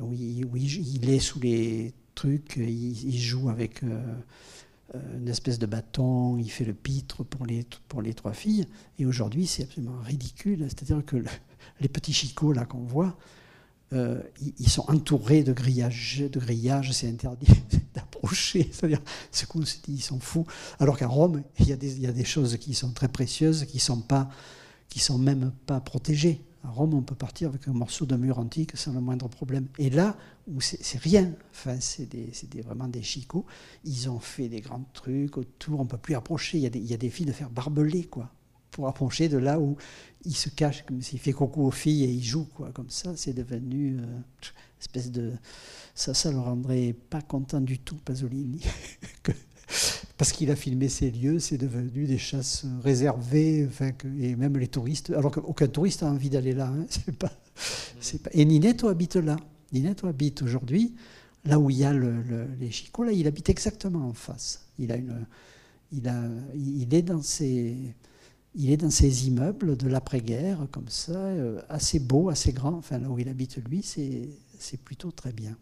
Où 0.00 0.12
il, 0.12 0.46
il, 0.56 1.10
est 1.10 1.20
sous 1.20 1.40
les 1.40 1.92
trucs, 2.14 2.56
il, 2.56 3.18
joue 3.18 3.48
avec. 3.48 3.82
Euh, 3.82 4.14
une 5.18 5.28
espèce 5.28 5.58
de 5.58 5.66
bâton, 5.66 6.38
il 6.38 6.50
fait 6.50 6.64
le 6.64 6.72
pitre 6.72 7.22
pour 7.22 7.44
les, 7.44 7.66
pour 7.88 8.00
les 8.00 8.14
trois 8.14 8.32
filles. 8.32 8.66
Et 8.98 9.04
aujourd'hui, 9.04 9.46
c'est 9.46 9.64
absolument 9.64 10.00
ridicule. 10.00 10.64
C'est-à-dire 10.68 11.04
que 11.04 11.16
les 11.80 11.88
petits 11.88 12.14
chicots 12.14 12.52
là 12.52 12.64
qu'on 12.64 12.84
voit, 12.84 13.18
euh, 13.94 14.20
ils 14.58 14.68
sont 14.68 14.84
entourés 14.90 15.42
de 15.42 15.54
grillages, 15.54 16.22
de 16.30 16.38
grillages 16.38 16.92
c'est 16.92 17.08
interdit 17.08 17.48
d'approcher. 17.94 18.68
C'est-à-dire, 18.72 19.00
ce 19.32 19.46
qu'on 19.46 19.64
se 19.64 19.76
dit, 19.76 19.94
ils 19.94 20.02
sont 20.02 20.20
fous. 20.20 20.46
Alors 20.78 20.98
qu'à 20.98 21.06
Rome, 21.06 21.42
il 21.58 21.68
y, 21.68 21.72
a 21.72 21.76
des, 21.76 21.96
il 21.96 22.02
y, 22.02 22.06
a 22.06 22.12
des, 22.12 22.24
choses 22.24 22.56
qui 22.58 22.74
sont 22.74 22.92
très 22.92 23.08
précieuses, 23.08 23.64
qui 23.64 23.78
sont 23.78 24.00
pas, 24.00 24.28
qui 24.88 24.98
sont 25.00 25.18
même 25.18 25.52
pas 25.66 25.80
protégées. 25.80 26.42
À 26.68 26.70
Rome, 26.70 26.92
on 26.92 27.00
peut 27.00 27.14
partir 27.14 27.48
avec 27.48 27.66
un 27.66 27.72
morceau 27.72 28.04
de 28.04 28.14
mur 28.14 28.38
antique 28.38 28.76
sans 28.76 28.92
le 28.92 29.00
moindre 29.00 29.26
problème. 29.26 29.68
Et 29.78 29.88
là, 29.88 30.18
où 30.46 30.60
c'est 30.60 30.98
rien, 30.98 31.32
enfin, 31.50 31.78
c'est 31.80 32.06
vraiment 32.62 32.88
des 32.88 33.00
chicots, 33.00 33.46
ils 33.84 34.10
ont 34.10 34.20
fait 34.20 34.50
des 34.50 34.60
grands 34.60 34.84
trucs 34.92 35.38
autour, 35.38 35.80
on 35.80 35.84
ne 35.84 35.88
peut 35.88 35.96
plus 35.96 36.14
approcher. 36.14 36.58
Il 36.58 36.64
y, 36.64 36.66
a 36.66 36.70
des, 36.70 36.78
il 36.78 36.98
des 36.98 37.08
filles 37.08 37.24
de 37.24 37.32
faire 37.32 37.48
barbelés, 37.48 38.04
quoi, 38.04 38.30
pour 38.70 38.86
approcher 38.86 39.30
de 39.30 39.38
là 39.38 39.58
où 39.58 39.78
il 40.26 40.36
se 40.36 40.50
cache, 40.50 40.84
comme 40.84 41.00
s'il 41.00 41.18
fait 41.18 41.32
coucou 41.32 41.62
aux 41.62 41.70
filles 41.70 42.04
et 42.04 42.10
il 42.10 42.22
joue, 42.22 42.44
quoi, 42.44 42.70
comme 42.72 42.90
ça. 42.90 43.16
C'est 43.16 43.32
devenu 43.32 43.96
euh, 43.98 44.04
espèce 44.78 45.10
de. 45.10 45.32
Ça, 45.94 46.12
ça 46.12 46.30
le 46.30 46.38
rendrait 46.38 46.94
pas 47.08 47.22
content 47.22 47.62
du 47.62 47.78
tout, 47.78 47.96
Pasolini. 47.96 48.60
parce 50.18 50.32
qu'il 50.32 50.50
a 50.50 50.56
filmé 50.56 50.88
ces 50.88 51.12
lieux, 51.12 51.38
c'est 51.38 51.58
devenu 51.58 52.04
des 52.04 52.18
chasses 52.18 52.66
réservées, 52.82 53.68
et 54.20 54.34
même 54.34 54.58
les 54.58 54.66
touristes, 54.66 55.10
alors 55.10 55.30
qu'aucun 55.30 55.68
touriste 55.68 56.02
a 56.02 56.10
envie 56.10 56.28
d'aller 56.28 56.52
là. 56.52 56.66
Hein, 56.66 56.86
et 58.32 58.44
Ninetto 58.44 58.88
habite 58.88 59.14
là. 59.14 59.36
Ninetto 59.72 60.08
habite 60.08 60.42
aujourd'hui, 60.42 60.96
là 61.44 61.60
où 61.60 61.70
il 61.70 61.78
y 61.78 61.84
a 61.84 61.92
les 61.92 62.70
chicots, 62.72 63.04
là, 63.04 63.12
il 63.12 63.28
habite 63.28 63.48
exactement 63.48 64.08
en 64.08 64.12
face. 64.12 64.66
Il, 64.80 64.90
est 64.90 65.02
dans 67.02 67.22
ces, 67.22 67.94
immeubles 69.28 69.76
de 69.76 69.86
l'après-guerre, 69.86 70.66
comme 70.72 70.88
ça, 70.88 71.12
euh, 71.12 71.62
assez 71.68 72.00
beau, 72.00 72.28
assez 72.28 72.52
grand. 72.52 72.80
Là 72.90 73.08
où 73.08 73.20
il 73.20 73.28
habite 73.28 73.64
lui, 73.68 73.84
c'est 73.84 74.80
plutôt 74.82 75.12
très 75.12 75.32
bien. 75.32 75.56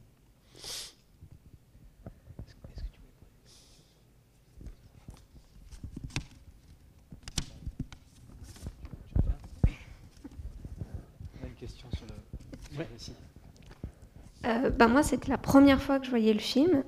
Euh, 14.46 14.70
bah, 14.70 14.88
moi, 14.88 15.02
c'était 15.02 15.30
la 15.30 15.38
première 15.38 15.82
fois 15.82 15.98
que 15.98 16.06
je 16.06 16.10
voyais 16.10 16.32
le 16.32 16.38
film. 16.38 16.84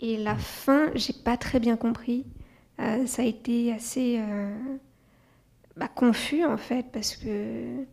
Et 0.00 0.16
la 0.16 0.36
fin, 0.36 0.90
j'ai 0.94 1.12
pas 1.12 1.36
très 1.36 1.60
bien 1.60 1.76
compris. 1.76 2.24
Euh, 2.80 3.06
ça 3.06 3.22
a 3.22 3.24
été 3.24 3.72
assez 3.72 4.18
euh, 4.20 4.76
bah, 5.76 5.88
confus, 5.88 6.44
en 6.44 6.56
fait, 6.56 6.86
parce 6.92 7.16
que. 7.16 7.84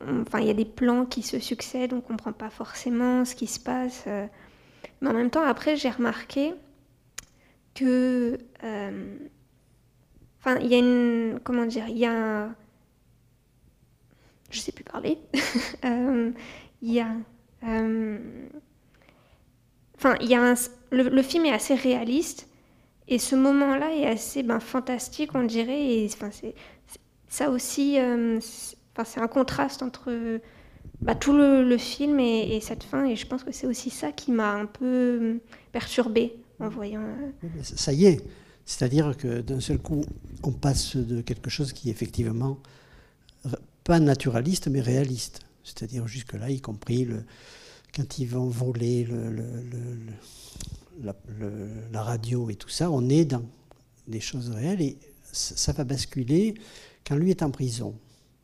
Enfin, 0.00 0.40
il 0.40 0.46
y 0.46 0.50
a 0.50 0.54
des 0.54 0.64
plans 0.64 1.06
qui 1.06 1.22
se 1.22 1.38
succèdent, 1.38 1.92
on 1.92 2.00
comprend 2.00 2.32
pas 2.32 2.50
forcément 2.50 3.24
ce 3.24 3.34
qui 3.34 3.46
se 3.46 3.60
passe. 3.60 4.06
mais 5.00 5.08
en 5.08 5.14
même 5.14 5.30
temps, 5.30 5.44
après, 5.44 5.76
j'ai 5.76 5.90
remarqué 5.90 6.54
que. 7.74 8.38
Enfin, 10.40 10.58
il 10.60 10.66
y 10.66 10.74
a 10.74 10.78
une. 10.78 11.40
Comment 11.44 11.66
dire 11.66 11.88
Il 11.88 11.98
y 11.98 12.06
a 12.06 12.12
un. 12.12 12.54
Je 14.50 14.60
sais 14.60 14.72
plus 14.72 14.84
parler. 14.84 15.18
Euh, 15.84 16.30
il 16.80 16.92
y 16.92 17.00
a. 17.00 17.14
Euh, 17.66 18.18
enfin, 19.96 20.16
il 20.20 20.28
y 20.28 20.34
a 20.34 20.42
un, 20.42 20.54
le, 20.90 21.22
film 21.22 21.44
est 21.44 21.52
assez 21.52 21.74
réaliste 21.74 22.48
et 23.06 23.18
ce 23.18 23.36
moment-là 23.36 23.94
est 23.94 24.06
assez 24.06 24.42
ben, 24.42 24.60
fantastique, 24.60 25.34
on 25.34 25.42
dirait. 25.42 25.94
Et 25.94 26.08
enfin, 26.12 26.30
c'est 26.30 26.54
ça 27.28 27.50
aussi. 27.50 27.98
Euh, 27.98 28.38
c'est 28.40 29.20
un 29.20 29.28
contraste 29.28 29.82
entre 29.82 30.40
bah, 31.00 31.14
tout 31.14 31.32
le, 31.32 31.76
film 31.76 32.18
et, 32.20 32.60
cette 32.62 32.84
fin. 32.84 33.04
Et 33.04 33.16
je 33.16 33.26
pense 33.26 33.44
que 33.44 33.52
c'est 33.52 33.66
aussi 33.66 33.90
ça 33.90 34.12
qui 34.12 34.32
m'a 34.32 34.52
un 34.52 34.66
peu 34.66 35.40
perturbée 35.72 36.34
en 36.60 36.68
voyant. 36.68 37.02
Ça 37.62 37.92
y 37.92 38.06
est, 38.06 38.24
c'est-à-dire 38.64 39.16
que 39.16 39.40
d'un 39.40 39.60
seul 39.60 39.78
coup, 39.78 40.04
on 40.42 40.52
passe 40.52 40.96
de 40.96 41.20
quelque 41.20 41.50
chose 41.50 41.72
qui 41.72 41.90
effectivement 41.90 42.58
pas 43.84 44.00
naturaliste, 44.00 44.68
mais 44.68 44.80
réaliste. 44.80 45.40
C'est-à-dire 45.62 46.06
jusque-là, 46.06 46.50
y 46.50 46.60
compris 46.60 47.04
le, 47.04 47.24
quand 47.94 48.18
ils 48.18 48.26
vont 48.26 48.48
voler 48.48 49.04
le, 49.04 49.30
la, 51.02 52.02
radio 52.02 52.50
et 52.50 52.56
tout 52.56 52.68
ça, 52.68 52.90
on 52.90 53.08
est 53.08 53.24
dans 53.24 53.44
des 54.08 54.20
choses 54.20 54.50
réelles 54.50 54.82
et 54.82 54.98
ça 55.32 55.72
va 55.72 55.84
basculer 55.84 56.54
quand 57.06 57.16
lui 57.16 57.30
est 57.30 57.42
en 57.42 57.50
prison. 57.50 57.94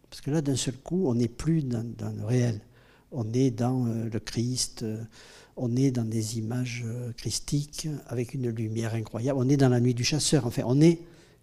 Parce 0.09 0.20
que 0.22 0.30
là, 0.30 0.41
d'un 0.41 0.57
seul 0.57 0.74
coup, 0.74 1.07
on 1.07 1.14
n'est 1.14 1.28
plus 1.28 1.62
dans, 1.62 1.82
le 1.82 2.24
réel. 2.24 2.61
On 3.12 3.32
est 3.32 3.51
dans 3.51 3.86
euh, 3.86 4.09
le 4.12 4.20
Christ, 4.20 4.82
euh, 4.82 5.03
on 5.57 5.76
est 5.76 5.91
dans 5.91 6.05
des 6.05 6.38
images 6.38 6.84
euh, 6.86 7.12
christiques 7.12 7.88
avec 8.07 8.34
une 8.34 8.51
lumière 8.51 8.95
incroyable. 8.95 9.38
On 9.41 9.49
est 9.49 9.57
dans 9.57 9.68
la 9.68 9.80
nuit 9.80 9.95
du 9.95 10.05
chasseur. 10.05 10.47
Enfin, 10.47 10.62
on 10.66 10.76
n'est 10.76 11.01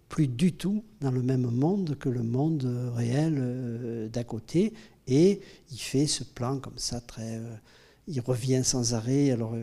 plus 0.08 0.28
du 0.28 0.52
tout 0.52 0.84
dans 1.00 1.10
le 1.10 1.22
même 1.22 1.50
monde 1.50 1.96
que 1.98 2.08
le 2.08 2.22
monde 2.22 2.64
réel 2.94 3.36
euh, 3.38 4.08
d'à 4.08 4.24
côté. 4.24 4.72
Et 5.06 5.40
il 5.70 5.78
fait 5.78 6.06
ce 6.06 6.24
plan 6.24 6.58
comme 6.58 6.78
ça, 6.78 7.00
très. 7.00 7.36
Euh, 7.36 7.54
il 8.06 8.20
revient 8.20 8.62
sans 8.64 8.94
arrêt. 8.94 9.30
Alors, 9.30 9.54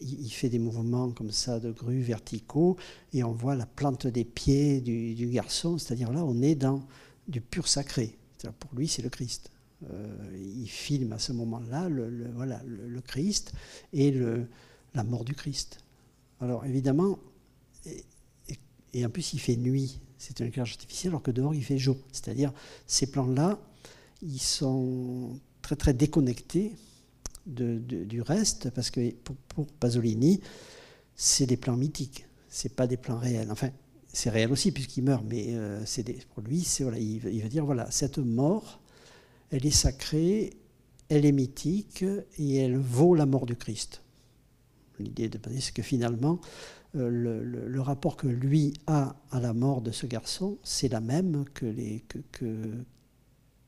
il 0.00 0.30
fait 0.30 0.48
des 0.48 0.60
mouvements 0.60 1.10
comme 1.10 1.32
ça 1.32 1.58
de 1.58 1.72
grue 1.72 2.00
verticaux. 2.00 2.76
Et 3.12 3.24
on 3.24 3.32
voit 3.32 3.56
la 3.56 3.66
plante 3.66 4.06
des 4.06 4.24
pieds 4.24 4.80
du, 4.80 5.26
garçon. 5.26 5.78
C'est-à-dire 5.78 6.12
là, 6.12 6.24
on 6.24 6.40
est 6.40 6.54
dans 6.54 6.84
du 7.26 7.40
pur 7.40 7.66
sacré. 7.66 8.16
Pour 8.60 8.70
lui, 8.76 8.86
c'est 8.86 9.02
le 9.02 9.08
Christ. 9.08 9.50
Euh, 9.90 10.16
il 10.34 10.68
filme 10.68 11.12
à 11.12 11.18
ce 11.18 11.32
moment-là 11.32 11.88
le, 11.88 12.30
voilà, 12.34 12.60
le, 12.66 13.00
Christ 13.00 13.52
et 13.92 14.10
le, 14.10 14.46
la 14.94 15.04
mort 15.04 15.24
du 15.24 15.34
Christ. 15.34 15.78
Alors 16.40 16.64
évidemment, 16.64 17.18
et, 18.94 19.04
en 19.04 19.10
plus 19.10 19.32
il 19.32 19.38
fait 19.38 19.56
nuit, 19.56 20.00
c'est 20.18 20.40
un 20.40 20.46
éclairage 20.46 20.72
artificiel, 20.72 21.10
alors 21.10 21.22
que 21.22 21.30
dehors 21.30 21.54
il 21.54 21.64
fait 21.64 21.78
jour. 21.78 21.96
C'est-à-dire 22.12 22.52
ces 22.86 23.10
plans-là, 23.10 23.58
ils 24.22 24.40
sont 24.40 25.38
très 25.62 25.76
très 25.76 25.94
déconnectés 25.94 26.72
du 27.46 28.20
reste, 28.20 28.70
parce 28.70 28.90
que 28.90 29.10
pour, 29.54 29.66
Pasolini, 29.80 30.40
c'est 31.16 31.46
des 31.46 31.56
plans 31.56 31.76
mythiques, 31.76 32.26
c'est 32.48 32.74
pas 32.74 32.86
des 32.86 32.98
plans 32.98 33.18
réels. 33.18 33.50
Enfin, 33.50 33.70
c'est 34.12 34.30
réel 34.30 34.52
aussi 34.52 34.72
puisqu'il 34.72 35.04
meurt, 35.04 35.24
mais 35.26 35.54
euh, 35.54 35.82
c'est 35.86 36.04
pour 36.28 36.42
lui, 36.42 36.58
il, 36.58 37.20
il 37.32 37.42
veut 37.42 37.48
dire 37.48 37.64
voilà, 37.64 37.90
cette 37.90 38.18
mort 38.18 38.80
elle 39.50 39.64
est 39.64 39.70
sacrée, 39.70 40.52
elle 41.08 41.24
est 41.24 41.32
mythique 41.32 42.04
et 42.38 42.56
elle 42.56 42.76
vaut 42.76 43.14
la 43.14 43.26
mort 43.26 43.46
du 43.46 43.56
Christ. 43.56 44.02
L'idée 44.98 45.28
de 45.28 45.38
c'est 45.60 45.72
que 45.72 45.82
finalement, 45.82 46.40
euh, 46.96 47.42
le, 47.42 47.80
rapport 47.80 48.16
que 48.16 48.26
lui 48.26 48.74
a 48.86 49.16
à 49.30 49.40
la 49.40 49.52
mort 49.52 49.82
de 49.82 49.90
ce 49.90 50.06
garçon, 50.06 50.58
c'est 50.62 50.88
la 50.88 51.00
même 51.00 51.44
que 51.54 51.66
les 51.66 52.04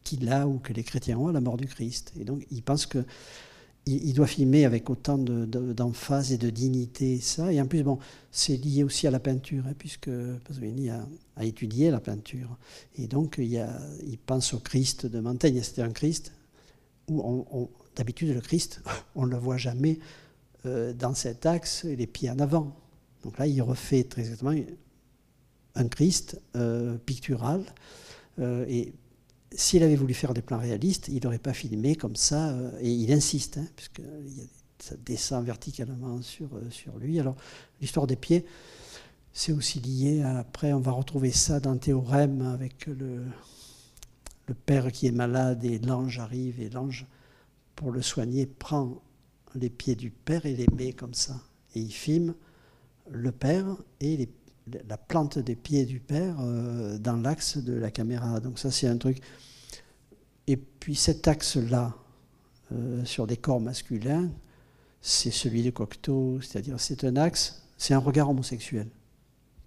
qu'il 0.05 0.33
a 0.33 0.49
ou 0.49 0.59
que 0.59 0.73
les 0.73 0.83
chrétiens 0.83 1.19
ont 1.19 1.29
à 1.29 1.33
la 1.33 1.41
mort 1.41 1.57
du 1.57 1.67
Christ. 1.67 2.13
Et 2.19 2.25
donc, 2.25 2.47
il 2.51 2.63
pense 2.63 2.87
que 2.87 3.05
il, 3.87 4.13
doit 4.13 4.27
filmer 4.27 4.65
avec 4.65 4.91
autant 4.91 5.19
d'emphase 5.19 6.33
et 6.33 6.39
de 6.39 6.51
dignité 6.51 7.19
ça. 7.19 7.53
Et 7.53 7.61
en 7.61 7.67
plus, 7.67 7.83
bon, 7.83 7.99
c'est 8.31 8.57
lié 8.57 8.85
aussi 8.85 9.07
à 9.07 9.11
la 9.11 9.21
peinture, 9.21 9.65
hein, 9.67 9.75
puisque 9.77 10.11
Pasolini 10.47 10.91
a, 10.91 11.07
a, 11.37 11.45
étudié 11.45 11.91
la 11.91 12.01
peinture. 12.01 12.59
Et 12.97 13.07
donc, 13.07 13.39
il, 13.39 14.19
pense 14.27 14.55
au 14.55 14.59
Christ 14.59 15.07
de 15.07 15.21
Montaigne. 15.21 15.63
C'était 15.63 15.83
un 15.83 15.93
Christ 15.93 16.33
où, 17.09 17.69
d'habitude, 17.97 18.35
le 18.35 18.41
Christ, 18.41 18.83
on 19.15 19.27
ne 19.27 19.31
le 19.33 19.39
voit 19.39 19.57
jamais 19.57 19.99
euh, 20.67 20.93
dans 20.93 21.15
cet 21.15 21.47
axe, 21.47 21.85
les 21.85 22.07
pieds 22.07 22.31
en 22.31 22.39
avant. 22.39 22.77
Donc 23.23 23.39
là, 23.39 23.47
il 23.47 23.61
refait 23.63 24.05
très 24.05 24.23
exactement 24.23 24.55
un 25.75 25.89
Christ 25.89 26.41
euh, 26.57 26.97
pictural. 26.99 27.65
Euh, 28.39 28.65
et 28.69 28.93
s'il 29.53 29.83
avait 29.83 29.97
voulu 29.97 30.15
faire 30.15 30.35
des 30.35 30.43
plans 30.43 30.59
réalistes, 30.59 31.09
il 31.09 31.23
n'aurait 31.23 31.39
pas 31.39 31.53
filmé 31.53 31.97
comme 31.97 32.17
ça, 32.17 32.51
euh, 32.51 32.71
et 32.81 32.91
il 32.91 33.13
insiste, 33.13 33.59
hein, 33.59 33.67
puisque 33.77 34.03
ça 34.79 34.97
descend 35.05 35.45
verticalement 35.45 36.23
sur, 36.23 36.49
lui. 36.99 37.21
Alors, 37.21 37.37
l'histoire 37.81 38.07
des 38.07 38.17
pieds, 38.17 38.47
c'est 39.33 39.53
aussi 39.53 39.81
lié 39.81 40.23
à, 40.23 40.39
après, 40.39 40.73
on 40.73 40.81
va 40.81 40.93
retrouver 40.93 41.31
ça 41.31 41.61
dans 41.61 41.77
Théorème 41.77 42.43
avec 42.43 42.87
le 42.87 43.25
père 44.67 44.91
qui 44.91 45.07
est 45.07 45.13
malade 45.13 45.65
et 45.65 45.79
l'ange 45.79 46.19
arrive, 46.19 46.61
et 46.61 46.71
l'ange, 46.71 47.07
pour 47.77 47.93
le 47.93 48.03
soigner, 48.03 48.47
prend 48.47 49.03
les 49.55 49.71
pieds 49.71 49.97
du 49.97 50.11
père 50.11 50.47
et 50.47 50.55
les 50.55 50.67
met 50.77 50.93
comme 50.93 51.15
ça. 51.15 51.41
Et 51.75 51.81
il 51.81 51.93
filme 51.93 52.35
le 53.11 53.33
père 53.33 53.77
et 54.01 54.29
la 54.89 54.97
plante 54.97 55.39
des 55.39 55.57
pieds 55.57 55.85
du 55.85 56.01
père 56.01 56.37
euh, 56.41 56.99
dans 56.99 57.17
l'axe 57.17 57.59
de 57.59 57.73
la 57.73 57.91
caméra. 57.91 58.41
Donc 58.41 58.59
ça, 58.59 58.71
c'est 58.71 58.87
un 58.87 58.97
truc. 58.97 59.21
Et 60.47 60.57
puis 60.57 60.95
cet 60.95 61.29
axe-là, 61.29 61.95
euh, 62.73 63.05
sur 63.05 63.27
des 63.27 63.37
corps 63.37 63.61
masculins, 63.61 64.31
c'est 65.01 65.31
celui 65.31 65.63
de 65.63 65.71
Cocteau, 65.71 66.41
c'est-à-dire 66.41 66.79
c'est 66.79 67.05
un 67.05 67.17
axe, 67.17 67.63
c'est 67.77 67.95
un 67.95 67.99
regard 67.99 68.31
homosexuel, 68.31 68.89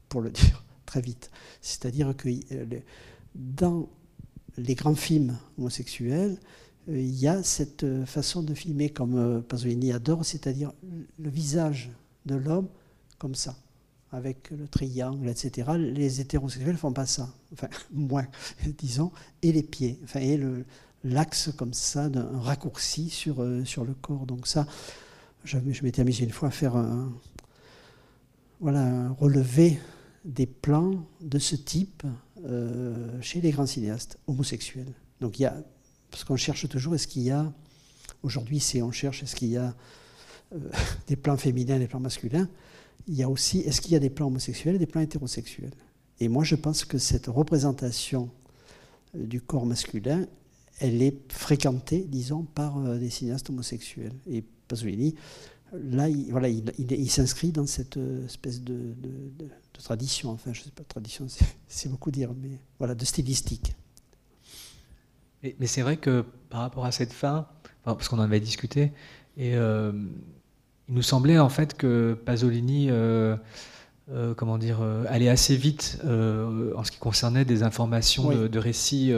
pour 0.10 0.22
le 0.22 0.30
dire 0.32 0.64
très 0.86 1.02
vite. 1.02 1.32
C'est-à-dire 1.62 2.16
que 2.16 2.30
euh, 2.52 2.66
dans 3.36 3.90
les 4.58 4.76
grands 4.76 4.96
films 4.96 5.38
homosexuels, 5.58 6.38
il 6.88 7.16
y 7.16 7.28
a 7.28 7.42
cette 7.44 7.86
façon 8.06 8.44
de 8.44 8.54
filmer 8.54 8.90
comme 8.90 9.42
Pasolini 9.44 9.94
adore, 9.94 10.26
c'est-à-dire 10.26 10.74
le 11.18 11.30
visage 11.30 11.90
de 12.26 12.36
l'homme 12.36 12.68
comme 13.24 13.36
ça 13.36 13.56
avec 14.12 14.52
le 14.52 14.68
triangle, 14.68 15.30
etc. 15.30 15.72
Les 15.78 16.20
hétérosexuels 16.20 16.74
ne 16.74 16.78
font 16.78 16.92
pas 16.92 17.06
ça, 17.06 17.34
enfin 17.54 17.70
moins, 17.94 18.28
disons, 18.78 19.14
et 19.42 19.54
les 19.54 19.64
pieds, 19.64 19.98
enfin, 20.04 20.20
et 20.20 20.38
l'axe 21.06 21.50
comme 21.56 21.74
ça 21.74 22.10
d'un 22.10 22.38
raccourci 22.38 23.10
sur, 23.10 23.42
euh, 23.42 23.64
sur 23.64 23.86
le 23.86 23.94
corps. 23.94 24.26
Donc 24.26 24.46
ça, 24.46 24.68
je, 25.46 25.58
m'étais 25.58 26.02
amusé 26.02 26.26
une 26.26 26.32
fois 26.32 26.50
à 26.50 26.52
faire 26.52 26.76
un, 26.76 27.14
voilà, 28.60 28.82
un 28.82 29.12
relevé 29.14 29.80
des 30.26 30.48
plans 30.48 31.06
de 31.22 31.40
ce 31.40 31.56
type 31.56 32.04
euh, 32.44 33.22
chez 33.22 33.40
les 33.40 33.52
grands 33.52 33.66
cinéastes 33.66 34.20
homosexuels. 34.28 34.94
Donc 35.22 35.40
il 35.40 35.44
y 35.44 35.46
a, 35.46 35.56
parce 36.12 36.26
qu'on 36.26 36.36
cherche 36.36 36.68
toujours, 36.68 36.94
est-ce 36.94 37.08
qu'il 37.08 37.22
y 37.24 37.32
a, 37.32 37.54
aujourd'hui 38.22 38.60
c'est 38.60 38.82
on 38.82 38.92
cherche, 38.92 39.24
est-ce 39.24 39.38
qu'il 39.38 39.50
y 39.50 39.58
a 39.58 39.74
euh, 40.54 40.60
des 41.08 41.16
plans 41.16 41.38
féminins, 41.38 41.80
des 41.80 41.88
plans 41.88 42.02
masculins 42.02 42.50
il 43.08 43.16
y 43.16 43.24
a 43.24 43.30
aussi, 43.30 43.60
est-ce 43.60 43.82
qu'il 43.82 43.92
y 43.92 43.96
a 43.96 44.00
des 44.00 44.10
plans 44.10 44.28
homosexuels 44.28 44.76
et 44.76 44.80
des 44.80 44.86
plans 44.86 45.02
hétérosexuels? 45.02 45.74
Et 46.20 46.28
moi, 46.28 46.44
je 46.44 46.56
pense 46.56 46.86
que 46.86 46.98
cette 46.98 47.28
représentation 47.28 48.30
euh, 49.16 49.26
du 49.26 49.42
corps 49.42 49.66
masculin, 49.66 50.26
elle 50.80 51.02
est 51.02 51.32
fréquentée, 51.32 52.06
disons, 52.08 52.44
par 52.44 52.78
euh, 52.78 52.98
des 52.98 53.10
cinéastes 53.10 53.50
homosexuels. 53.50 54.14
Et 54.28 54.44
Pasolini, 54.68 55.16
là, 55.74 56.08
il, 56.08 56.32
voilà, 56.32 56.48
il, 56.50 57.10
s'inscrit 57.10 57.52
dans 57.52 57.66
cette 57.66 57.98
euh, 57.98 58.26
espèce 58.26 58.62
de, 58.62 58.96
tradition, 59.74 60.30
enfin, 60.30 60.54
je 60.54 60.62
ne 60.62 60.66
sais 60.66 60.72
pas, 60.72 60.84
tradition, 60.84 61.28
c'est 61.68 61.90
beaucoup 61.90 62.12
dire, 62.12 62.34
mais 62.42 62.60
voilà, 62.80 62.96
de 62.96 63.06
stylistique. 63.06 63.76
Mais, 65.60 65.68
c'est 65.68 65.82
vrai 65.82 65.98
que 65.98 66.24
par 66.50 66.62
rapport 66.62 66.86
à 66.86 66.94
cette 66.94 67.12
fin, 67.12 67.50
parce 67.84 68.08
qu'on 68.08 68.20
en 68.20 68.22
avait 68.22 68.40
discuté, 68.40 68.94
et 69.36 69.56
il 70.90 70.96
nous 70.96 71.02
semblait 71.02 71.40
en 71.40 71.50
fait 71.50 71.76
que 71.76 72.18
Pasolini 72.26 72.88
euh, 72.90 73.36
euh, 74.12 74.34
comment 74.34 74.58
dire, 74.58 74.80
euh, 74.82 75.06
allait 75.08 75.30
assez 75.30 75.56
vite 75.56 76.00
en 76.04 76.84
ce 76.84 76.92
qui 76.92 77.00
concernait 77.00 77.46
des 77.46 77.64
informations 77.64 78.30
de, 78.30 78.60
récits 78.60 79.14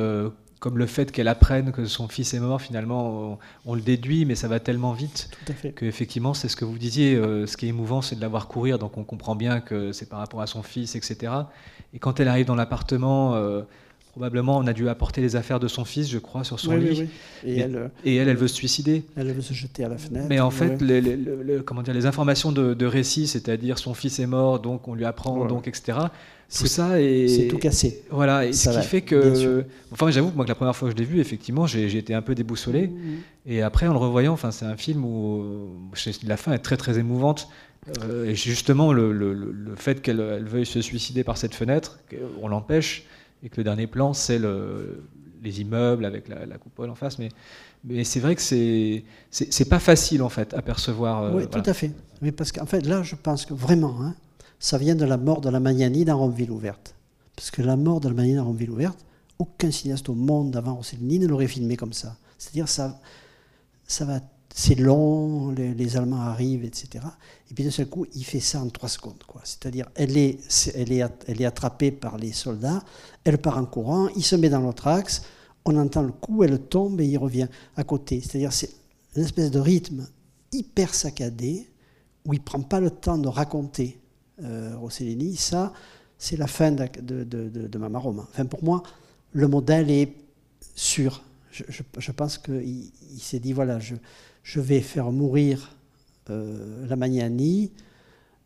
comme 0.59 0.78
le 0.78 0.88
fait 0.88 1.11
qu'elle 1.11 1.28
apprenne 1.28 1.72
que 1.72 1.86
son 1.86 2.07
fils 2.07 2.34
est 2.34 2.39
mort, 2.39 2.59
finalement, 2.59 3.38
on, 3.66 3.76
le 3.76 3.82
déduit, 3.82 4.26
mais 4.26 4.34
ça 4.34 4.47
va 4.47 4.59
tellement 4.59 4.93
vite 4.93 5.30
que 5.76 5.86
effectivement, 5.86 6.34
c'est 6.34 6.47
ce 6.47 6.55
que 6.55 6.66
vous 6.66 6.78
disiez. 6.80 7.16
ce 7.16 7.55
qui 7.57 7.66
est 7.68 7.70
émouvant, 7.70 8.01
c'est 8.01 8.16
de 8.16 8.22
la 8.22 8.28
voir 8.28 8.47
courir, 8.47 8.80
donc 8.80 8.97
on 8.97 9.03
comprend 9.03 9.36
bien 9.36 9.59
que 9.59 9.91
c'est 9.91 10.09
par 10.09 10.20
rapport 10.20 10.41
à 10.41 10.47
son 10.47 10.63
fils, 10.63 10.95
etc. 10.95 11.34
Et 11.93 11.99
quand 11.99 12.20
elle 12.20 12.28
arrive 12.28 12.47
dans 12.47 12.55
l'appartement, 12.55 13.36
probablement 14.16 14.57
on 14.57 14.66
a 14.66 14.72
dû 14.72 14.88
apporter 14.88 15.20
les 15.20 15.36
affaires 15.36 15.59
de 15.59 15.68
son 15.68 15.84
fils, 15.84 16.09
je 16.09 16.18
crois, 16.20 16.45
sur 16.45 16.57
son 16.57 16.72
Oui, 16.76 16.80
lit. 16.80 16.89
oui, 17.01 17.09
oui. 17.43 17.51
Et, 17.51 17.55
Et- 17.57 17.59
elle, 17.59 17.91
Et 18.05 18.16
elle, 18.16 18.30
elle 18.30 18.38
veut 18.38 18.47
se 18.47 18.55
suicider. 18.55 19.03
elle 19.18 19.34
veut 19.34 19.41
se 19.41 19.53
jeter 19.53 19.84
à 19.84 19.89
la 19.89 19.97
fenêtre. 19.97 20.28
Mais 20.30 20.39
en 20.39 20.51
fait, 20.51 20.82
les, 20.82 21.01
les- 21.01 21.18
le- 21.18 21.43
le- 21.43 21.61
comment 21.61 21.82
dire, 21.84 21.93
les 21.93 22.05
informations 22.05 22.53
de, 22.53 22.74
de 22.74 22.86
récit, 22.86 23.28
c'est-à-dire 23.28 23.78
son 23.78 23.93
fils 23.93 24.20
est 24.20 24.26
mort, 24.26 24.61
donc 24.61 24.88
on 24.88 24.95
lui 24.95 25.03
apprend, 25.03 25.39
Ouais. 25.41 25.47
donc 25.49 25.68
etc. 25.68 25.97
Tout 26.57 26.68
ça 26.68 27.01
est. 27.01 27.28
c'est 27.28 27.47
tout 27.47 27.57
cassé. 27.57 28.03
Voilà, 28.09 28.45
et 28.45 28.53
Ça 28.53 28.72
ce 28.72 28.76
va, 28.78 28.82
qui 28.84 28.88
fait 28.88 29.01
que. 29.01 29.66
Enfin, 29.91 30.09
j'avoue 30.11 30.30
que 30.30 30.36
moi, 30.38 30.45
que 30.45 30.49
la 30.49 30.55
première 30.55 30.76
fois 30.76 30.88
que 30.89 30.93
je 30.95 30.97
l'ai 30.99 31.03
vu, 31.09 31.20
effectivement, 31.20 31.68
j'ai 31.68 31.97
été 31.97 32.13
un 32.13 32.22
peu 32.22 32.36
déboussolé. 32.36 32.91
Et 33.45 33.61
après, 33.61 33.86
en 33.88 33.91
le 33.91 33.99
revoyant, 33.99 34.32
enfin, 34.34 34.51
c'est 34.51 34.66
un 34.66 34.78
film 34.78 35.03
où 35.03 35.43
la 36.26 36.38
fin 36.38 36.53
est 36.53 36.59
très 36.59 36.78
très 36.78 36.97
émouvante. 36.99 37.49
Euh, 38.03 38.26
et 38.30 38.34
justement, 38.36 38.93
le, 38.93 39.11
le- 39.11 39.34
le- 39.34 39.51
le 39.51 39.76
fait 39.76 40.01
qu'elle 40.01 40.20
elle 40.22 40.45
veuille 40.47 40.66
se 40.66 40.82
suicider 40.82 41.24
par 41.24 41.38
cette 41.38 41.53
fenêtre, 41.53 41.99
on 42.41 42.47
l'empêche, 42.47 43.03
et 43.43 43.49
que 43.49 43.57
le 43.57 43.63
dernier 43.63 43.88
plan, 43.88 44.13
c'est 44.13 44.39
le- 44.39 45.03
les 45.43 45.61
immeubles 45.61 46.05
avec 46.05 46.27
la, 46.27 46.45
la 46.45 46.57
coupole 46.57 46.89
en 46.89 46.95
face. 46.95 47.19
Mais, 47.19 47.29
mais 47.83 48.03
c'est 48.03 48.19
vrai 48.19 48.36
que 48.36 48.41
c'est 48.41 49.03
c'est 49.29 49.53
c'est 49.53 49.69
pas 49.69 49.79
facile 49.79 50.23
en 50.23 50.29
fait 50.29 50.53
à 50.55 50.61
percevoir. 50.61 51.23
euh, 51.23 51.27
oui, 51.36 51.43
voilà. 51.43 51.61
tout 51.61 51.69
à 51.69 51.73
fait. 51.73 51.91
Mais 52.21 52.31
parce 52.31 52.51
qu'en 52.51 52.65
fait, 52.65 52.81
là, 52.81 53.03
je 53.03 53.15
pense 53.15 53.45
que 53.45 53.53
vraiment, 53.53 53.95
hein, 54.01 54.15
ça 54.59 54.77
vient 54.77 54.95
de 54.95 55.05
la 55.05 55.17
mort 55.17 55.41
de 55.41 55.49
la 55.49 55.59
Magnani 55.59 56.05
dans 56.05 56.17
Rome-Ville 56.17 56.49
ouverte. 56.51 56.95
Parce 57.36 57.51
que 57.51 57.61
la 57.61 57.75
mort 57.75 57.99
de 57.99 58.07
la 58.07 58.15
Magnani 58.15 58.36
dans 58.38 58.45
Rome-Ville 58.45 58.71
ouverte, 58.71 59.05
aucun 59.38 59.69
cinéaste 59.69 60.07
au 60.09 60.15
monde 60.15 60.55
avant 60.55 60.75
Rossellini 60.75 61.19
ne 61.19 61.27
l'aurait 61.27 61.47
filmé 61.49 61.75
comme 61.75 61.93
ça. 61.93 62.15
C'est-à-dire, 62.38 62.69
ça, 62.69 62.99
ça 63.86 64.05
va, 64.05 64.21
c'est 64.58 64.76
long, 64.76 65.49
les, 65.51 65.97
Allemands 65.97 66.22
arrivent, 66.22 66.64
etc. 66.64 67.03
Et 67.51 67.53
puis 67.53 67.66
d'un 67.66 67.72
seul 67.72 67.88
coup, 67.88 68.06
il 68.16 68.24
fait 68.24 68.39
ça 68.39 68.62
en 68.62 68.70
trois 68.70 68.88
secondes. 68.88 69.22
C'est-à-dire, 69.43 69.89
elle 69.95 70.18
est, 70.18 70.38
elle, 70.76 70.93
est, 70.93 71.03
elle 71.28 71.41
est 71.41 71.45
attrapée 71.45 71.91
par 71.91 72.18
les 72.18 72.32
soldats, 72.32 72.82
elle 73.26 73.38
part 73.38 73.58
en 73.58 73.66
courant, 73.66 74.08
il 74.16 74.24
se 74.24 74.38
met 74.38 74.47
dans 74.49 74.62
l'autre 74.62 74.88
axe, 74.88 75.24
on 75.66 75.76
entend 75.78 76.03
le 76.03 76.14
coup, 76.14 76.41
elle 76.43 76.58
tombe 76.58 77.01
et 77.01 77.06
il 77.06 77.18
revient 77.18 77.49
à 77.76 77.84
côté. 77.84 78.22
C'est-à-dire, 78.22 78.53
c'est 78.53 78.70
une 79.18 79.24
espèce 79.24 79.51
de 79.51 79.60
rythme 79.60 80.08
hyper 80.53 80.93
saccadé 80.95 81.68
où 82.26 82.34
il 82.34 82.41
prend 82.41 82.62
pas 82.62 82.80
le 82.80 82.91
temps 82.91 83.18
de 83.18 83.28
raconter 83.28 83.99
euh, 84.41 84.78
Rossellini. 84.78 85.36
Ça, 85.36 85.74
c'est 86.18 86.38
la 86.38 86.47
fin 86.47 86.72
de, 86.72 86.88
de, 87.01 87.26
de, 87.26 87.49
de- 87.49 87.68
de 87.68 87.78
Mama 87.78 87.99
Roma. 87.99 88.26
Enfin, 88.32 88.45
pour 88.45 88.64
moi, 88.64 88.84
le 89.34 89.49
modèle 89.49 89.91
est 89.91 90.14
sûr. 90.76 91.24
Je, 91.51 91.64
je- 91.68 91.84
je 91.97 92.12
pense 92.14 92.38
qu'il 92.38 92.89
il 93.14 93.20
s'est 93.20 93.39
dit 93.39 93.51
voilà, 93.51 93.80
je, 93.80 93.95
je 94.46 94.60
vais 94.62 94.80
faire 94.80 95.12
mourir 95.12 95.76
euh, 96.30 96.88
la 96.88 96.96
Magnani. 96.96 97.72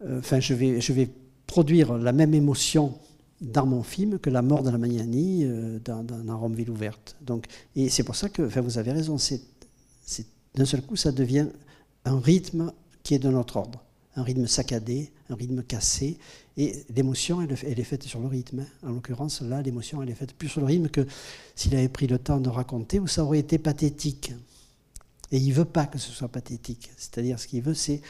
Euh, 0.01 0.19
Enfin, 0.19 0.39
je 0.39 0.53
vais, 0.53 0.79
je 0.79 0.93
vais 0.93 1.09
produire 1.45 1.97
la 1.97 2.13
même 2.13 2.33
émotion 2.33 2.93
dans 3.41 3.65
mon 3.65 3.83
film 3.83 4.17
que 4.17 4.29
la 4.29 4.41
mort 4.41 4.63
de 4.63 4.69
la 4.69 4.77
Magnani 4.77 5.43
euh, 5.43 5.77
dans, 5.83 6.03
dans, 6.03 6.23
dans 6.23 6.39
Rome 6.39 6.55
Ville 6.55 6.69
ouverte. 6.69 7.17
Donc, 7.21 7.47
et 7.75 7.89
c'est 7.89 8.03
pour 8.03 8.15
ça 8.15 8.29
que, 8.29 8.43
enfin, 8.43 8.61
vous 8.61 8.77
avez 8.77 8.93
raison, 8.93 9.17
c'est, 9.17 9.41
d'un 10.55 10.65
seul 10.65 10.81
coup, 10.81 10.95
ça 10.95 11.11
devient 11.11 11.47
un 12.05 12.19
rythme 12.19 12.71
qui 13.03 13.13
est 13.13 13.19
de 13.19 13.29
notre 13.29 13.57
ordre, 13.57 13.83
un 14.15 14.23
rythme 14.23 14.47
saccadé, 14.47 15.11
un 15.29 15.35
rythme 15.35 15.63
cassé, 15.63 16.17
et 16.55 16.83
l'émotion, 16.95 17.41
elle, 17.41 17.55
elle 17.65 17.79
est 17.79 17.83
faite 17.83 18.03
sur 18.03 18.19
le 18.21 18.27
rythme. 18.27 18.59
hein. 18.61 18.87
En 18.87 18.91
l'occurrence, 18.91 19.41
là, 19.41 19.61
l'émotion, 19.61 20.01
elle 20.01 20.09
est 20.09 20.15
faite 20.15 20.33
plus 20.33 20.47
sur 20.47 20.61
le 20.61 20.67
rythme 20.67 20.87
que 20.87 21.05
s'il 21.55 21.75
avait 21.75 21.89
pris 21.89 22.07
le 22.07 22.19
temps 22.19 22.39
de 22.39 22.49
raconter, 22.49 22.99
où 22.99 23.07
ça 23.07 23.23
aurait 23.23 23.39
été 23.39 23.57
pathétique. 23.57 24.33
Et 25.31 25.37
il 25.37 25.53
veut 25.53 25.65
pas 25.65 25.85
que 25.85 25.97
ce 25.97 26.11
soit 26.11 26.27
pathétique. 26.27 26.89
C'est-à-dire, 26.97 27.39
ce 27.39 27.47
qu'il 27.47 27.61
veut, 27.61 27.73
c'est 27.73 28.01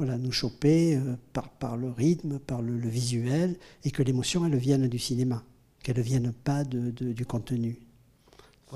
voilà, 0.00 0.16
nous 0.16 0.32
choper 0.32 0.96
euh, 0.96 1.14
par, 1.58 1.76
le 1.76 1.90
rythme, 1.90 2.38
par 2.38 2.62
le, 2.62 2.72
visuel, 2.88 3.56
et 3.84 3.90
que 3.90 4.02
l'émotion, 4.02 4.46
elle 4.46 4.56
vienne 4.56 4.88
du 4.88 4.98
cinéma, 4.98 5.42
qu'elle 5.82 5.98
ne 5.98 6.02
vienne 6.02 6.32
pas 6.32 6.64
de- 6.64 6.90
du 6.90 7.26
contenu. 7.26 7.78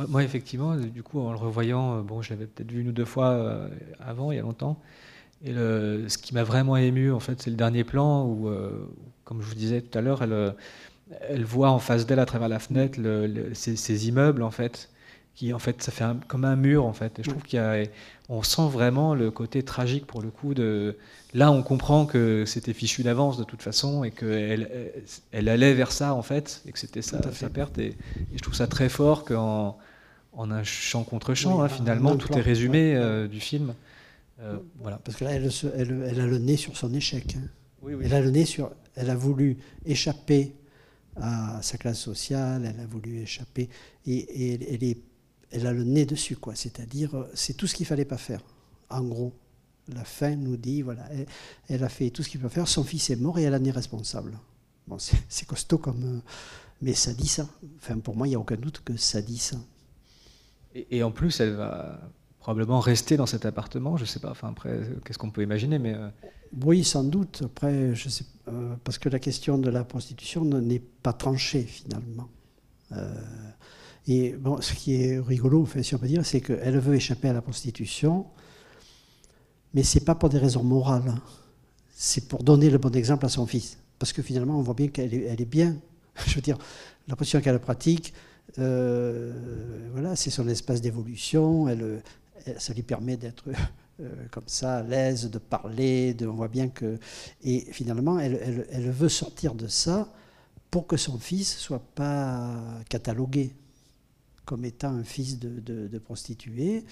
Moi, 0.09 0.22
effectivement, 0.22 0.77
du 0.77 1.03
coup, 1.03 1.20
en 1.20 1.33
le 1.33 1.39
revoyant, 1.39 1.97
euh, 1.97 2.03
bon, 2.03 2.20
je 2.20 2.29
l'avais 2.29 2.47
peut-être 2.47 2.70
vu 2.70 2.83
une 2.83 2.89
ou 2.89 2.93
deux 2.93 3.07
fois 3.07 3.31
euh, 3.31 3.68
avant, 4.01 4.33
il 4.33 4.37
y 4.37 4.39
a 4.39 4.43
longtemps. 4.43 4.79
Et 5.43 5.53
ce 5.53 6.18
qui 6.18 6.33
m'a 6.33 6.43
vraiment 6.43 6.77
ému, 6.77 7.11
en 7.11 7.20
fait, 7.20 7.41
c'est 7.41 7.51
le 7.51 7.57
dernier 7.57 7.85
plan 7.85 8.27
où, 8.27 8.49
comme 9.25 9.43
je 9.43 9.47
vous 9.47 9.55
disais 9.55 9.83
tout 9.83 9.99
à 9.99 10.01
l'heure, 10.01 10.22
elle, 10.22 10.55
elle 11.20 11.45
voit 11.45 11.68
en 11.70 11.79
face 11.79 12.07
d'elle, 12.07 12.18
à 12.18 12.25
travers 12.25 12.49
la 12.49 12.59
fenêtre, 12.59 12.99
ces, 13.53 13.77
ces 13.77 14.09
immeubles, 14.09 14.43
en 14.43 14.51
fait, 14.51 14.89
qui, 15.35 15.53
en 15.53 15.59
fait, 15.59 15.82
ça 15.82 15.91
fait 15.93 16.05
un- 16.05 16.18
comme 16.28 16.45
un 16.45 16.57
mur, 16.57 16.85
en 16.87 16.93
fait. 16.93 17.18
Et 17.18 17.22
je 17.24 17.30
trouve 17.30 17.43
qu'il 17.43 17.57
y 17.59 17.62
a, 17.62 17.82
on 18.28 18.43
sent 18.43 18.68
vraiment 18.70 19.14
le 19.14 19.30
côté 19.30 19.62
tragique 19.62 20.07
pour 20.07 20.22
le 20.22 20.30
coup 20.30 20.55
de. 20.55 20.97
Là, 21.35 21.51
on 21.51 21.62
comprend 21.62 22.07
que 22.07 22.45
c'était 22.47 22.72
fichu 22.72 23.03
d'avance 23.03 23.37
de 23.37 23.45
toute 23.45 23.61
façon 23.62 24.05
et 24.05 24.11
qu'elle 24.12 24.93
elle 25.32 25.49
allait 25.49 25.74
vers 25.74 25.91
ça, 25.91 26.14
en 26.14 26.22
fait, 26.22 26.62
et 26.66 26.72
que 26.72 26.78
c'était 26.78 27.03
ça, 27.03 27.20
sa 27.32 27.49
perte. 27.51 27.78
Et, 27.78 27.87
et 27.89 27.97
je 28.37 28.43
trouve 28.43 28.55
ça 28.55 28.66
très 28.68 28.89
fort 28.89 29.24
qu'en 29.24 29.76
en 30.37 30.51
un 30.51 30.62
chant 30.64 31.05
contre 31.05 31.35
chant, 31.35 31.59
Oui, 31.59 31.64
hein, 31.64 31.68
finalement, 31.68 32.16
tout 32.16 32.28
plan, 32.28 32.39
est 32.39 32.41
résumé 32.43 32.93
ouais, 32.93 33.03
euh, 33.03 33.28
du 33.28 33.41
film. 33.41 33.74
Euh, 34.41 34.59
voilà. 34.80 34.99
Parce 35.05 35.16
que 35.16 35.24
là, 35.24 35.32
elle, 35.32 35.51
se- 35.51 35.66
elle- 35.76 36.05
elle 36.09 36.20
a 36.20 36.26
le 36.26 36.39
nez 36.39 36.57
sur 36.57 36.76
son 36.76 36.93
échec. 36.95 37.37
hein. 37.37 37.49
Oui, 37.82 37.95
oui. 37.95 38.05
Elle 38.07 38.14
a 38.14 38.20
le 38.20 38.30
nez 38.30 38.45
sur. 38.45 38.70
Elle 38.97 39.11
a 39.11 39.16
voulu 39.16 39.59
échapper 39.87 40.53
à 41.16 41.61
sa 41.62 41.78
classe 41.78 41.99
sociale, 42.01 42.64
elle 42.74 42.80
a 42.80 42.87
voulu 42.87 43.18
échapper. 43.20 43.68
Et, 44.07 44.55
elle 44.74 44.82
est, 44.85 44.99
elle 45.55 45.67
a 45.67 45.73
le 45.73 45.85
nez 45.85 46.05
dessus, 46.07 46.37
quoi. 46.37 46.55
C'est-à-dire, 46.55 47.15
euh, 47.15 47.31
c'est 47.35 47.55
tout 47.55 47.67
ce 47.67 47.75
qu'il 47.75 47.87
fallait 47.87 48.05
pas 48.05 48.19
faire. 48.19 48.41
En 48.91 49.03
gros, 49.03 49.33
la 49.89 50.05
fin 50.05 50.35
nous 50.37 50.57
dit 50.57 50.83
voilà, 50.83 51.05
elle, 51.13 51.27
elle 51.69 51.85
a 51.85 51.89
fait 51.89 52.11
tout 52.11 52.23
ce 52.23 52.29
qu'il 52.29 52.41
peut 52.41 52.49
faire. 52.49 52.69
Son 52.69 52.85
fils 52.85 53.11
est 53.11 53.17
mort 53.17 53.39
et 53.39 53.43
elle 53.43 53.55
en 53.55 53.65
est 53.65 53.71
responsable. 53.71 54.39
Bon, 54.87 54.99
c'est 54.99 55.47
costaud 55.47 55.79
comme. 55.79 56.05
euh, 56.05 56.21
mais 56.83 56.93
ça 56.95 57.15
dit 57.15 57.29
ça. 57.29 57.49
Enfin, 57.79 57.99
pour 57.99 58.17
moi, 58.17 58.27
il 58.27 58.31
n'y 58.31 58.37
a 58.37 58.41
aucun 58.41 58.57
doute 58.57 58.83
que 58.85 58.97
ça 58.97 59.23
dit 59.23 59.39
ça. 59.39 59.57
Et, 60.75 60.99
et 60.99 61.03
en 61.03 61.11
plus, 61.13 61.41
elle 61.41 61.55
va 61.55 62.01
probablement 62.41 62.81
rester 62.81 63.17
dans 63.17 63.27
cet 63.27 63.47
appartement. 63.47 63.97
Je 63.97 64.05
sais 64.05 64.21
pas. 64.21 64.31
Enfin, 64.33 64.49
après, 64.49 64.81
qu'est-ce 65.05 65.19
qu'on 65.19 65.31
peut 65.31 65.43
imaginer 65.43 65.79
Mais 65.79 65.95
euh, 65.95 66.09
Oui, 66.63 66.85
sans 66.85 67.05
doute. 67.05 67.43
Après, 67.45 67.95
je 67.95 68.09
sais, 68.09 68.25
euh, 68.49 68.75
parce 68.85 68.99
que 68.99 69.09
la 69.09 69.19
question 69.21 69.57
de 69.57 69.71
la 69.71 69.85
prostitution 69.85 70.45
ne- 70.45 70.61
n'est 70.61 70.81
pas 71.03 71.13
tranchée 71.15 71.63
finalement. 71.63 72.29
Euh, 72.93 73.15
et 74.07 74.33
bon, 74.33 74.61
ce 74.61 74.75
qui 74.75 74.95
est 74.95 75.19
rigolo, 75.21 75.63
enfin, 75.63 75.83
si 75.83 75.95
on 75.95 75.99
peut 75.99 76.07
dire, 76.09 76.25
c'est 76.27 76.41
qu'elle 76.41 76.79
veut 76.79 76.95
échapper 76.95 77.29
à 77.29 77.33
la 77.33 77.43
prostitution, 77.43 78.27
mais 79.73 79.83
c'est 79.83 80.05
pas 80.05 80.15
pour 80.15 80.29
des 80.29 80.39
raisons 80.39 80.63
morales. 80.63 81.09
hein. 81.09 81.21
C'est 81.91 82.29
pour 82.29 82.43
donner 82.45 82.71
le 82.71 82.79
bon 82.79 82.95
exemple 82.97 83.27
à 83.27 83.29
son 83.29 83.47
fils. 83.47 83.79
Parce 83.99 84.13
que 84.13 84.23
finalement, 84.23 84.59
on 84.59 84.63
voit 84.63 84.75
bien 84.75 84.89
qu'elle 84.89 85.15
est, 85.15 85.45
bien. 85.45 85.77
Je 86.27 86.35
veux 86.37 86.41
dire, 86.43 86.59
la 87.09 87.17
prostitution 87.17 87.41
qu'elle 87.43 87.59
pratique, 87.61 88.13
euh, 88.59 89.33
voilà, 89.93 90.17
c'est 90.17 90.31
son 90.31 90.49
espace 90.49 90.81
d'évolution. 90.81 91.69
Elle, 91.69 92.03
elle- 92.47 92.61
ça 92.61 92.75
lui 92.75 92.83
permet 92.83 93.17
d'être 93.17 93.45
euh, 94.01 94.11
comme 94.31 94.45
ça, 94.47 94.79
à 94.79 94.83
l'aise, 94.83 95.31
de 95.31 95.39
parler, 95.39 96.15
de, 96.15 96.27
on 96.27 96.35
voit 96.35 96.49
bien 96.49 96.69
que... 96.69 96.99
Et 97.45 97.61
finalement, 97.73 98.19
elle, 98.19 98.39
elle- 98.43 98.67
elle 98.71 98.91
veut 98.91 99.09
sortir 99.09 99.55
de 99.55 99.69
ça 99.69 100.13
pour 100.71 100.87
que 100.87 100.97
son 100.97 101.19
fils 101.19 101.57
soit 101.57 101.83
pas 101.95 102.57
catalogué 102.89 103.55
comme 104.45 104.65
étant 104.65 104.89
un 104.91 105.05
fils 105.05 105.39
de, 105.39 105.99
prostituée. 105.99 106.85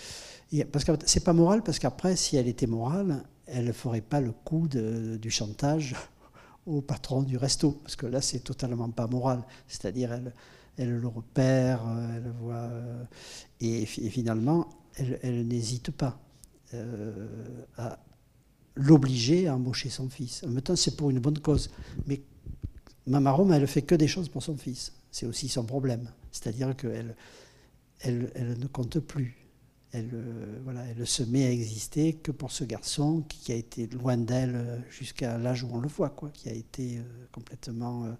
Et 0.52 0.64
parce 0.64 0.84
que 0.84 0.92
c'est 1.06 1.24
pas 1.24 1.32
moral, 1.32 1.62
parce 1.62 1.78
qu'après, 1.78 2.16
si 2.16 2.36
elle 2.36 2.48
était 2.48 2.66
morale, 2.66 3.24
elle 3.46 3.66
ne 3.66 3.72
ferait 3.72 4.00
pas 4.00 4.20
le 4.20 4.32
coup 4.32 4.68
du 4.68 5.30
chantage 5.30 5.94
au 6.66 6.80
patron 6.80 7.22
du 7.22 7.36
resto, 7.36 7.72
parce 7.72 7.96
que 7.96 8.06
là, 8.06 8.20
c'est 8.20 8.40
totalement 8.40 8.90
pas 8.90 9.06
moral. 9.06 9.42
C'est-à-dire, 9.68 10.12
elle, 10.76 10.90
le 11.00 11.08
repère, 11.08 11.82
euh, 11.86 12.16
elle 12.16 12.30
voit... 12.40 12.54
euh, 12.54 13.04
Et, 13.60 13.86
fi- 13.86 14.06
et 14.06 14.10
finalement, 14.10 14.68
elle, 14.96 15.18
elle 15.22 15.46
n'hésite 15.46 15.90
pas 15.90 16.20
euh, 16.74 17.26
à 17.76 17.98
l'obliger 18.76 19.48
à 19.48 19.54
embaucher 19.56 19.90
son 19.90 20.08
fils. 20.08 20.42
En 20.44 20.48
même 20.48 20.62
temps, 20.62 20.76
c'est 20.76 20.96
pour 20.96 21.10
une 21.10 21.18
bonne 21.20 21.38
cause. 21.38 21.70
Mais 22.06 22.22
Mama 23.06 23.32
Rome, 23.32 23.52
elle 23.52 23.66
fait 23.66 23.82
que 23.82 23.94
des 23.94 24.08
choses 24.08 24.28
pour 24.28 24.42
son 24.42 24.56
fils. 24.56 24.92
C'est 25.10 25.26
aussi 25.26 25.48
son 25.48 25.64
problème. 25.64 26.08
C'est-à-dire 26.30 26.74
qu'elle 26.76 27.14
elle, 28.02 28.56
ne 28.58 28.66
compte 28.66 28.98
plus. 28.98 29.36
Elle, 29.92 30.10
euh, 30.14 30.60
voilà, 30.64 30.84
elle 30.86 31.06
se 31.06 31.22
met 31.22 31.44
à 31.44 31.50
exister 31.50 32.14
que 32.14 32.32
pour 32.32 32.50
ce 32.50 32.64
garçon 32.64 33.22
qui, 33.28 33.52
a 33.52 33.54
été 33.54 33.86
loin 33.88 34.16
d'elle 34.16 34.82
jusqu'à 34.90 35.36
l'âge 35.38 35.64
où 35.64 35.68
on 35.72 35.80
le 35.80 35.88
voit, 35.88 36.10
quoi, 36.10 36.30
qui 36.30 36.48
a 36.48 36.52
été 36.52 36.98
euh, 36.98 37.02
complètement 37.30 38.04
euh, 38.04 38.12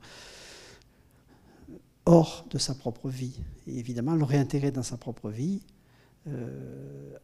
hors 2.05 2.47
de 2.51 2.59
sa 2.59 2.75
propre 2.75 3.09
vie. 3.09 3.41
Et 3.67 3.79
évidemment, 3.79 4.15
le 4.15 4.25
réintégrer 4.25 4.71
dans 4.71 4.83
sa 4.83 4.97
propre 4.97 5.31
vie, 5.31 5.63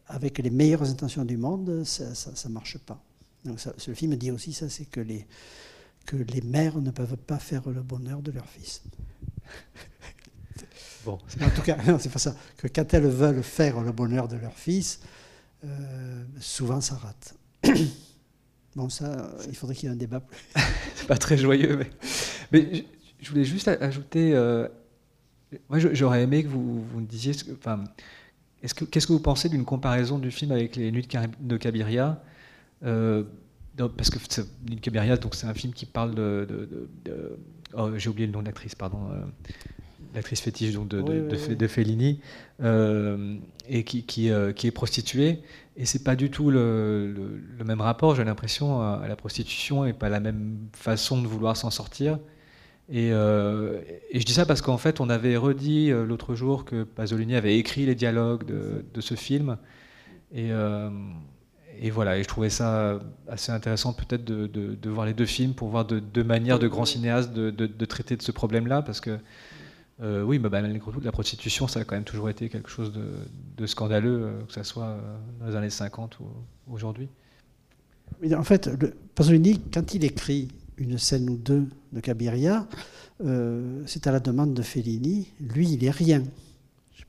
avec 0.07 0.39
les 0.39 0.49
meilleures 0.49 0.89
intentions 0.89 1.23
du 1.23 1.37
monde, 1.37 1.85
ça 1.85 2.09
ne 2.49 2.53
marche 2.53 2.77
pas. 2.79 3.01
Donc 3.45 3.57
ce 3.59 3.93
film 3.93 4.17
dit 4.17 4.29
aussi 4.29 4.51
ça, 4.51 4.67
c'est 4.67 4.83
que 4.83 4.99
les, 4.99 5.25
que 6.05 6.17
les 6.17 6.41
mères 6.41 6.81
ne 6.81 6.91
peuvent 6.91 7.15
pas 7.15 7.39
faire 7.39 7.69
le 7.69 7.81
bonheur 7.81 8.21
de 8.21 8.31
leur 8.31 8.45
fils. 8.45 8.83
bon, 11.05 11.17
En 11.41 11.49
tout 11.49 11.61
cas, 11.61 11.77
c'est 11.99 12.11
pas 12.11 12.19
ça. 12.19 12.35
Que 12.57 12.67
quand 12.67 12.93
elles 12.93 13.07
veulent 13.07 13.43
faire 13.43 13.79
le 13.81 13.91
bonheur 13.91 14.27
de 14.27 14.35
leur 14.37 14.53
fils, 14.53 14.99
euh, 15.65 16.23
souvent 16.39 16.81
ça 16.81 16.95
rate. 16.95 17.35
bon, 18.75 18.89
ça, 18.89 19.29
il 19.47 19.55
faudrait 19.55 19.75
qu'il 19.75 19.87
y 19.87 19.91
ait 19.91 19.95
un 19.95 19.97
débat 19.97 20.19
plus. 20.19 20.37
c'est 20.95 21.07
pas 21.07 21.17
très 21.17 21.37
joyeux. 21.37 21.77
Mais, 21.77 21.89
mais 22.51 22.75
je- 22.75 22.83
je 23.21 23.29
voulais 23.31 23.43
juste 23.43 23.67
ajouter. 23.67 24.33
euh, 24.33 24.67
Moi, 25.69 25.79
j'aurais 25.79 26.23
aimé 26.23 26.43
que 26.43 26.47
vous, 26.47 26.83
vous 26.83 26.99
me 27.01 27.05
disiez. 27.05 27.33
Enfin, 27.57 27.83
est-ce 28.63 28.73
que, 28.73 28.85
qu'est-ce 28.85 29.07
que 29.07 29.13
vous 29.13 29.19
pensez 29.19 29.49
d'une 29.49 29.65
comparaison 29.65 30.17
du 30.19 30.31
film 30.31 30.51
avec 30.51 30.75
Les 30.75 30.91
Nuits 30.91 31.07
de 31.41 31.57
Cabiria 31.57 32.21
euh, 32.83 33.23
Parce 33.97 34.09
que 34.09 34.19
Nuits 34.67 34.75
de 34.77 34.81
Cabiria, 34.81 35.17
donc 35.17 35.35
c'est 35.35 35.47
un 35.47 35.53
film 35.53 35.73
qui 35.73 35.85
parle 35.85 36.15
de. 36.15 36.87
oh, 37.73 37.89
j'ai 37.97 38.09
oublié 38.09 38.27
le 38.27 38.33
nom 38.33 38.39
de 38.41 38.45
l'actrice, 38.45 38.75
pardon. 38.75 39.09
Euh, 40.11 40.15
l'actrice 40.15 40.41
fétiche 40.41 40.73
donc 40.73 40.87
de, 40.87 41.01
de, 41.01 41.67
Fellini, 41.67 42.19
euh, 42.61 43.35
et 43.67 43.83
qui, 43.83 44.03
qui, 44.03 44.31
qui, 44.55 44.67
est 44.67 44.71
prostituée. 44.71 45.39
Et 45.77 45.85
c'est 45.85 46.03
pas 46.03 46.15
du 46.15 46.29
tout 46.29 46.49
le, 46.49 47.41
le 47.57 47.63
même 47.63 47.81
rapport, 47.81 48.15
j'ai 48.15 48.23
l'impression, 48.23 48.81
à 48.81 49.07
la 49.07 49.15
prostitution 49.15 49.85
et 49.85 49.93
pas 49.93 50.09
la 50.09 50.19
même 50.19 50.57
façon 50.73 51.21
de 51.21 51.27
vouloir 51.27 51.55
s'en 51.55 51.69
sortir. 51.69 52.19
Euh, 52.93 53.81
et, 54.09 54.19
je 54.19 54.25
dis 54.25 54.33
ça 54.33 54.45
parce 54.45 54.61
qu'en 54.61 54.77
fait, 54.77 54.99
on 54.99 55.09
avait 55.09 55.37
redit 55.37 55.91
euh, 55.91 56.05
l'autre 56.05 56.35
jour 56.35 56.65
que 56.65 56.83
Pasolini 56.83 57.35
avait 57.35 57.57
écrit 57.57 57.85
les 57.85 57.95
dialogues 57.95 58.45
de, 58.45 59.01
ce 59.01 59.15
film. 59.15 59.57
Euh, 60.35 60.89
et, 61.81 61.91
voilà, 61.91 62.17
et 62.17 62.23
je 62.23 62.27
trouvais 62.27 62.49
ça 62.49 62.99
assez 63.27 63.51
intéressant 63.51 63.93
peut-être 63.93 64.25
de, 64.25 64.89
voir 64.89 65.05
les 65.05 65.13
deux 65.13 65.25
films 65.25 65.53
pour 65.53 65.69
voir 65.69 65.85
deux 65.85 66.23
manières 66.23 66.59
de 66.59 66.67
grands 66.67 66.85
cinéastes 66.85 67.33
de, 67.33 67.85
traiter 67.85 68.15
de 68.15 68.21
ce 68.21 68.31
problème-là. 68.31 68.81
Parce 68.81 69.01
que, 69.01 69.17
oui, 70.01 70.39
bah, 70.39 70.61
la 70.61 71.11
prostitution, 71.11 71.67
ça 71.67 71.81
a 71.81 71.83
quand 71.83 71.95
même 71.95 72.03
toujours 72.03 72.29
été 72.29 72.49
quelque 72.49 72.69
chose 72.69 72.93
de, 72.93 73.65
scandaleux, 73.65 74.31
que 74.47 74.53
ce 74.53 74.63
soit 74.63 74.97
dans 75.39 75.47
les 75.47 75.55
années 75.55 75.69
50 75.69 76.19
ou 76.19 76.25
aujourd'hui. 76.71 77.09
En 78.33 78.43
fait, 78.43 78.69
Pasolini, 79.15 79.59
quand 79.73 79.93
il 79.93 80.03
écrit 80.03 80.47
une 80.77 80.97
scène 80.97 81.29
ou 81.29 81.37
deux 81.37 81.67
de 81.91 81.99
Cabiria, 81.99 82.67
euh, 83.23 83.83
c'est 83.85 84.07
à 84.07 84.11
la 84.11 84.19
demande 84.19 84.53
de 84.53 84.61
Fellini. 84.61 85.27
Lui, 85.39 85.73
il 85.73 85.83
est 85.83 85.91
rien. 85.91 86.23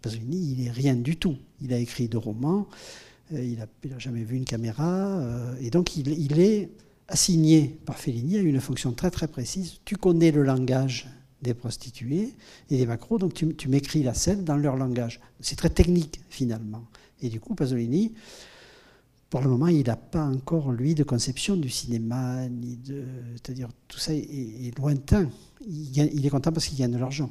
Pasolini, 0.03 0.57
il 0.57 0.67
est 0.67 0.71
rien 0.71 0.95
du 0.95 1.17
tout. 1.17 1.37
Il 1.61 1.73
a 1.73 1.79
écrit 1.79 2.09
deux 2.09 2.19
romans, 2.19 2.67
euh, 3.35 3.45
il 3.45 3.59
n'a 3.59 3.99
jamais 3.99 4.25
vu 4.25 4.37
une 4.37 4.45
caméra, 4.45 5.19
euh, 5.21 5.55
et 5.61 5.71
donc 5.71 5.97
il, 5.97 6.41
est 6.41 6.71
assigné 7.09 7.79
par 7.85 7.99
Fellini 7.99 8.39
à 8.39 8.41
une 8.41 8.61
fonction 8.61 8.93
très 8.93 9.11
très 9.11 9.29
précise. 9.29 9.79
Tu 9.85 9.97
connais 9.97 10.31
le 10.31 10.43
langage 10.43 11.07
des 11.43 11.55
prostituées 11.55 12.35
et 12.71 12.77
des 12.77 12.87
macros, 12.87 13.19
donc 13.19 13.35
tu, 13.35 13.69
m'écris 13.69 14.03
la 14.03 14.15
scène 14.15 14.45
dans 14.45 14.57
leur 14.57 14.77
langage. 14.77 15.21
C'est 15.41 15.57
très 15.57 15.71
technique 15.71 16.21
finalement. 16.29 16.85
Et 17.23 17.29
du 17.29 17.41
coup, 17.41 17.55
Pasolini, 17.55 18.13
pour 19.29 19.41
le 19.41 19.49
moment, 19.49 19.69
il 19.69 19.87
n'a 19.87 19.97
pas 19.97 20.25
encore, 20.25 20.73
lui, 20.73 20.95
de 20.95 21.05
conception 21.05 21.57
du 21.57 21.71
cinéma, 21.71 22.49
ni 22.49 22.77
de. 22.77 23.05
C'est-à-dire, 23.35 23.69
tout 23.89 23.99
ça 23.99 24.13
est, 24.13 24.77
lointain. 24.77 25.31
Il, 25.67 26.25
est 26.25 26.31
content 26.31 26.53
parce 26.53 26.67
qu'il 26.67 26.79
gagne 26.79 26.93
de 26.93 26.99
l'argent. 26.99 27.31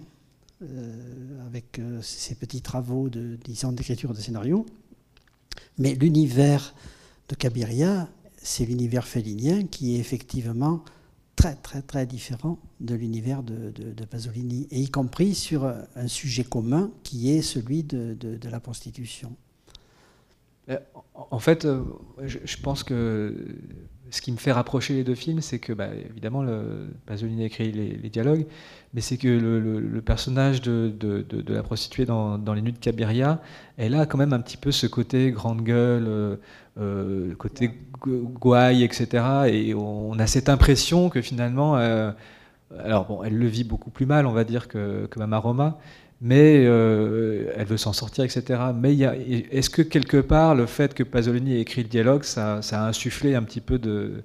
Euh, 0.62 1.46
avec 1.48 1.80
euh, 1.80 2.02
ses 2.02 2.36
petits 2.36 2.62
travaux 2.62 3.10
de, 3.10 3.38
disons, 3.44 3.72
d'écriture 3.72 4.14
de 4.14 4.20
scénario. 4.20 4.66
Mais 5.78 5.96
l'univers 5.96 6.76
de 7.30 7.36
Cabiria, 7.36 8.10
c'est 8.42 8.66
l'univers 8.66 9.08
félinien 9.08 9.64
qui 9.64 9.96
est 9.96 10.00
effectivement 10.00 10.84
très, 11.40 11.56
très, 11.56 11.82
très 11.82 12.06
différent 12.06 12.60
de 12.80 12.96
l'univers 12.96 13.44
de, 13.44 14.06
Pasolini, 14.06 14.68
et 14.72 14.80
y 14.80 14.90
compris 14.90 15.36
sur 15.36 15.66
un 15.96 16.08
sujet 16.08 16.44
commun 16.44 16.92
qui 17.04 17.32
est 17.32 17.42
celui 17.42 17.84
de 17.84 18.50
la 18.50 18.60
prostitution. 18.60 19.36
Euh, 20.70 20.78
en 21.14 21.40
fait, 21.40 21.66
euh, 21.66 21.84
je 22.24 22.58
pense 22.58 22.84
que 22.84 23.36
ce 24.12 24.22
qui 24.22 24.32
me 24.32 24.38
fait 24.38 24.52
rapprocher 24.52 24.94
les 24.94 25.04
deux 25.04 25.16
films, 25.16 25.42
c'est 25.42 25.60
que, 25.60 25.74
bah, 25.74 25.88
évidemment, 26.10 26.42
le, 26.42 26.90
Pasolini 27.06 27.44
a 27.44 27.46
écrit 27.46 27.72
les, 27.72 28.10
dialogues, 28.10 28.46
mais 28.94 29.02
c'est 29.02 29.18
que 29.18 29.28
le, 29.28 30.02
personnage 30.02 30.62
de, 30.62 30.94
la 31.48 31.64
prostituée 31.64 32.06
dans, 32.06 32.54
Les 32.54 32.62
Nuits 32.62 32.74
de 32.74 32.78
Cabiria, 32.78 33.42
elle 33.78 33.96
a 33.96 34.06
quand 34.06 34.18
même 34.18 34.34
un 34.34 34.40
petit 34.40 34.58
peu 34.58 34.72
ce 34.72 34.88
côté 34.88 35.32
grande 35.32 35.62
gueule, 35.62 36.06
euh, 36.08 36.36
euh 36.80 37.36
côté 37.36 37.72
gouaille, 38.02 38.84
etc. 38.84 39.24
Et 39.48 39.74
on 39.74 40.18
a 40.20 40.28
cette 40.28 40.50
impression 40.50 41.10
que 41.10 41.22
finalement, 41.22 41.76
alors 42.78 43.06
bon, 43.06 43.24
elle 43.24 43.38
le 43.38 43.48
vit 43.48 43.64
beaucoup 43.64 43.90
plus 43.90 44.06
mal, 44.06 44.26
on 44.26 44.32
va 44.32 44.44
dire, 44.44 44.68
que, 44.68 45.08
que 45.08 45.36
Roma, 45.36 45.80
mais 46.22 46.66
euh, 46.66 47.52
elle 47.56 47.66
veut 47.66 47.78
s'en 47.78 47.94
sortir, 47.94 48.26
etc. 48.26 48.62
Mais 48.76 48.98
est-ce 48.98 49.70
que 49.70 49.82
quelque 49.82 50.18
part, 50.18 50.56
le 50.56 50.66
fait 50.66 50.94
que 50.94 51.04
Pasolini 51.04 51.56
ait 51.56 51.62
écrit 51.62 51.84
le 51.84 51.90
dialogue, 51.90 52.24
ça, 52.24 52.60
a 52.60 52.88
insufflé 52.88 53.36
un 53.36 53.44
petit 53.44 53.62
peu 53.62 53.80
de, 53.80 54.24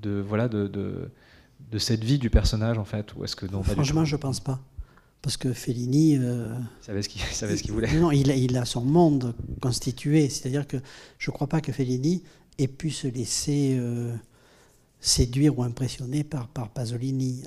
de 0.00 0.22
voilà, 0.26 0.48
de, 0.48 0.68
de, 0.68 1.78
cette 1.78 2.04
vie 2.04 2.18
du 2.18 2.30
personnage, 2.30 2.78
en 2.78 2.84
fait 2.84 3.14
Ou 3.16 3.24
est-ce 3.24 3.34
que 3.34 3.46
non 3.46 3.64
Franchement, 3.64 4.04
je 4.04 4.14
pense 4.14 4.38
pas. 4.38 4.60
Parce 5.22 5.36
que 5.36 5.52
Fellini. 5.52 6.16
Euh, 6.18 6.54
il 6.82 7.18
savait 7.34 7.56
ce 7.56 7.62
qu'il 7.62 7.72
voulait. 7.72 7.92
Non, 7.98 8.12
il 8.12 8.30
a, 8.30 8.36
il 8.36 8.56
a, 8.56 8.64
son 8.64 8.82
monde 8.82 9.34
constitué. 9.60 10.28
C'est-à-dire 10.28 10.68
que 10.68 10.76
je 11.18 11.30
ne 11.30 11.34
crois 11.34 11.48
pas 11.48 11.60
que 11.60 11.72
Fellini 11.72 12.22
ait 12.58 12.68
pu 12.68 12.90
se 12.90 13.08
laisser 13.08 13.74
euh, 13.76 14.14
séduire 15.00 15.58
ou 15.58 15.64
impressionner 15.64 16.22
par, 16.22 16.46
par 16.46 16.68
Pasolini 16.68 17.42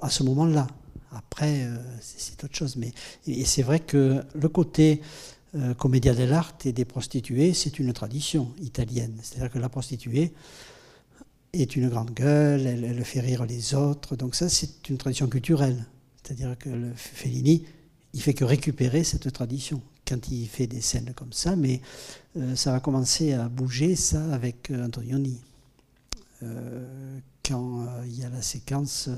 à 0.00 0.08
ce 0.08 0.22
moment-là. 0.22 0.68
Après, 1.16 1.64
euh, 1.64 1.76
c'est 2.00 2.44
autre 2.44 2.54
chose. 2.54 2.76
Mais, 2.76 2.92
et 3.26 3.44
c'est 3.44 3.62
vrai 3.62 3.80
que 3.80 4.22
le 4.34 4.48
côté 4.48 5.00
euh, 5.54 5.74
commedia 5.74 6.14
dell'arte 6.14 6.66
et 6.66 6.72
des 6.72 6.84
prostituées, 6.84 7.54
c'est 7.54 7.78
une 7.78 7.92
tradition 7.92 8.52
italienne. 8.60 9.16
C'est-à-dire 9.22 9.50
que 9.50 9.58
la 9.58 9.68
prostituée 9.68 10.32
est 11.52 11.76
une 11.76 11.88
grande 11.88 12.10
gueule, 12.10 12.66
elle, 12.66 13.04
fait 13.04 13.20
rire 13.20 13.46
les 13.46 13.74
autres. 13.74 14.16
Donc 14.16 14.34
ça, 14.34 14.48
c'est 14.48 14.88
une 14.90 14.98
tradition 14.98 15.26
culturelle. 15.26 15.86
C'est-à-dire 16.22 16.58
que 16.58 16.68
Fellini, 16.96 17.64
il 18.12 18.20
fait 18.20 18.34
que 18.34 18.44
récupérer 18.44 19.04
cette 19.04 19.32
tradition 19.32 19.80
quand 20.06 20.28
il 20.30 20.46
fait 20.46 20.66
des 20.66 20.80
scènes 20.80 21.12
comme 21.14 21.32
ça, 21.32 21.56
mais 21.56 21.80
euh, 22.36 22.54
ça 22.56 22.72
va 22.72 22.80
commencer 22.80 23.32
à 23.32 23.48
bouger 23.48 23.96
ça 23.96 24.22
avec 24.34 24.70
Antonioni. 24.70 25.40
quand 27.42 27.86
il 28.04 28.20
y 28.20 28.24
a 28.24 28.28
la 28.28 28.42
séquence 28.42 29.08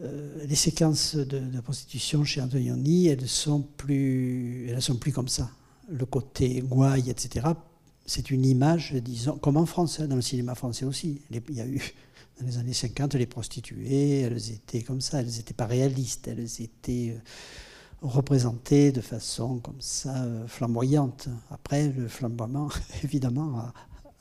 euh, 0.00 0.44
les 0.46 0.54
séquences 0.56 1.14
de, 1.14 1.60
prostitution 1.60 2.24
chez 2.24 2.40
Antonioni, 2.40 3.06
elles 3.06 3.28
sont 3.28 3.62
plus, 3.62 4.68
elles 4.68 4.82
sont 4.82 4.96
plus 4.96 5.12
comme 5.12 5.28
ça. 5.28 5.50
Le 5.88 6.04
côté 6.04 6.60
gouaille, 6.62 7.10
etc. 7.10 7.46
C'est 8.06 8.30
une 8.30 8.44
image, 8.44 8.92
disons, 8.94 9.38
comme 9.38 9.56
en 9.56 9.66
France, 9.66 10.00
hein, 10.00 10.08
dans 10.08 10.16
le 10.16 10.22
cinéma 10.22 10.54
français 10.54 10.84
aussi. 10.84 11.22
il 11.30 11.54
y 11.54 11.60
a 11.60 11.66
eu 11.66 11.80
dans 12.40 12.46
les 12.46 12.58
années 12.58 12.72
50 12.72 13.14
les 13.14 13.26
prostituées, 13.26 14.22
elles 14.22 14.50
étaient 14.50 14.82
comme 14.82 15.00
ça, 15.00 15.20
elles 15.20 15.28
n'étaient 15.28 15.54
pas 15.54 15.66
réalistes, 15.66 16.26
elles 16.26 16.60
étaient 16.60 17.14
euh, 17.16 17.20
représentées 18.02 18.90
de 18.90 19.00
façon 19.00 19.60
comme 19.60 19.80
ça 19.80 20.24
euh, 20.24 20.46
flamboyante. 20.48 21.28
Après, 21.50 21.88
le 21.88 22.08
flamboiement, 22.08 22.68
évidemment, 23.04 23.72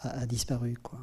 a, 0.01 0.09
a 0.09 0.25
disparu, 0.27 0.77
quoi. 0.81 0.99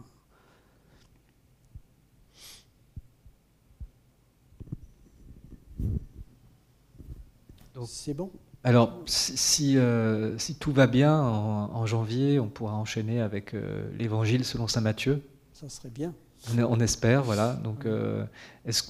C'est 7.87 8.14
bon? 8.14 8.31
alors, 8.62 9.01
si, 9.07 9.78
euh, 9.78 10.37
si, 10.37 10.55
tout 10.55 10.72
va 10.72 10.87
bien, 10.87 11.18
en, 11.18 11.87
janvier, 11.87 12.39
on 12.41 12.49
pourra 12.49 12.74
enchaîner 12.74 13.20
avec 13.20 13.55
euh, 13.55 13.91
l'Évangile 13.99 14.45
selon 14.45 14.68
saint 14.68 14.83
Matthieu. 14.83 15.22
Ça 15.55 15.68
serait 15.68 15.89
bien. 15.89 16.14
On, 16.59 16.78
espère, 16.81 17.22
voilà. 17.22 17.55
Donc, 17.55 17.87
euh, 17.87 18.24
est-ce, 18.66 18.83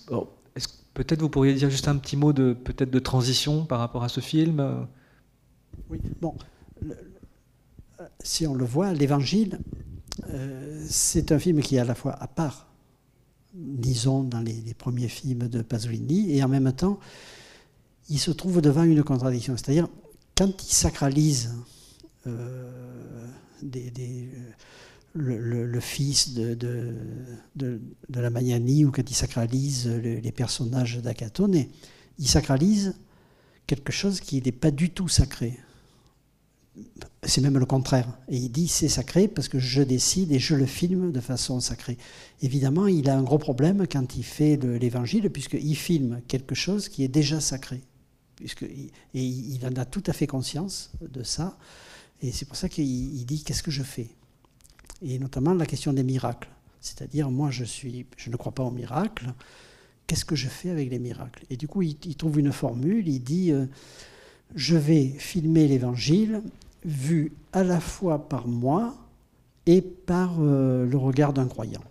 peut-être 0.95 1.21
vous 1.21 1.29
pourriez 1.29 1.55
dire 1.55 1.71
juste 1.71 1.87
un 1.87 1.97
petit 1.97 2.17
mot 2.17 2.33
de 2.33 2.53
peut-être 2.53 2.91
de 2.91 2.99
transition 2.99 3.65
par 3.65 3.79
rapport 3.79 4.03
à 4.03 4.09
ce 4.09 4.21
film. 4.21 4.87
Oui. 5.89 6.01
Bon, 6.21 6.35
si 8.21 8.47
on 8.47 8.55
le 8.55 8.65
voit, 8.65 8.93
l'Évangile, 8.93 9.61
c'est 10.89 11.31
un 11.31 11.39
film 11.39 11.61
qui 11.61 11.77
est 11.77 11.81
à 11.81 11.85
la 11.85 11.95
fois 11.95 12.13
à 12.21 12.27
part, 12.27 12.70
disons, 13.55 14.25
dans 14.25 14.41
les, 14.41 14.75
premiers 14.75 15.09
films 15.09 15.49
de 15.49 15.63
Pasolini, 15.63 16.37
et 16.37 16.43
en 16.43 16.49
même 16.49 16.73
temps 16.73 16.99
il 18.09 18.19
se 18.19 18.31
trouve 18.33 18.61
devant 18.61 18.83
une 18.83 19.05
contradiction. 19.05 19.57
C'est-à-dire, 19.57 19.89
quand 20.37 20.65
il 20.65 20.75
sacralise 20.75 21.55
euh, 22.27 23.27
le, 25.15 25.81
fils 25.81 26.35
de, 26.35 26.55
de, 27.55 27.81
la 28.09 28.31
Magnani 28.31 28.85
ou 28.85 28.91
quand 28.91 29.09
il 29.09 29.15
sacralise 29.15 29.87
les 29.87 30.33
personnages 30.33 30.99
d'Acatone, 30.99 31.67
il 32.19 32.29
sacralise 32.29 32.95
quelque 33.67 33.93
chose 33.93 34.21
qui 34.21 34.43
n'est 34.43 34.53
pas 34.53 34.73
du 34.73 34.91
tout 34.91 35.09
sacré. 35.09 35.59
C'est 37.23 37.41
même 37.41 37.59
le 37.59 37.67
contraire. 37.67 38.09
Et 38.29 38.37
il 38.37 38.51
dit 38.51 38.69
c'est 38.69 38.89
sacré 38.89 39.29
parce 39.29 39.49
que 39.49 39.59
je 39.59 39.83
décide 39.83 40.33
et 40.33 40.39
je 40.39 40.55
le 40.55 40.67
filme 40.67 41.13
de 41.13 41.21
façon 41.21 41.61
sacrée. 41.61 41.99
Évidemment, 42.43 42.87
il 42.87 43.09
a 43.11 43.17
un 43.17 43.23
gros 43.23 43.39
problème 43.39 43.87
quand 43.91 44.17
il 44.17 44.25
fait 44.25 44.57
l'évangile, 44.57 45.31
puisqu'il 45.31 45.77
filme 45.77 46.21
quelque 46.29 46.55
chose 46.55 46.89
qui 46.89 47.05
est 47.05 47.09
déjà 47.09 47.41
sacré 47.41 47.83
puisque, 48.41 48.63
et 48.63 48.91
il 49.15 49.61
en 49.67 49.81
a 49.81 49.85
tout 49.85 50.03
à 50.07 50.13
fait 50.13 50.27
conscience 50.27 50.91
de 51.01 51.23
ça. 51.23 51.57
Et 52.23 52.33
c'est 52.33 52.47
pour 52.47 52.57
ça 52.57 52.69
qu'il 52.69 53.25
dit 53.27 53.45
qu'est-ce 53.45 53.63
que 53.63 53.71
je 53.71 53.83
fais? 53.83 54.09
Et 55.03 55.19
notamment 55.19 55.55
la 55.55 55.67
question 55.67 55.93
des 55.93 56.03
miracles. 56.03 56.49
C'est-à-dire, 56.81 57.31
moi, 57.31 57.51
je, 57.51 57.65
suis, 57.65 58.07
je 58.17 58.31
ne 58.31 58.37
crois 58.37 58.53
pas 58.53 58.63
aux 58.63 58.71
miracles. 58.71 59.33
Qu'est-ce 60.07 60.25
que 60.25 60.35
je 60.35 60.49
fais 60.49 60.71
avec 60.71 60.91
les 60.91 60.99
miracles? 60.99 61.45
Et 61.51 61.57
du 61.57 61.69
coup, 61.69 61.83
il, 61.83 61.97
trouve 62.17 62.41
une 62.41 62.53
formule, 62.53 63.07
il 63.07 63.23
dit, 63.23 63.53
euh, 63.53 63.67
je 64.55 64.77
vais 64.77 65.07
filmer 65.07 65.69
l'évangile 65.69 66.43
vu 66.85 67.33
à 67.53 67.63
la 67.63 67.81
fois 67.81 68.29
par 68.29 68.47
moi 68.47 68.97
et 69.67 69.83
par 69.83 70.37
euh, 70.41 70.87
le 70.87 70.97
regard 70.97 71.33
d'un 71.33 71.47
croyant. 71.47 71.83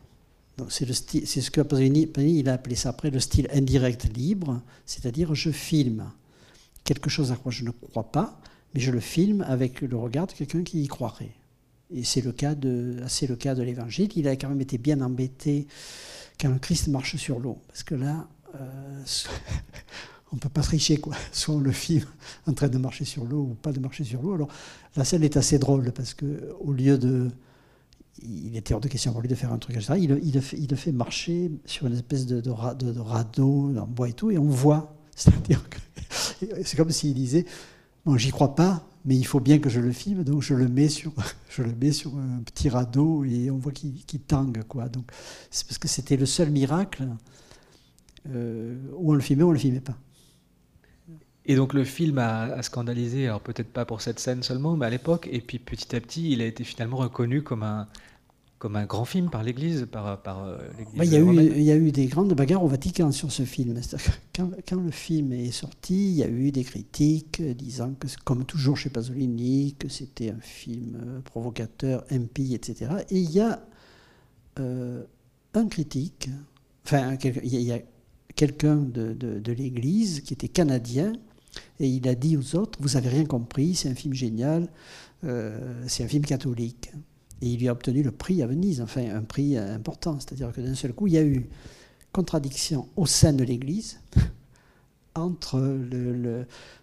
C'est 0.67 0.91
ce 0.91 1.51
que 1.51 1.61
Pasolini 1.61 2.11
il 2.17 2.49
a 2.49 2.53
appelé 2.53 2.75
ça 2.75 2.89
après 2.89 3.11
le 3.11 3.19
style 3.19 3.47
indirect 3.53 4.15
libre, 4.15 4.61
c'est-à-dire 4.85 5.33
je 5.33 5.51
filme 5.51 6.11
quelque 6.83 7.09
chose 7.09 7.31
à 7.31 7.37
quoi 7.37 7.51
je 7.51 7.63
ne 7.63 7.71
crois 7.71 8.11
pas, 8.11 8.41
mais 8.73 8.81
je 8.81 8.91
le 8.91 8.99
filme 8.99 9.41
avec 9.47 9.81
le 9.81 9.95
regard 9.95 10.27
de 10.27 10.33
quelqu'un 10.33 10.63
qui 10.63 10.83
y 10.83 10.87
croirait. 10.87 11.31
Et 11.91 12.03
c'est 12.03 12.21
le 12.21 12.31
cas 12.31 12.55
de, 12.55 12.97
de 12.99 13.63
l'Évangile. 13.63 14.09
Il 14.15 14.27
a 14.27 14.35
quand 14.35 14.49
même 14.49 14.61
été 14.61 14.77
bien 14.77 15.01
embêté 15.01 15.65
quand 16.39 16.49
le 16.49 16.59
Christ 16.59 16.87
marche 16.87 17.15
sur 17.15 17.39
l'eau, 17.39 17.59
parce 17.67 17.83
que 17.83 17.95
là, 17.95 18.27
euh, 18.55 19.03
on 20.31 20.35
ne 20.35 20.39
peut 20.39 20.49
pas 20.49 20.61
tricher 20.61 20.97
quoi. 20.97 21.15
Soit 21.31 21.55
on 21.55 21.59
le 21.59 21.71
filme 21.71 22.07
en 22.47 22.53
train 22.53 22.69
de 22.69 22.77
marcher 22.77 23.05
sur 23.05 23.25
l'eau 23.25 23.49
ou 23.51 23.55
pas 23.55 23.71
de 23.71 23.79
marcher 23.79 24.03
sur 24.03 24.21
l'eau. 24.21 24.33
Alors 24.33 24.49
la 24.95 25.05
scène 25.05 25.23
est 25.23 25.37
assez 25.37 25.59
drôle 25.59 25.91
parce 25.91 26.13
que 26.13 26.53
au 26.59 26.71
lieu 26.71 26.97
de 26.97 27.29
il 28.21 28.57
était 28.57 28.73
hors 28.73 28.81
de 28.81 28.87
question 28.87 29.11
pour 29.11 29.21
lui 29.21 29.29
de 29.29 29.35
faire 29.35 29.53
un 29.53 29.57
truc, 29.57 29.75
etc. 29.75 29.93
Il, 29.97 30.33
le, 30.33 30.75
fait, 30.75 30.91
marcher 30.91 31.51
sur 31.65 31.87
une 31.87 31.93
espèce 31.93 32.25
de, 32.25 32.41
de, 32.41 32.51
de, 32.91 32.99
radeau 32.99 33.73
en 33.77 33.87
bois 33.87 34.09
et 34.09 34.13
tout, 34.13 34.31
et 34.31 34.37
on 34.37 34.49
voit. 34.49 34.95
C'est-à-dire 35.15 35.69
que 35.69 35.77
c'est 36.63 36.77
comme 36.77 36.91
s'il 36.91 37.13
disait 37.13 37.45
Bon, 38.05 38.17
j'y 38.17 38.31
crois 38.31 38.55
pas, 38.55 38.87
mais 39.05 39.15
il 39.15 39.25
faut 39.25 39.39
bien 39.39 39.59
que 39.59 39.69
je 39.69 39.79
le 39.79 39.91
filme, 39.91 40.23
donc 40.23 40.41
je 40.41 40.53
le 40.53 40.67
mets 40.67 40.89
sur, 40.89 41.13
je 41.49 41.63
le 41.63 41.73
mets 41.75 41.91
sur 41.91 42.17
un 42.17 42.41
petit 42.43 42.69
radeau 42.69 43.23
et 43.23 43.51
on 43.51 43.57
voit 43.57 43.71
qu'il 43.71 44.21
tangue. 44.25 44.63
Quoi. 44.67 44.89
Donc, 44.89 45.11
c'est 45.51 45.67
parce 45.67 45.77
que 45.77 45.87
c'était 45.87 46.17
le 46.17 46.25
seul 46.25 46.49
miracle 46.49 47.07
euh, 48.29 48.77
où 48.97 49.11
on 49.11 49.15
le 49.15 49.21
filmait 49.21 49.43
ou 49.43 49.49
on 49.49 49.53
le 49.53 49.59
filmait 49.59 49.81
pas. 49.81 49.97
Et 51.45 51.55
donc 51.55 51.73
le 51.73 51.83
film 51.83 52.17
a, 52.17 52.61
scandalisé, 52.61 53.27
alors 53.27 53.41
peut-être 53.41 53.71
pas 53.71 53.85
pour 53.85 54.01
cette 54.01 54.19
scène 54.19 54.43
seulement, 54.43 54.75
mais 54.75 54.85
à 54.85 54.89
l'époque, 54.89 55.27
et 55.31 55.41
puis 55.41 55.57
petit 55.57 55.95
à 55.95 56.01
petit, 56.01 56.31
il 56.31 56.41
a 56.41 56.45
été 56.45 56.63
finalement 56.63 56.97
reconnu 56.97 57.41
comme 57.41 57.63
un, 57.63 57.87
comme 58.59 58.75
un 58.75 58.85
grand 58.85 59.05
film 59.05 59.29
par 59.29 59.41
l'Église, 59.41 59.87
par, 59.89 60.21
par 60.21 60.43
euh, 60.43 60.57
l'Église. 60.77 61.01
il, 61.01 61.13
y 61.13 61.15
a 61.15 61.19
eu, 61.19 61.57
il 61.57 61.63
y 61.63 61.71
a 61.71 61.75
eu 61.75 61.91
des 61.91 62.05
grandes 62.07 62.33
bagarres 62.33 62.63
au 62.63 62.67
Vatican 62.67 63.11
sur 63.11 63.31
ce 63.31 63.43
film. 63.43 63.79
Quand, 64.35 64.51
quand, 64.67 64.81
le 64.81 64.91
film 64.91 65.33
est 65.33 65.51
sorti, 65.51 66.11
il 66.11 66.17
y 66.17 66.23
a 66.23 66.27
eu 66.27 66.51
des 66.51 66.63
critiques 66.63 67.41
disant 67.41 67.93
que, 67.97 68.07
comme 68.25 68.45
toujours 68.45 68.77
chez 68.77 68.89
Pasolini, 68.89 69.75
que 69.79 69.87
c'était 69.87 70.31
un 70.31 70.41
film 70.41 70.97
euh, 71.01 71.19
provocateur, 71.21 72.03
impie, 72.11 72.53
etc. 72.53 72.91
Et 73.09 73.17
il 73.17 73.31
y 73.31 73.39
a 73.39 73.61
euh, 74.59 75.03
un 75.53 75.67
critique, 75.67 76.29
enfin, 76.85 77.17
il 77.43 77.61
y 77.61 77.71
a 77.71 77.79
quelqu'un 78.35 78.75
de, 78.75 79.13
de, 79.13 79.39
de 79.39 79.51
l'Église 79.51 80.21
qui 80.21 80.33
était 80.33 80.47
canadien, 80.47 81.13
et 81.79 81.87
il 81.87 82.07
a 82.07 82.15
dit 82.15 82.37
aux 82.37 82.55
autres, 82.55 82.79
vous 82.81 82.89
n'avez 82.89 83.09
rien 83.09 83.25
compris, 83.25 83.75
c'est 83.75 83.89
un 83.89 83.95
film 83.95 84.13
génial, 84.13 84.67
c'est 85.21 86.03
un 86.03 86.07
film 86.07 86.25
catholique. 86.25 86.91
Et 87.41 87.47
il 87.47 87.59
lui 87.59 87.69
a 87.69 87.71
obtenu 87.71 88.03
le 88.03 88.11
prix 88.11 88.41
à 88.41 88.47
Venise, 88.47 88.81
enfin 88.81 89.09
un 89.09 89.21
prix 89.21 89.57
important. 89.57 90.17
C'est-à-dire 90.19 90.51
que 90.51 90.61
d'un 90.61 90.75
seul 90.75 90.93
coup, 90.93 91.07
il 91.07 91.13
y 91.13 91.17
a 91.17 91.23
eu 91.23 91.47
contradiction 92.11 92.87
au 92.95 93.05
sein 93.05 93.33
de 93.33 93.43
l'Église 93.43 93.99
entre 95.15 95.77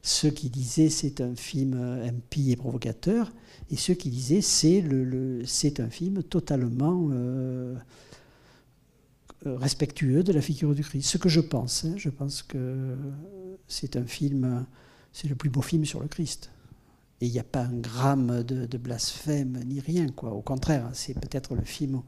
ceux 0.03 0.31
qui 0.31 0.51
disaient 0.51 0.91
c'est 0.91 1.21
un 1.21 1.35
film 1.35 1.75
impie 2.05 2.53
et 2.53 2.57
provocateur 2.57 3.33
et 3.71 3.77
ceux 3.77 3.95
qui 3.95 4.11
disaient 4.11 4.41
c'est 4.41 4.81
le, 4.81 5.43
un 5.79 5.91
film 5.91 6.23
totalement 6.23 7.09
euh, 7.13 7.75
respectueux 9.45 10.23
de 10.23 10.33
la 10.33 10.41
figure 10.41 10.75
du 10.75 10.83
Christ. 10.83 11.09
Ce 11.09 11.19
que 11.19 11.29
je 11.29 11.41
pense, 11.41 11.85
hein, 11.85 11.95
je 11.97 12.09
pense 12.09 12.43
que 12.43 12.97
c'est 13.69 13.97
un 13.97 14.05
film, 14.05 14.67
c'est 15.13 15.29
le 15.29 15.35
plus 15.35 15.51
beau 15.51 15.63
film 15.63 15.85
sur 15.85 16.01
le 16.01 16.09
Christ. 16.09 16.51
Et 17.21 17.27
il 17.27 17.33
n'y 17.33 17.39
a 17.39 17.45
pas 17.45 17.63
un 17.63 17.73
gramme 17.73 18.43
de, 18.43 18.79
blasphème 18.79 19.63
ni 19.65 19.81
rien. 19.81 20.09
Quoi. 20.09 20.33
Au 20.33 20.43
contraire, 20.43 20.91
c'est 20.93 21.15
peut-être 21.15 21.55
le 21.55 21.65
film 21.65 22.03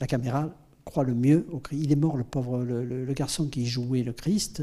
la 0.00 0.06
caméra 0.06 0.50
croit 0.88 1.04
le 1.04 1.14
mieux 1.14 1.46
au 1.52 1.58
Christ. 1.58 1.80
Il 1.84 1.92
est 1.92 1.96
mort, 1.96 2.16
le 2.16 2.24
pauvre, 2.24 2.64
le, 2.64 3.12
garçon 3.12 3.46
qui 3.46 3.66
jouait 3.66 4.02
le 4.02 4.12
Christ, 4.12 4.62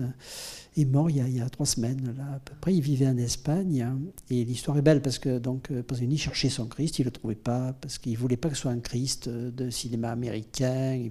est 0.75 0.85
mort 0.85 1.09
il 1.09 1.35
y 1.35 1.39
a, 1.39 1.49
trois 1.49 1.65
semaines, 1.65 2.13
là, 2.17 2.35
à 2.35 2.39
peu 2.39 2.53
près. 2.59 2.73
Il 2.73 2.81
vivait 2.81 3.07
en 3.07 3.17
Espagne. 3.17 3.87
Et 4.29 4.43
l'histoire 4.43 4.77
est 4.77 4.81
belle 4.81 5.01
parce 5.01 5.19
que 5.19 5.39
donc, 5.39 5.71
euh, 5.71 5.83
Pasolini 5.83 6.17
cherchait 6.17 6.49
son 6.49 6.65
Christ, 6.65 6.99
il 6.99 7.03
ne 7.03 7.05
le 7.05 7.11
trouvait 7.11 7.35
pas, 7.35 7.73
parce 7.79 7.97
qu'il 7.97 8.13
ne 8.13 8.17
voulait 8.17 8.37
pas 8.37 8.49
que 8.49 8.55
ce 8.55 8.61
soit 8.63 8.71
un 8.71 8.79
Christ 8.79 9.29
de 9.29 9.69
cinéma 9.69 10.11
américain. 10.11 11.01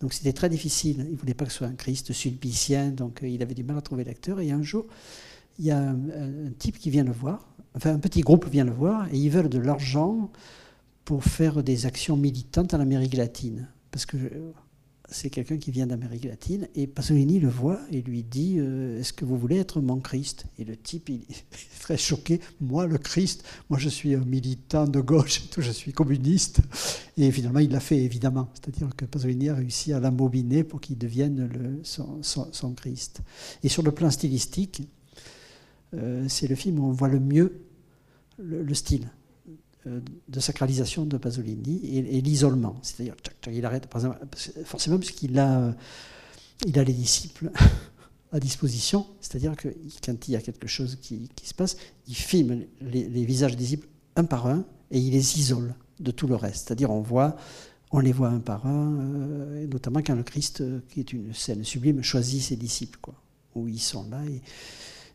Donc 0.00 0.12
c'était 0.12 0.32
très 0.32 0.48
difficile. 0.48 1.04
Il 1.08 1.12
ne 1.12 1.18
voulait 1.18 1.34
pas 1.34 1.44
que 1.44 1.52
ce 1.52 1.58
soit 1.58 1.68
un 1.68 1.74
Christ 1.74 2.12
sulpicien, 2.12 2.90
donc 2.90 3.22
euh, 3.22 3.28
il 3.28 3.42
avait 3.42 3.54
du 3.54 3.64
mal 3.64 3.78
à 3.78 3.82
trouver 3.82 4.04
l'acteur. 4.04 4.40
Et 4.40 4.50
un 4.50 4.62
jour, 4.62 4.86
il 5.58 5.66
y 5.66 5.70
a 5.70 5.78
un, 5.78 5.94
un 5.94 6.50
type 6.58 6.78
qui 6.78 6.90
vient 6.90 7.04
le 7.04 7.12
voir 7.12 7.46
enfin 7.76 7.92
un 7.92 7.98
petit 7.98 8.22
groupe 8.22 8.48
vient 8.48 8.64
le 8.64 8.72
voir 8.72 9.06
et 9.12 9.18
ils 9.18 9.30
veulent 9.30 9.50
de 9.50 9.58
l'argent 9.58 10.30
pour 11.04 11.22
faire 11.22 11.62
des 11.62 11.86
actions 11.86 12.16
militantes 12.16 12.74
en 12.74 12.80
Amérique 12.80 13.14
latine. 13.14 13.68
Parce 13.90 14.06
que 14.06 14.16
c'est 15.08 15.30
quelqu'un 15.30 15.56
qui 15.56 15.70
vient 15.70 15.86
d'Amérique 15.86 16.24
latine 16.24 16.68
et 16.74 16.86
Pasolini 16.86 17.38
le 17.38 17.48
voit 17.48 17.80
et 17.92 18.02
lui 18.02 18.22
dit 18.22 18.56
euh, 18.58 18.98
Est-ce 18.98 19.12
que 19.12 19.24
vous 19.24 19.38
voulez 19.38 19.56
être 19.56 19.80
mon 19.80 20.00
Christ? 20.00 20.46
Et 20.58 20.64
le 20.64 20.76
type, 20.76 21.08
il 21.10 21.22
est 21.22 21.80
très 21.80 21.96
choqué 21.96 22.40
Moi, 22.60 22.86
le 22.86 22.98
Christ, 22.98 23.44
moi 23.70 23.78
je 23.78 23.88
suis 23.88 24.14
un 24.14 24.24
militant 24.24 24.86
de 24.86 25.00
gauche, 25.00 25.38
et 25.44 25.48
tout, 25.50 25.62
je 25.62 25.70
suis 25.70 25.92
communiste. 25.92 26.60
Et 27.16 27.30
finalement, 27.30 27.60
il 27.60 27.70
l'a 27.70 27.80
fait 27.80 27.98
évidemment. 27.98 28.48
C'est-à-dire 28.54 28.88
que 28.96 29.04
Pasolini 29.04 29.48
a 29.48 29.54
réussi 29.54 29.92
à 29.92 30.00
l'ambobiner 30.00 30.64
pour 30.64 30.80
qu'il 30.80 30.98
devienne 30.98 31.46
le, 31.46 31.80
son, 31.82 32.74
Christ. 32.74 33.20
Et 33.62 33.68
sur 33.68 33.82
le 33.82 33.92
plan 33.92 34.10
stylistique, 34.10 34.82
euh, 35.94 36.26
c'est 36.28 36.48
le 36.48 36.56
film 36.56 36.80
où 36.80 36.86
on 36.86 36.92
voit 36.92 37.08
le 37.08 37.20
mieux 37.20 37.60
le, 38.38 38.74
style 38.74 39.08
de 40.28 40.40
sacralisation 40.40 41.04
de 41.04 41.16
Pasolini 41.16 41.80
et, 41.96 42.20
l'isolement. 42.20 42.76
C'est-à-dire, 42.82 43.14
il 43.50 43.64
arrête, 43.64 43.86
par 43.86 44.04
exemple, 44.04 44.26
forcément, 44.64 44.98
puisqu'il 44.98 45.38
a, 45.38 45.74
il 46.66 46.78
a 46.78 46.84
les 46.84 46.92
disciples 46.92 47.50
à 48.32 48.40
disposition, 48.40 49.06
c'est-à-dire 49.20 49.56
que 49.56 49.68
quand 50.04 50.28
il 50.28 50.32
y 50.32 50.36
a 50.36 50.40
quelque 50.40 50.66
chose 50.66 50.96
qui, 51.00 51.28
se 51.42 51.54
passe, 51.54 51.76
il 52.08 52.16
filme 52.16 52.64
les, 52.80 53.24
visages 53.24 53.52
des 53.52 53.62
disciples 53.62 53.88
un 54.16 54.24
par 54.24 54.46
un 54.46 54.64
et 54.90 54.98
il 54.98 55.12
les 55.12 55.38
isole 55.38 55.74
de 56.00 56.10
tout 56.10 56.26
le 56.26 56.36
reste. 56.36 56.66
C'est-à-dire, 56.66 56.90
on 56.90 57.00
voit. 57.00 57.36
On 57.92 58.00
les 58.00 58.12
voit 58.12 58.30
un 58.30 58.40
par 58.40 58.66
un, 58.66 58.98
euh, 58.98 59.66
notamment 59.68 60.00
quand 60.00 60.16
le 60.16 60.24
Christ, 60.24 60.60
euh, 60.60 60.80
qui 60.90 60.98
est 60.98 61.12
une 61.12 61.32
scène 61.32 61.62
sublime, 61.62 62.02
choisit 62.02 62.42
ses 62.42 62.56
disciples, 62.56 62.98
où 63.54 63.68
ils 63.68 63.80
sont 63.80 64.10
là. 64.10 64.24
Et, 64.26 64.42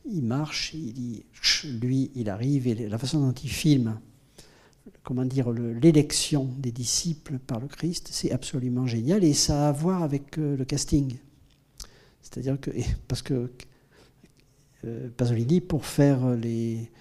il 0.09 0.23
marche, 0.23 0.73
lui, 1.65 2.11
il 2.15 2.29
arrive, 2.29 2.67
et 2.67 2.87
la 2.87 2.97
façon 2.97 3.19
dont 3.19 3.33
il 3.33 3.49
filme, 3.49 3.99
comment 5.03 5.25
dire, 5.25 5.51
l'élection 5.51 6.49
des 6.57 6.71
disciples 6.71 7.39
par 7.39 7.59
le 7.59 7.67
Christ, 7.67 8.09
c'est 8.11 8.31
absolument 8.31 8.87
génial, 8.87 9.23
et 9.23 9.33
ça 9.33 9.65
a 9.65 9.69
à 9.69 9.71
voir 9.71 10.03
avec 10.03 10.37
euh, 10.37 10.55
le 10.57 10.65
casting. 10.65 11.17
C'est-à-dire 12.21 12.59
que, 12.59 12.71
parce 13.07 13.21
que 13.21 13.51
euh, 14.85 15.09
Pasolini, 15.15 15.61
pour 15.61 15.85
faire 15.85 16.35
les, 16.35 16.91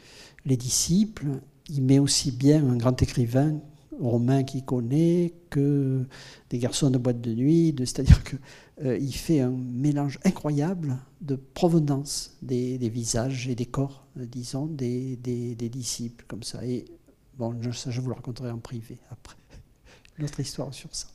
les 0.44 0.56
disciples, 0.56 1.40
il 1.68 1.82
met 1.82 1.98
aussi 1.98 2.32
bien 2.32 2.68
un 2.68 2.76
grand 2.76 3.00
écrivain 3.02 3.60
romain 4.00 4.42
qu'il 4.42 4.64
connaît 4.64 5.32
que 5.50 6.06
des 6.48 6.58
garçons 6.58 6.90
de 6.90 6.98
boîte 6.98 7.20
de 7.20 7.34
nuit, 7.34 7.74
c'est-à-dire 7.78 8.22
qu'il 8.24 8.38
euh, 8.84 9.10
fait 9.10 9.40
un 9.40 9.50
mélange 9.50 10.18
incroyable 10.24 10.96
de 11.20 11.36
provenance 11.36 12.36
des, 12.42 12.78
visages 12.88 13.48
et 13.48 13.54
des 13.54 13.66
corps, 13.66 14.06
disons, 14.16 14.66
des, 14.66 15.16
disciples, 15.70 16.24
comme 16.26 16.42
ça. 16.42 16.64
Et 16.64 16.84
bon, 17.38 17.54
ça, 17.72 17.90
je 17.90 18.00
vous 18.00 18.08
le 18.08 18.14
raconterai 18.14 18.50
en 18.50 18.58
privé 18.58 18.98
après. 19.10 19.36
Une 20.18 20.24
autre 20.24 20.40
histoire 20.40 20.72
sur 20.72 20.94
ça. 20.94 21.08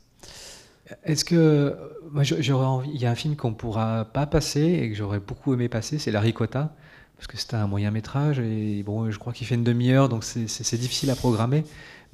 Est-ce 1.04 1.24
que 1.24 1.76
moi 2.12 2.22
j'aurais 2.22 2.66
envie, 2.66 2.90
il 2.94 3.00
y 3.00 3.06
a 3.06 3.10
un 3.10 3.16
film 3.16 3.34
qu'on 3.34 3.54
pourra 3.54 4.04
pas 4.04 4.26
passer 4.26 4.62
et 4.62 4.88
que 4.88 4.94
j'aurais 4.94 5.18
beaucoup 5.18 5.52
aimé 5.52 5.68
passer, 5.68 5.98
c'est 5.98 6.12
La 6.12 6.20
Ricotta, 6.20 6.74
parce 7.16 7.26
que 7.26 7.36
c'est 7.36 7.54
un 7.54 7.66
moyen 7.66 7.90
métrage 7.90 8.38
et 8.38 8.84
bon, 8.84 9.10
je 9.10 9.18
crois 9.18 9.32
qu'il 9.32 9.48
fait 9.48 9.56
une 9.56 9.64
demi-heure, 9.64 10.08
donc 10.08 10.22
c'est 10.22 10.76
difficile 10.76 11.10
à 11.10 11.16
programmer. 11.16 11.64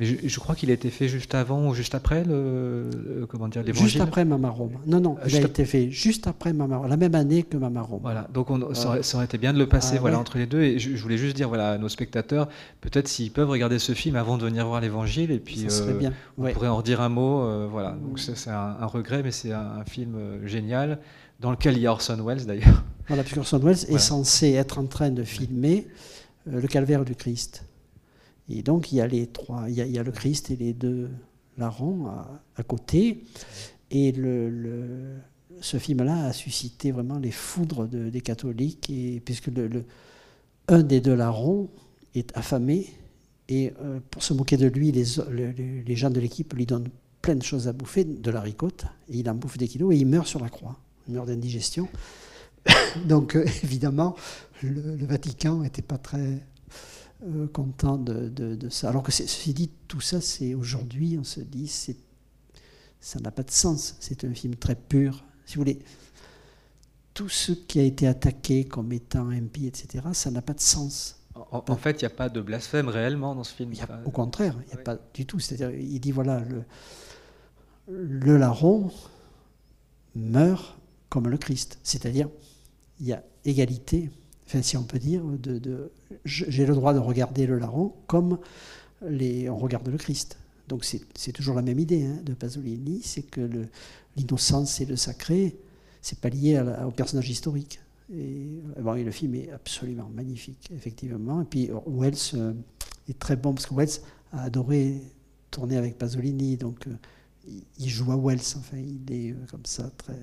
Mais 0.03 0.29
je, 0.29 0.41
crois 0.41 0.57
qu'il 0.57 0.69
a 0.71 0.73
été 0.73 0.91
fait 0.91 1.07
juste 1.07 1.33
avant 1.33 1.69
ou 1.69 1.75
juste 1.75 1.95
après 1.95 2.25
le, 2.25 2.91
comment 3.29 3.47
dire 3.47 3.63
l'évangile? 3.63 3.89
Juste 3.89 4.01
après 4.01 4.25
Mama 4.25 4.49
Rome. 4.49 4.73
Non, 4.85 4.99
non, 4.99 5.17
il 5.29 5.37
a 5.37 5.43
été 5.43 5.65
fait 5.65 5.93
juste 5.93 6.27
après 6.27 6.53
Mama 6.53 6.79
Rome, 6.79 6.89
la 6.89 6.97
même 6.97 7.15
année 7.15 7.45
que 7.45 7.57
Mama 7.57 7.83
Rome. 7.83 8.01
Voilà, 8.03 8.27
donc 8.35 8.51
on, 8.51 8.75
ça, 8.75 9.01
aurait, 9.15 9.25
été 9.25 9.39
bien 9.39 9.53
de 9.53 9.61
le 9.61 9.69
passer 9.69 9.95
ah, 9.99 10.01
voilà, 10.01 10.19
entre 10.19 10.39
les 10.39 10.47
deux. 10.47 10.61
Et 10.61 10.81
je, 10.81 11.01
voulais 11.01 11.19
juste 11.19 11.37
dire 11.37 11.47
voilà, 11.47 11.71
à 11.71 11.79
nos 11.79 11.89
spectateurs, 11.89 12.49
peut-être 12.81 13.07
s'ils 13.07 13.31
peuvent 13.31 13.49
regarder 13.49 13.79
ce 13.79 13.93
film 13.93 14.17
avant 14.17 14.39
de 14.39 14.45
venir 14.45 14.67
voir 14.67 14.81
l'évangile, 14.81 15.31
et 15.31 15.39
puis 15.39 15.69
euh, 15.71 15.93
bien. 15.93 16.13
on 16.37 16.51
pourrait 16.51 16.67
en 16.67 16.79
redire 16.79 17.01
un 17.01 17.09
mot. 17.09 17.43
Euh, 17.43 17.69
voilà, 17.71 17.93
donc 17.93 18.19
c'est 18.19 18.51
un, 18.51 18.87
regret, 18.87 19.23
mais 19.23 19.31
c'est 19.31 19.53
un, 19.53 19.85
film 19.87 20.17
euh, 20.17 20.45
génial 20.49 20.99
dans 21.39 21.53
lequel 21.53 21.77
il 21.77 21.81
y 21.81 21.87
a 21.87 21.93
Orson 21.93 22.19
Welles 22.27 22.45
d'ailleurs. 22.45 22.83
Voilà, 23.07 23.23
puisque 23.23 23.39
Orson 23.39 23.61
Welles 23.61 23.85
est 23.89 23.99
censé 23.99 24.55
être 24.55 24.81
en 24.81 24.87
train 24.87 25.11
de 25.11 25.23
filmer 25.23 25.87
le 26.47 26.67
calvaire 26.67 27.05
du 27.05 27.15
Christ. 27.15 27.65
Et 28.49 28.63
donc 28.63 28.93
il 28.93 28.97
y 28.97 29.01
a 29.01 29.07
les 29.07 29.27
trois, 29.27 29.65
il 29.69 29.75
y 29.75 29.99
a, 29.99 30.03
le 30.03 30.13
Christ 30.13 30.51
et 30.51 30.57
les 30.57 30.73
deux 30.73 31.11
larrons 31.59 32.07
à, 32.57 32.63
côté. 32.63 33.25
Et 33.91 34.13
ce 35.61 35.77
film-là 35.79 36.27
a 36.27 36.33
suscité 36.33 36.91
vraiment 36.93 37.19
les 37.19 37.31
foudres 37.31 37.87
des 37.87 38.21
catholiques, 38.21 38.93
puisque 39.25 39.49
le, 39.49 39.85
un 40.69 40.83
des 40.83 41.01
deux 41.01 41.15
larrons 41.15 41.69
est 42.15 42.37
affamé, 42.37 42.87
et 43.49 43.73
euh, 43.81 44.01
pour 44.11 44.23
se 44.23 44.33
moquer 44.33 44.57
de 44.57 44.67
lui, 44.67 44.93
les, 44.93 45.05
les 45.83 45.97
gens 45.97 46.11
de 46.11 46.21
l'équipe 46.21 46.53
lui 46.55 46.67
donnent 46.67 46.89
plein 47.21 47.37
de 47.37 47.43
choses 47.43 47.69
à 47.69 47.73
bouffer, 47.73 48.05
de 48.05 48.31
la 48.31 48.41
ricotte, 48.41 48.85
et 49.09 49.19
il 49.19 49.31
en 49.31 49.35
bouffe 49.35 49.59
des 49.59 49.69
kilos, 49.69 49.95
et 49.95 49.99
il 49.99 50.07
meurt 50.07 50.27
sur 50.27 50.41
la 50.41 50.49
croix, 50.49 50.79
il 51.09 51.15
meurt 51.15 51.27
d'indigestion. 51.27 51.89
Donc 53.07 53.37
euh, 53.37 53.45
évidemment, 53.63 54.17
le, 54.63 55.05
Vatican 55.05 55.59
n'était 55.59 55.83
pas 55.83 55.99
très 55.99 56.39
euh, 57.25 57.47
content 57.49 57.99
de, 57.99 58.69
ça. 58.69 58.89
Alors 58.89 59.03
que 59.03 59.13
ceci 59.13 59.55
dit, 59.55 59.71
tout 59.89 60.01
ça, 60.01 60.21
c'est 60.21 60.55
aujourd'hui, 60.55 61.17
on 61.21 61.25
se 61.25 61.41
dit, 61.41 61.69
ça 63.01 63.21
n'a 63.21 63.31
pas 63.31 63.43
de 63.43 63.51
sens. 63.51 63.97
C'est 64.01 64.25
un 64.25 64.35
film 64.35 64.57
très 64.57 64.75
pur. 64.75 65.25
Si 65.47 65.55
vous 65.55 65.61
voulez, 65.61 65.81
tout 67.15 67.29
ce 67.29 67.53
qui 67.53 67.79
a 67.81 67.85
été 67.85 68.07
attaqué 68.07 68.65
comme 68.65 68.93
étant 68.93 69.29
impie, 69.29 69.67
etc., 69.67 70.05
ça 70.13 70.31
n'a 70.31 70.43
pas 70.43 70.55
de 70.55 70.61
sens. 70.61 71.19
En, 71.35 71.77
fait, 71.77 72.03
il 72.03 72.05
n'y 72.05 72.13
a 72.13 72.15
pas 72.15 72.29
de 72.29 72.41
blasphème 72.41 72.89
réellement 72.89 73.35
dans 73.35 73.45
ce 73.45 73.55
film. 73.55 73.73
au 74.05 74.11
contraire, 74.11 74.55
il 74.67 74.75
n'y 74.75 74.81
a 74.81 74.85
pas 74.85 74.99
du 75.15 75.25
tout. 75.25 75.39
C'est-à-dire, 75.39 75.71
il 75.71 75.99
dit 75.99 76.13
voilà, 76.13 76.41
le, 76.41 76.65
le 77.89 78.37
larron 78.37 78.91
meurt 80.15 80.79
comme 81.09 81.29
le 81.29 81.39
Christ. 81.39 81.79
C'est-à-dire, 81.83 82.29
il 83.01 83.07
y 83.07 83.13
a 83.13 83.23
égalité, 83.45 84.11
si 84.61 84.77
on 84.77 84.83
peut 84.83 84.99
dire, 84.99 85.23
j'ai 86.25 86.67
le 86.67 86.75
droit 86.75 86.93
de 86.93 86.99
regarder 86.99 87.47
le 87.47 87.59
larron 87.59 87.93
comme 88.07 88.39
on 89.03 89.57
regarde 89.57 89.89
le 89.89 89.97
Christ. 89.97 90.39
Donc 90.69 90.85
c'est 90.85 91.33
toujours 91.33 91.55
la 91.55 91.63
même 91.63 91.79
idée 91.79 92.05
hein, 92.05 92.21
de 92.25 92.35
Pasolini, 92.35 93.01
c'est 93.03 93.23
que 93.23 93.49
l'innocence 94.17 94.81
et 94.81 94.85
le 94.85 94.97
sacré, 94.97 95.57
c'est 96.03 96.19
pas 96.19 96.29
lié 96.29 96.63
au 96.85 96.91
personnage 96.91 97.31
historique. 97.31 97.81
Et, 98.13 98.61
bon, 98.81 98.93
le 98.93 99.11
film 99.11 99.35
est 99.35 99.51
absolument 99.51 100.11
magnifique, 100.15 100.71
effectivement. 100.75 101.43
Et 101.43 101.45
puis 101.45 101.71
Wells 101.87 102.15
euh, 102.35 102.53
est 103.09 103.19
très 103.19 103.37
bon, 103.37 103.55
parce 103.55 103.67
que 103.67 103.75
Wells 103.75 104.01
a 104.33 104.43
adoré 104.43 105.01
tourner 105.51 105.77
avec 105.77 105.99
Pasolini, 105.99 106.57
donc 106.57 106.87
euh, 106.87 106.97
il 107.79 107.89
joue 107.89 108.13
à 108.13 108.17
Wells, 108.17 108.41
enfin, 108.57 108.77
il 108.77 109.13
est 109.13 109.33
euh, 109.33 109.47
comme 109.51 109.65
ça 109.65 109.91
très. 109.97 110.19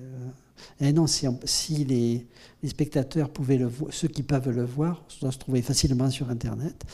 Et 0.80 0.88
eh 0.88 0.92
non, 0.92 1.06
si, 1.06 1.84
les, 1.84 2.26
spectateurs 2.68 3.30
pouvaient 3.30 3.58
le 3.58 3.66
voir, 3.66 3.92
ceux 3.92 4.08
qui 4.08 4.22
peuvent 4.22 4.50
le 4.50 4.64
voir, 4.64 5.02
doit 5.20 5.32
se 5.32 5.38
trouver 5.38 5.62
facilement 5.62 6.10
sur 6.10 6.30
Internet. 6.30 6.84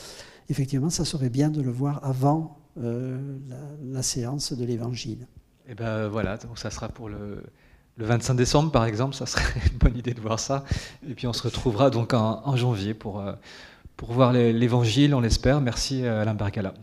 Effectivement, 0.49 0.89
ça 0.89 1.05
serait 1.05 1.29
bien 1.29 1.49
de 1.49 1.61
le 1.61 1.71
voir 1.71 2.03
avant 2.03 2.57
euh, 2.81 3.37
la, 3.91 4.03
séance 4.03 4.53
de 4.53 4.63
l'Évangile. 4.65 5.27
Et 5.67 5.71
eh 5.71 5.75
ben 5.75 6.07
voilà, 6.07 6.37
donc 6.37 6.57
ça 6.57 6.69
sera 6.69 6.87
pour 6.87 7.09
le, 7.09 7.43
le, 7.97 8.05
25 8.05 8.35
décembre, 8.35 8.71
par 8.71 8.85
exemple, 8.85 9.15
ça 9.15 9.25
serait 9.25 9.59
une 9.71 9.77
bonne 9.77 9.97
idée 9.97 10.13
de 10.13 10.21
voir 10.21 10.39
ça. 10.39 10.63
Et 11.07 11.13
puis 11.13 11.27
on 11.27 11.33
se 11.33 11.43
retrouvera 11.43 11.89
donc 11.89 12.13
en, 12.13 12.55
janvier 12.55 12.93
pour, 12.93 13.19
euh, 13.19 13.33
pour 13.97 14.13
voir 14.13 14.31
l'Évangile, 14.31 15.13
on 15.13 15.19
l'espère. 15.19 15.59
Merci 15.59 16.05
Alain 16.05 16.33
Bergala. 16.33 16.73